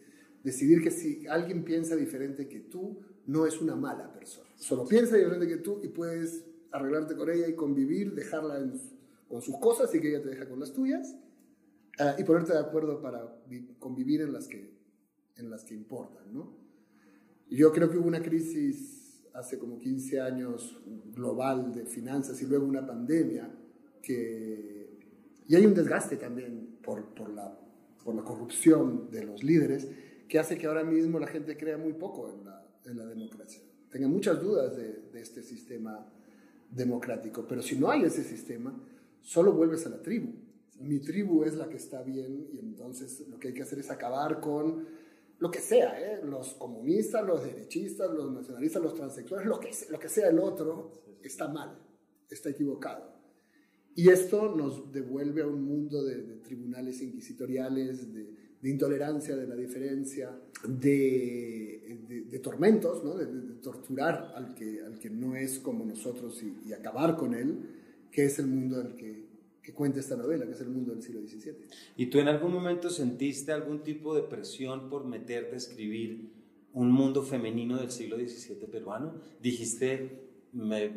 decidir 0.43 0.81
que 0.81 0.91
si 0.91 1.27
alguien 1.27 1.63
piensa 1.63 1.95
diferente 1.95 2.47
que 2.47 2.59
tú, 2.59 2.97
no 3.27 3.45
es 3.45 3.61
una 3.61 3.75
mala 3.75 4.11
persona. 4.11 4.49
Solo 4.57 4.85
piensa 4.87 5.15
diferente 5.15 5.47
que 5.47 5.57
tú 5.57 5.79
y 5.83 5.87
puedes 5.87 6.43
arreglarte 6.71 7.15
con 7.15 7.29
ella 7.29 7.47
y 7.47 7.53
convivir, 7.55 8.13
dejarla 8.15 8.59
con 9.29 9.41
sus 9.41 9.57
cosas 9.59 9.93
y 9.93 10.01
que 10.01 10.09
ella 10.09 10.21
te 10.23 10.29
deja 10.29 10.49
con 10.49 10.59
las 10.59 10.73
tuyas 10.73 11.15
ah, 11.99 12.15
y 12.17 12.23
ponerte 12.23 12.53
de 12.53 12.59
acuerdo 12.59 13.01
para 13.01 13.37
vi- 13.47 13.75
convivir 13.79 14.21
en 14.21 14.33
las 14.33 14.47
que, 14.47 14.73
en 15.37 15.49
las 15.49 15.63
que 15.63 15.75
importan, 15.75 16.33
¿no? 16.33 16.51
Yo 17.49 17.71
creo 17.71 17.89
que 17.89 17.97
hubo 17.97 18.07
una 18.07 18.21
crisis 18.21 19.00
hace 19.33 19.57
como 19.57 19.77
15 19.77 20.21
años 20.21 20.81
global 21.13 21.73
de 21.73 21.85
finanzas 21.85 22.41
y 22.41 22.45
luego 22.45 22.65
una 22.65 22.85
pandemia 22.85 23.49
que... 24.01 24.99
Y 25.47 25.55
hay 25.55 25.65
un 25.65 25.73
desgaste 25.73 26.17
también 26.17 26.77
por, 26.81 27.13
por, 27.13 27.29
la, 27.29 27.57
por 28.03 28.15
la 28.15 28.23
corrupción 28.23 29.09
de 29.11 29.23
los 29.25 29.43
líderes 29.43 29.87
que 30.27 30.39
hace 30.39 30.57
que 30.57 30.67
ahora 30.67 30.83
mismo 30.83 31.19
la 31.19 31.27
gente 31.27 31.57
crea 31.57 31.77
muy 31.77 31.93
poco 31.93 32.29
en 32.29 32.45
la, 32.45 32.65
en 32.85 32.97
la 32.97 33.05
democracia. 33.05 33.61
Tenga 33.89 34.07
muchas 34.07 34.41
dudas 34.41 34.77
de, 34.77 35.09
de 35.11 35.21
este 35.21 35.43
sistema 35.43 36.07
democrático. 36.69 37.45
Pero 37.47 37.61
si 37.61 37.77
no 37.77 37.91
hay 37.91 38.03
ese 38.03 38.23
sistema, 38.23 38.73
solo 39.21 39.51
vuelves 39.51 39.85
a 39.85 39.89
la 39.89 40.01
tribu. 40.01 40.33
Mi 40.79 40.99
tribu 40.99 41.43
es 41.43 41.55
la 41.55 41.67
que 41.69 41.75
está 41.75 42.01
bien 42.01 42.47
y 42.53 42.59
entonces 42.59 43.27
lo 43.27 43.39
que 43.39 43.49
hay 43.49 43.53
que 43.53 43.61
hacer 43.61 43.79
es 43.79 43.91
acabar 43.91 44.39
con 44.39 44.85
lo 45.41 45.49
que 45.49 45.59
sea, 45.59 45.99
¿eh? 45.99 46.21
los 46.23 46.53
comunistas, 46.53 47.25
los 47.25 47.43
derechistas, 47.43 48.11
los 48.11 48.31
nacionalistas, 48.31 48.81
los 48.81 48.93
transexuales, 48.93 49.47
lo 49.47 49.59
que, 49.59 49.71
lo 49.89 49.99
que 49.99 50.07
sea 50.07 50.29
el 50.29 50.37
otro, 50.37 50.91
está 51.23 51.47
mal, 51.47 51.79
está 52.29 52.51
equivocado. 52.51 53.11
Y 53.95 54.09
esto 54.09 54.55
nos 54.55 54.93
devuelve 54.93 55.41
a 55.41 55.47
un 55.47 55.63
mundo 55.65 56.03
de, 56.03 56.21
de 56.21 56.35
tribunales 56.37 57.01
inquisitoriales, 57.01 58.13
de, 58.13 58.29
de, 58.61 58.69
intolerancia, 58.69 59.35
de 59.35 59.47
la 59.47 59.55
diferencia, 59.55 60.39
de, 60.63 62.23
de, 62.29 62.39
tormentos, 62.39 63.03
¿no? 63.03 63.15
de, 63.17 63.55
torturar 63.63 64.33
al 64.35 64.53
que, 64.53 64.83
al 64.85 64.99
que 64.99 65.09
no 65.09 65.35
es 65.35 65.57
como 65.57 65.83
nosotros 65.85 66.41
y, 66.43 66.69
y, 66.69 66.73
acabar 66.73 67.17
con 67.17 67.33
él, 67.33 68.07
que 68.11 68.25
es 68.25 68.37
el 68.37 68.45
mundo 68.45 68.77
del 68.77 68.95
que, 68.95 69.30
que 69.61 69.73
cuenta 69.73 69.99
esta 69.99 70.15
novela, 70.15 70.45
que 70.45 70.53
es 70.53 70.61
el 70.61 70.69
mundo 70.69 70.93
del 70.93 71.03
siglo 71.03 71.21
XVII. 71.21 71.55
¿Y 71.97 72.07
tú 72.07 72.19
en 72.19 72.27
algún 72.27 72.51
momento 72.51 72.89
sentiste 72.89 73.51
algún 73.51 73.83
tipo 73.83 74.15
de 74.15 74.23
presión 74.23 74.89
por 74.89 75.05
meterte 75.05 75.53
a 75.53 75.57
escribir 75.57 76.31
un 76.73 76.91
mundo 76.91 77.23
femenino 77.23 77.77
del 77.77 77.91
siglo 77.91 78.17
XVII 78.17 78.67
peruano? 78.71 79.13
Dijiste, 79.41 80.21
me, 80.53 80.87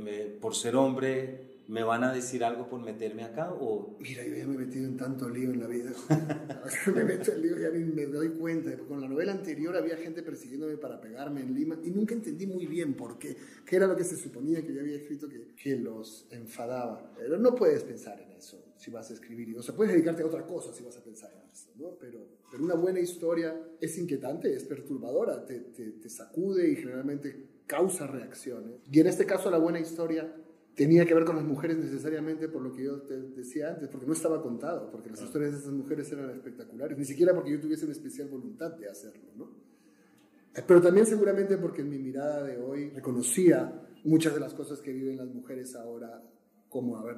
por 0.40 0.54
ser 0.54 0.76
hombre, 0.76 1.53
¿me 1.68 1.82
van 1.82 2.04
a 2.04 2.12
decir 2.12 2.44
algo 2.44 2.68
por 2.68 2.80
meterme 2.80 3.24
acá? 3.24 3.52
O... 3.52 3.96
Mira, 4.00 4.24
yo 4.24 4.34
ya 4.34 4.46
me 4.46 4.54
he 4.54 4.58
metido 4.58 4.86
en 4.86 4.96
tanto 4.96 5.28
lío 5.28 5.50
en 5.50 5.60
la 5.60 5.66
vida. 5.66 5.92
me 6.94 7.04
meto 7.04 7.32
en 7.32 7.42
lío 7.42 7.58
ya 7.58 7.70
ni 7.70 7.84
me 7.84 8.06
doy 8.06 8.30
cuenta. 8.30 8.76
Con 8.86 9.00
la 9.00 9.08
novela 9.08 9.32
anterior 9.32 9.76
había 9.76 9.96
gente 9.96 10.22
persiguiéndome 10.22 10.76
para 10.76 11.00
pegarme 11.00 11.40
en 11.40 11.54
Lima 11.54 11.78
y 11.82 11.90
nunca 11.90 12.14
entendí 12.14 12.46
muy 12.46 12.66
bien 12.66 12.94
por 12.94 13.18
qué. 13.18 13.36
¿Qué 13.64 13.76
era 13.76 13.86
lo 13.86 13.96
que 13.96 14.04
se 14.04 14.16
suponía 14.16 14.62
que 14.62 14.74
yo 14.74 14.80
había 14.80 14.96
escrito 14.96 15.28
que, 15.28 15.54
que 15.54 15.76
los 15.76 16.26
enfadaba? 16.30 17.14
Pero 17.16 17.38
no 17.38 17.54
puedes 17.54 17.82
pensar 17.82 18.20
en 18.20 18.32
eso 18.32 18.74
si 18.76 18.90
vas 18.90 19.10
a 19.10 19.14
escribir. 19.14 19.56
O 19.58 19.62
sea, 19.62 19.74
puedes 19.74 19.92
dedicarte 19.92 20.22
a 20.22 20.26
otra 20.26 20.46
cosa 20.46 20.72
si 20.72 20.82
vas 20.84 20.96
a 20.96 21.02
pensar 21.02 21.32
en 21.32 21.50
eso, 21.50 21.70
¿no? 21.76 21.96
Pero, 21.98 22.26
pero 22.50 22.62
una 22.62 22.74
buena 22.74 23.00
historia 23.00 23.58
es 23.80 23.96
inquietante, 23.96 24.54
es 24.54 24.64
perturbadora, 24.64 25.44
te, 25.44 25.60
te, 25.60 25.92
te 25.92 26.08
sacude 26.10 26.68
y 26.68 26.76
generalmente 26.76 27.54
causa 27.66 28.06
reacciones. 28.06 28.82
Y 28.90 29.00
en 29.00 29.06
este 29.06 29.24
caso 29.24 29.50
la 29.50 29.58
buena 29.58 29.80
historia 29.80 30.34
tenía 30.74 31.06
que 31.06 31.14
ver 31.14 31.24
con 31.24 31.36
las 31.36 31.44
mujeres 31.44 31.76
necesariamente 31.78 32.48
por 32.48 32.62
lo 32.62 32.72
que 32.72 32.84
yo 32.84 33.02
te 33.02 33.20
decía 33.20 33.70
antes, 33.70 33.88
porque 33.88 34.06
no 34.06 34.12
estaba 34.12 34.42
contado, 34.42 34.90
porque 34.90 35.10
las 35.10 35.22
historias 35.22 35.52
de 35.52 35.58
estas 35.58 35.72
mujeres 35.72 36.10
eran 36.12 36.30
espectaculares, 36.30 36.98
ni 36.98 37.04
siquiera 37.04 37.32
porque 37.34 37.52
yo 37.52 37.60
tuviese 37.60 37.84
una 37.84 37.92
especial 37.92 38.28
voluntad 38.28 38.72
de 38.72 38.88
hacerlo, 38.88 39.30
¿no? 39.36 39.64
Pero 40.66 40.80
también 40.80 41.06
seguramente 41.06 41.56
porque 41.58 41.82
en 41.82 41.90
mi 41.90 41.98
mirada 41.98 42.44
de 42.44 42.58
hoy 42.58 42.90
reconocía 42.90 43.82
muchas 44.04 44.34
de 44.34 44.40
las 44.40 44.54
cosas 44.54 44.80
que 44.80 44.92
viven 44.92 45.16
las 45.16 45.28
mujeres 45.28 45.74
ahora 45.74 46.22
como, 46.68 46.96
a 46.96 47.04
ver, 47.04 47.16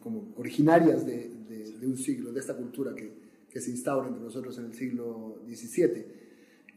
como 0.00 0.32
originarias 0.36 1.06
de, 1.06 1.30
de, 1.48 1.78
de, 1.78 1.86
un 1.86 1.96
siglo, 1.96 2.32
de 2.32 2.40
esta 2.40 2.56
cultura 2.56 2.94
que, 2.94 3.12
que 3.48 3.60
se 3.60 3.70
instaura 3.70 4.08
entre 4.08 4.22
nosotros 4.22 4.58
en 4.58 4.66
el 4.66 4.74
siglo 4.74 5.40
XVII. 5.46 6.06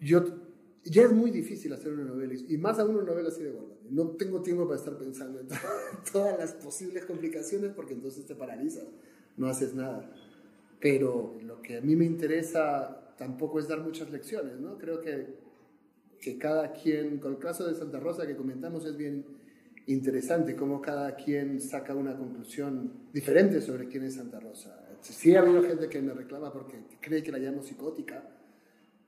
Yo 0.02 0.47
ya 0.90 1.04
es 1.04 1.12
muy 1.12 1.32
difícil 1.32 1.74
hacer 1.74 1.94
una 1.94 2.04
novela, 2.04 2.34
y 2.34 2.58
más 2.58 2.80
aún 2.80 2.96
una 2.96 3.06
novela 3.06 3.30
así 3.30 3.44
de 3.44 3.52
gorda. 3.52 3.76
No 3.90 4.10
tengo 4.12 4.42
tiempo 4.42 4.66
para 4.66 4.80
estar 4.80 4.98
pensando 4.98 5.40
en 5.40 5.48
todas 6.12 6.38
las 6.38 6.54
posibles 6.54 7.06
complicaciones 7.06 7.72
porque 7.76 7.94
entonces 7.94 8.26
te 8.26 8.36
paralizas, 8.36 8.86
no 9.38 9.48
haces 9.48 9.74
nada. 9.74 10.12
Pero 10.80 11.36
lo 11.44 11.62
que 11.62 11.78
a 11.78 11.82
mí 11.82 11.96
me 11.96 12.06
interesa 12.06 13.14
tampoco 13.18 13.60
es 13.60 13.68
dar 13.68 13.82
muchas 13.82 14.10
lecciones, 14.12 14.60
¿no? 14.60 14.78
Creo 14.78 15.02
que, 15.02 15.28
que 16.20 16.38
cada 16.38 16.72
quien, 16.74 17.20
con 17.20 17.34
el 17.34 17.40
caso 17.40 17.68
de 17.68 17.76
Santa 17.76 18.00
Rosa 18.00 18.28
que 18.28 18.36
comentamos, 18.36 18.86
es 18.86 18.96
bien 18.96 19.26
interesante 19.88 20.56
cómo 20.56 20.82
cada 20.82 21.16
quien 21.16 21.60
saca 21.62 21.96
una 21.96 22.16
conclusión 22.16 22.92
diferente 23.14 23.62
sobre 23.62 23.88
quién 23.88 24.04
es 24.04 24.16
Santa 24.16 24.40
Rosa. 24.40 24.84
Sí 25.02 25.36
ha 25.36 25.42
habido 25.42 25.64
gente 25.64 25.88
que 25.88 26.02
me 26.02 26.14
reclama 26.14 26.52
porque 26.52 26.78
cree 27.00 27.24
que 27.24 27.32
la 27.32 27.40
llamo 27.40 27.64
psicótica, 27.64 28.24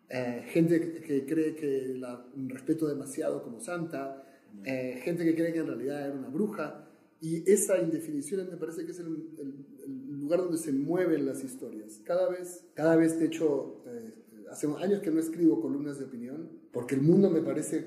eh, 0.10 0.44
gente 0.48 1.02
que, 1.02 1.26
cree 1.26 1.56
que 1.56 1.96
la 2.00 2.26
respeto 2.48 2.88
demasiado 2.88 3.44
como 3.44 3.60
santa, 3.60 4.26
eh, 4.66 5.00
gente 5.04 5.24
que 5.24 5.36
cree 5.36 5.54
que 5.54 5.60
en 5.60 5.68
realidad 5.68 6.06
era 6.06 6.14
una 6.14 6.30
bruja, 6.30 6.86
y 7.22 7.50
esa 7.52 7.80
indefinición 7.80 8.50
me 8.50 8.58
parece 8.58 8.86
que 8.86 8.92
es 8.92 9.00
el, 9.00 9.08
el, 9.40 9.66
el 9.84 10.20
lugar 10.20 10.40
donde 10.40 10.58
se 10.58 10.72
mueven 10.72 11.26
las 11.26 11.44
historias. 11.44 12.00
Cada 12.04 12.30
vez, 12.30 12.64
cada 12.74 12.96
vez 12.96 13.20
de 13.20 13.26
hecho, 13.26 13.84
eh, 13.88 14.14
hace 14.50 14.68
años 14.80 15.02
que 15.02 15.12
no 15.12 15.20
escribo 15.20 15.62
columnas 15.62 16.00
de 16.00 16.06
opinión, 16.06 16.50
porque 16.72 16.96
el 16.96 17.02
mundo 17.02 17.30
me 17.30 17.42
parece, 17.42 17.86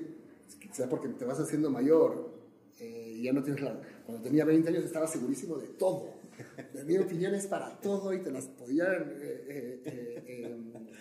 quizá 0.59 0.89
porque 0.89 1.09
te 1.09 1.25
vas 1.25 1.39
haciendo 1.39 1.69
mayor, 1.69 2.31
eh, 2.79 3.19
ya 3.23 3.33
no 3.33 3.43
tienes 3.43 3.61
la... 3.61 3.79
Cuando 4.05 4.23
tenía 4.23 4.45
20 4.45 4.69
años 4.69 4.83
estaba 4.83 5.07
segurísimo 5.07 5.57
de 5.57 5.67
todo. 5.67 6.22
Tenía 6.73 7.01
opiniones 7.01 7.47
para 7.47 7.79
todo 7.79 8.13
y 8.13 8.21
te 8.21 8.31
las 8.31 8.47
podían 8.47 9.13
eh, 9.21 9.81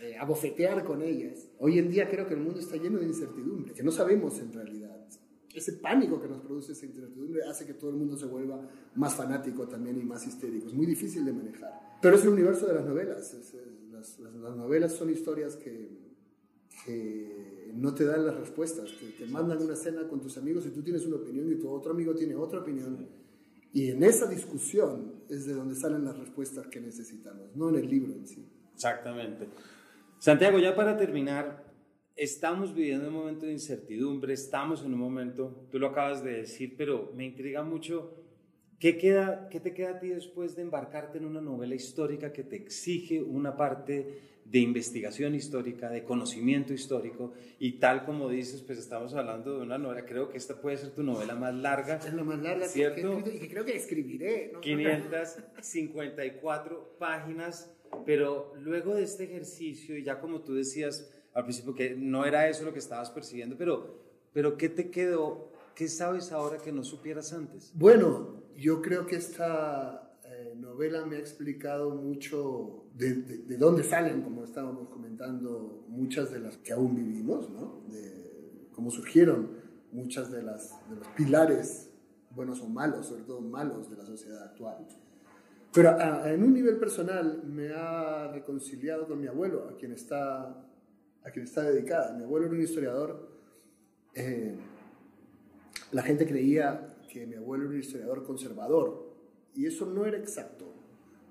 eh, 0.02 0.16
abofetear 0.18 0.84
con 0.84 1.02
ellas. 1.02 1.48
Hoy 1.58 1.78
en 1.78 1.90
día 1.90 2.08
creo 2.08 2.26
que 2.26 2.34
el 2.34 2.40
mundo 2.40 2.60
está 2.60 2.76
lleno 2.76 2.98
de 2.98 3.06
incertidumbre, 3.06 3.72
que 3.72 3.82
no 3.82 3.90
sabemos 3.90 4.38
en 4.40 4.52
realidad. 4.52 4.96
Ese 5.54 5.74
pánico 5.74 6.20
que 6.20 6.28
nos 6.28 6.40
produce 6.40 6.72
esa 6.72 6.86
incertidumbre 6.86 7.42
hace 7.44 7.66
que 7.66 7.74
todo 7.74 7.90
el 7.90 7.96
mundo 7.96 8.16
se 8.16 8.24
vuelva 8.24 8.66
más 8.94 9.14
fanático 9.14 9.68
también 9.68 10.00
y 10.00 10.04
más 10.04 10.26
histérico. 10.26 10.66
Es 10.66 10.72
muy 10.72 10.86
difícil 10.86 11.24
de 11.24 11.32
manejar. 11.32 11.98
Pero 12.00 12.16
es 12.16 12.22
el 12.22 12.30
universo 12.30 12.66
de 12.66 12.74
las 12.74 12.86
novelas. 12.86 13.34
Es, 13.34 13.52
es, 13.52 13.66
las, 13.90 14.18
las, 14.18 14.34
las, 14.34 14.56
novelas 14.56 14.94
son 14.94 15.10
historias 15.10 15.56
que, 15.56 15.90
que 16.86 17.70
no 17.74 17.94
te 17.94 18.04
dan 18.04 18.24
las 18.24 18.34
respuestas, 18.36 18.90
que 18.92 19.06
te 19.08 19.26
mandan 19.26 19.62
una 19.62 19.76
cena 19.76 20.08
con 20.08 20.20
tus 20.20 20.38
amigos 20.38 20.64
y 20.66 20.70
tú 20.70 20.82
tienes 20.82 21.04
una 21.06 21.16
opinión 21.16 21.52
y 21.52 21.56
tu 21.56 21.68
otro 21.68 21.92
amigo 21.92 22.14
tiene 22.14 22.34
otra 22.34 22.60
opinión. 22.60 23.06
Y 23.72 23.90
en 23.90 24.02
esa 24.02 24.26
discusión 24.26 25.14
es 25.30 25.46
de 25.46 25.54
donde 25.54 25.74
salen 25.74 26.04
las 26.04 26.18
respuestas 26.18 26.66
que 26.66 26.80
necesitamos, 26.80 27.56
no 27.56 27.70
en 27.70 27.76
el 27.76 27.88
libro 27.88 28.12
en 28.12 28.26
sí. 28.26 28.46
Exactamente. 28.74 29.48
Santiago, 30.18 30.58
ya 30.58 30.76
para 30.76 30.96
terminar, 30.96 31.64
estamos 32.16 32.74
viviendo 32.74 33.08
un 33.08 33.14
momento 33.14 33.46
de 33.46 33.52
incertidumbre, 33.52 34.34
estamos 34.34 34.84
en 34.84 34.92
un 34.92 35.00
momento, 35.00 35.66
tú 35.70 35.78
lo 35.78 35.88
acabas 35.88 36.22
de 36.22 36.38
decir, 36.38 36.74
pero 36.76 37.12
me 37.16 37.24
intriga 37.24 37.62
mucho, 37.62 38.14
¿qué, 38.78 38.98
queda, 38.98 39.48
qué 39.48 39.58
te 39.58 39.72
queda 39.72 39.92
a 39.92 39.98
ti 39.98 40.08
después 40.08 40.54
de 40.54 40.62
embarcarte 40.62 41.18
en 41.18 41.24
una 41.24 41.40
novela 41.40 41.74
histórica 41.74 42.32
que 42.32 42.44
te 42.44 42.56
exige 42.56 43.22
una 43.22 43.56
parte 43.56 44.31
de 44.45 44.59
investigación 44.59 45.34
histórica, 45.34 45.88
de 45.88 46.05
conocimiento 46.05 46.74
histórico, 46.74 47.32
y 47.59 47.78
tal 47.78 48.05
como 48.05 48.28
dices, 48.28 48.61
pues 48.62 48.78
estamos 48.78 49.14
hablando 49.14 49.57
de 49.57 49.62
una 49.62 49.78
novela, 49.78 50.05
creo 50.05 50.28
que 50.28 50.36
esta 50.36 50.61
puede 50.61 50.76
ser 50.76 50.90
tu 50.90 51.03
novela 51.03 51.34
más 51.34 51.55
larga. 51.55 51.97
Es 51.97 52.12
la 52.12 52.22
más 52.22 52.38
larga, 52.40 52.68
¿cierto? 52.68 53.20
y 53.20 53.38
que 53.38 53.49
creo 53.49 53.64
que 53.64 53.74
escribiré. 53.76 54.51
¿no? 54.53 54.61
554 54.61 56.97
páginas, 56.99 57.74
pero 58.05 58.53
luego 58.61 58.95
de 58.95 59.05
este 59.05 59.24
ejercicio, 59.24 59.97
y 59.97 60.05
ya 60.05 60.20
como 60.20 60.43
tú 60.43 60.53
decías 60.55 61.11
al 61.34 61.45
principio 61.45 61.74
que 61.74 61.95
no 61.95 62.24
era 62.24 62.49
eso 62.49 62.64
lo 62.64 62.72
que 62.72 62.78
estabas 62.78 63.11
persiguiendo, 63.11 63.57
pero, 63.57 64.03
pero 64.32 64.57
¿qué 64.57 64.68
te 64.68 64.90
quedó? 64.90 65.51
¿Qué 65.74 65.88
sabes 65.88 66.32
ahora 66.32 66.59
que 66.59 66.72
no 66.72 66.84
supieras 66.84 67.32
antes? 67.32 67.72
Bueno, 67.74 68.43
yo 68.57 68.82
creo 68.82 69.07
que 69.07 69.16
esta 69.16 70.11
novela 70.55 71.05
me 71.07 71.16
ha 71.16 71.18
explicado 71.18 71.90
mucho 71.94 72.84
de, 72.94 73.14
de, 73.14 73.57
dónde 73.57 73.82
salen, 73.82 74.22
como 74.22 74.44
estábamos 74.44 74.88
comentando, 74.88 75.84
muchas 75.88 76.30
de 76.30 76.40
las 76.40 76.57
que 76.59 76.72
aún 76.72 76.94
vivimos, 76.94 77.50
¿no? 77.50 77.82
de 77.88 78.68
cómo 78.72 78.90
surgieron 78.90 79.50
muchas 79.92 80.30
de, 80.30 80.42
las, 80.42 80.74
de 80.88 80.96
los 80.96 81.09
pilares, 81.09 81.90
buenos 82.30 82.61
o 82.62 82.68
malos, 82.68 83.07
sobre 83.07 83.22
todo 83.24 83.40
malos, 83.40 83.90
de 83.90 83.96
la 83.96 84.05
sociedad 84.05 84.42
actual. 84.42 84.86
Pero 85.72 85.96
en 86.26 86.42
un 86.42 86.53
nivel 86.53 86.76
personal 86.78 87.42
me 87.44 87.70
ha 87.70 88.30
reconciliado 88.32 89.07
con 89.07 89.20
mi 89.20 89.26
abuelo, 89.26 89.68
a 89.68 89.76
quien 89.76 89.92
está, 89.92 90.66
a 91.22 91.30
quien 91.30 91.44
está 91.44 91.62
dedicada. 91.62 92.16
Mi 92.16 92.24
abuelo 92.24 92.46
era 92.46 92.55
un 92.55 92.62
historiador. 92.62 93.30
Eh, 94.14 94.55
la 95.92 96.03
gente 96.03 96.26
creía 96.26 96.94
que 97.11 97.26
mi 97.26 97.36
abuelo 97.36 97.64
era 97.64 97.72
un 97.72 97.80
historiador 97.80 98.24
conservador, 98.24 99.11
y 99.55 99.66
eso 99.66 99.86
no 99.86 100.07
era 100.07 100.18
exacto. 100.18 100.72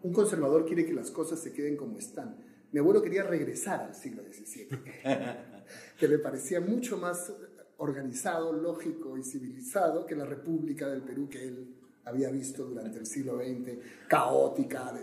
Un 0.04 0.14
conservador 0.14 0.66
quiere 0.66 0.86
que 0.86 0.94
las 0.94 1.12
cosas 1.12 1.40
se 1.40 1.54
queden 1.54 1.78
como 1.78 1.98
están. 1.98 2.36
Mi 2.72 2.80
abuelo 2.80 3.02
quería 3.02 3.24
regresar 3.24 3.82
al 3.82 3.96
siglo 3.96 4.24
XVII, 4.24 4.68
que 6.00 6.08
le 6.08 6.18
parecía 6.20 6.62
mucho 6.62 6.98
más 6.98 7.32
organizado, 7.78 8.54
lógico 8.54 9.18
y 9.18 9.24
civilizado 9.24 10.06
que 10.06 10.16
la 10.16 10.26
República 10.26 10.88
del 10.88 11.02
Perú 11.02 11.28
que 11.30 11.44
él 11.44 11.76
había 12.06 12.30
visto 12.30 12.66
durante 12.66 13.00
el 13.00 13.06
siglo 13.06 13.38
XX, 13.38 14.08
caótica, 14.08 14.94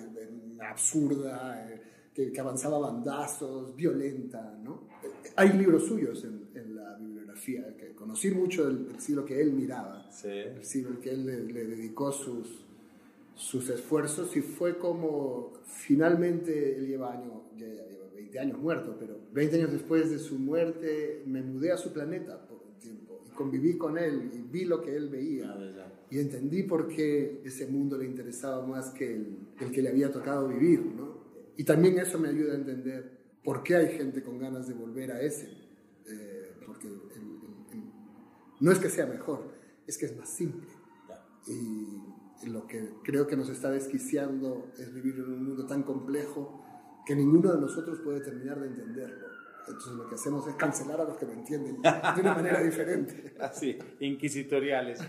absurda, 0.60 1.68
eh, 1.70 1.82
que, 2.14 2.40
avanzaba 2.40 2.78
bandazos, 2.78 3.76
violenta. 3.76 4.58
¿no? 4.62 4.88
Hay 5.36 5.52
libros 5.52 5.86
suyos 5.86 6.24
en, 6.24 6.74
la 6.74 6.96
bibliografía, 6.96 7.76
que 7.76 7.94
conocí 7.94 8.30
mucho 8.30 8.66
del, 8.66 9.00
siglo 9.00 9.24
que 9.24 9.40
él 9.40 9.52
miraba, 9.52 10.08
el 10.24 10.64
siglo 10.64 11.00
que 11.00 11.10
él 11.10 11.24
le 11.24 11.64
dedicó 11.64 12.10
sus, 12.10 12.67
sus 13.38 13.70
esfuerzos 13.70 14.36
y 14.36 14.42
fue 14.42 14.78
como 14.78 15.52
finalmente 15.64 16.76
él 16.76 16.88
lleva 16.88 17.12
años, 17.12 17.34
ya, 17.56 17.68
lleva 17.68 18.08
20 18.12 18.38
años 18.40 18.58
muerto, 18.58 18.96
pero 18.98 19.16
20 19.32 19.56
años 19.56 19.72
después 19.72 20.10
de 20.10 20.18
su 20.18 20.40
muerte 20.40 21.22
me 21.24 21.40
mudé 21.40 21.70
a 21.70 21.76
su 21.76 21.92
planeta 21.92 22.46
por 22.48 22.60
un 22.66 22.76
tiempo 22.80 23.22
y 23.24 23.30
conviví 23.30 23.78
con 23.78 23.96
él 23.96 24.32
y 24.34 24.38
vi 24.42 24.64
lo 24.64 24.82
que 24.82 24.96
él 24.96 25.08
veía 25.08 25.52
ah, 25.52 25.92
y 26.10 26.18
entendí 26.18 26.64
por 26.64 26.88
qué 26.88 27.40
ese 27.44 27.68
mundo 27.68 27.96
le 27.96 28.06
interesaba 28.06 28.66
más 28.66 28.90
que 28.90 29.14
el, 29.14 29.38
el 29.60 29.70
que 29.70 29.82
le 29.82 29.90
había 29.90 30.10
tocado 30.10 30.48
vivir, 30.48 30.80
¿no? 30.80 31.18
Y 31.56 31.62
también 31.62 31.96
eso 31.98 32.18
me 32.18 32.28
ayuda 32.28 32.54
a 32.54 32.56
entender 32.56 33.18
por 33.44 33.62
qué 33.62 33.76
hay 33.76 33.96
gente 33.96 34.20
con 34.20 34.38
ganas 34.38 34.66
de 34.66 34.74
volver 34.74 35.12
a 35.12 35.20
ese, 35.20 35.48
eh, 36.08 36.54
porque 36.66 36.88
no 38.60 38.72
es 38.72 38.80
que 38.80 38.88
sea 38.88 39.06
mejor, 39.06 39.52
es 39.86 39.96
que 39.96 40.06
es 40.06 40.16
más 40.16 40.28
simple. 40.28 40.68
Y 41.46 42.17
lo 42.46 42.66
que 42.66 42.90
creo 43.02 43.26
que 43.26 43.36
nos 43.36 43.48
está 43.48 43.70
desquiciando 43.70 44.70
es 44.78 44.92
vivir 44.92 45.16
en 45.16 45.32
un 45.32 45.44
mundo 45.44 45.66
tan 45.66 45.82
complejo 45.82 46.64
que 47.04 47.16
ninguno 47.16 47.52
de 47.52 47.60
nosotros 47.60 48.00
puede 48.00 48.20
terminar 48.20 48.60
de 48.60 48.68
entenderlo. 48.68 49.28
Entonces 49.66 49.92
lo 49.94 50.08
que 50.08 50.14
hacemos 50.14 50.46
es 50.46 50.54
cancelar 50.54 51.00
a 51.00 51.04
los 51.04 51.16
que 51.16 51.26
lo 51.26 51.32
entienden 51.32 51.82
de 51.82 52.20
una 52.20 52.34
manera 52.34 52.62
diferente. 52.62 53.34
Así, 53.40 53.78
inquisitoriales. 54.00 55.00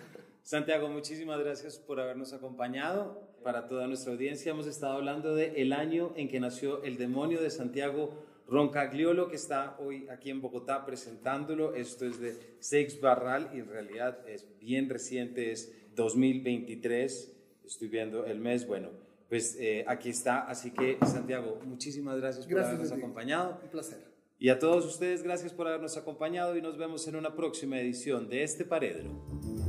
Santiago, 0.44 0.90
muchísimas 0.90 1.40
gracias 1.40 1.78
por 1.78 2.00
habernos 2.00 2.34
acompañado. 2.34 3.30
Para 3.44 3.68
toda 3.68 3.88
nuestra 3.88 4.12
audiencia 4.12 4.52
hemos 4.52 4.68
estado 4.68 4.94
hablando 4.94 5.36
de 5.36 5.62
el 5.62 5.72
año 5.72 6.12
en 6.16 6.28
que 6.28 6.40
nació 6.40 6.84
el 6.84 6.98
demonio 6.98 7.42
de 7.42 7.50
Santiago 7.50 8.26
Roncagliolo, 8.48 9.30
que 9.30 9.36
está 9.36 9.78
hoy 9.80 10.08
aquí 10.10 10.30
en 10.30 10.42
Bogotá 10.42 10.86
presentándolo. 10.86 11.76
Esto 11.76 12.06
es 12.06 12.20
de 12.20 12.56
Seix 12.60 13.00
Barral 13.00 13.52
y 13.54 13.60
en 13.60 13.68
realidad 13.68 14.28
es 14.28 14.48
bien 14.60 14.90
reciente, 14.90 15.52
es 15.52 15.72
2023, 15.96 17.36
estoy 17.66 17.88
viendo 17.88 18.26
el 18.26 18.40
mes, 18.40 18.68
bueno, 18.68 18.90
pues 19.30 19.56
eh, 19.60 19.86
aquí 19.88 20.10
está, 20.10 20.42
así 20.42 20.72
que 20.72 20.98
Santiago, 21.06 21.60
muchísimas 21.66 22.18
gracias 22.20 22.48
por 22.48 22.60
habernos 22.60 22.92
acompañado. 22.92 23.60
Un 23.64 23.70
placer. 23.70 24.10
Y 24.40 24.50
a 24.50 24.58
todos 24.58 24.86
ustedes, 24.86 25.22
gracias 25.22 25.54
por 25.54 25.68
habernos 25.68 25.98
acompañado 25.98 26.56
y 26.56 26.62
nos 26.62 26.78
vemos 26.78 27.08
en 27.08 27.16
una 27.16 27.36
próxima 27.36 27.80
edición 27.80 28.30
de 28.30 28.44
este 28.44 28.66
Paredro. 28.66 29.69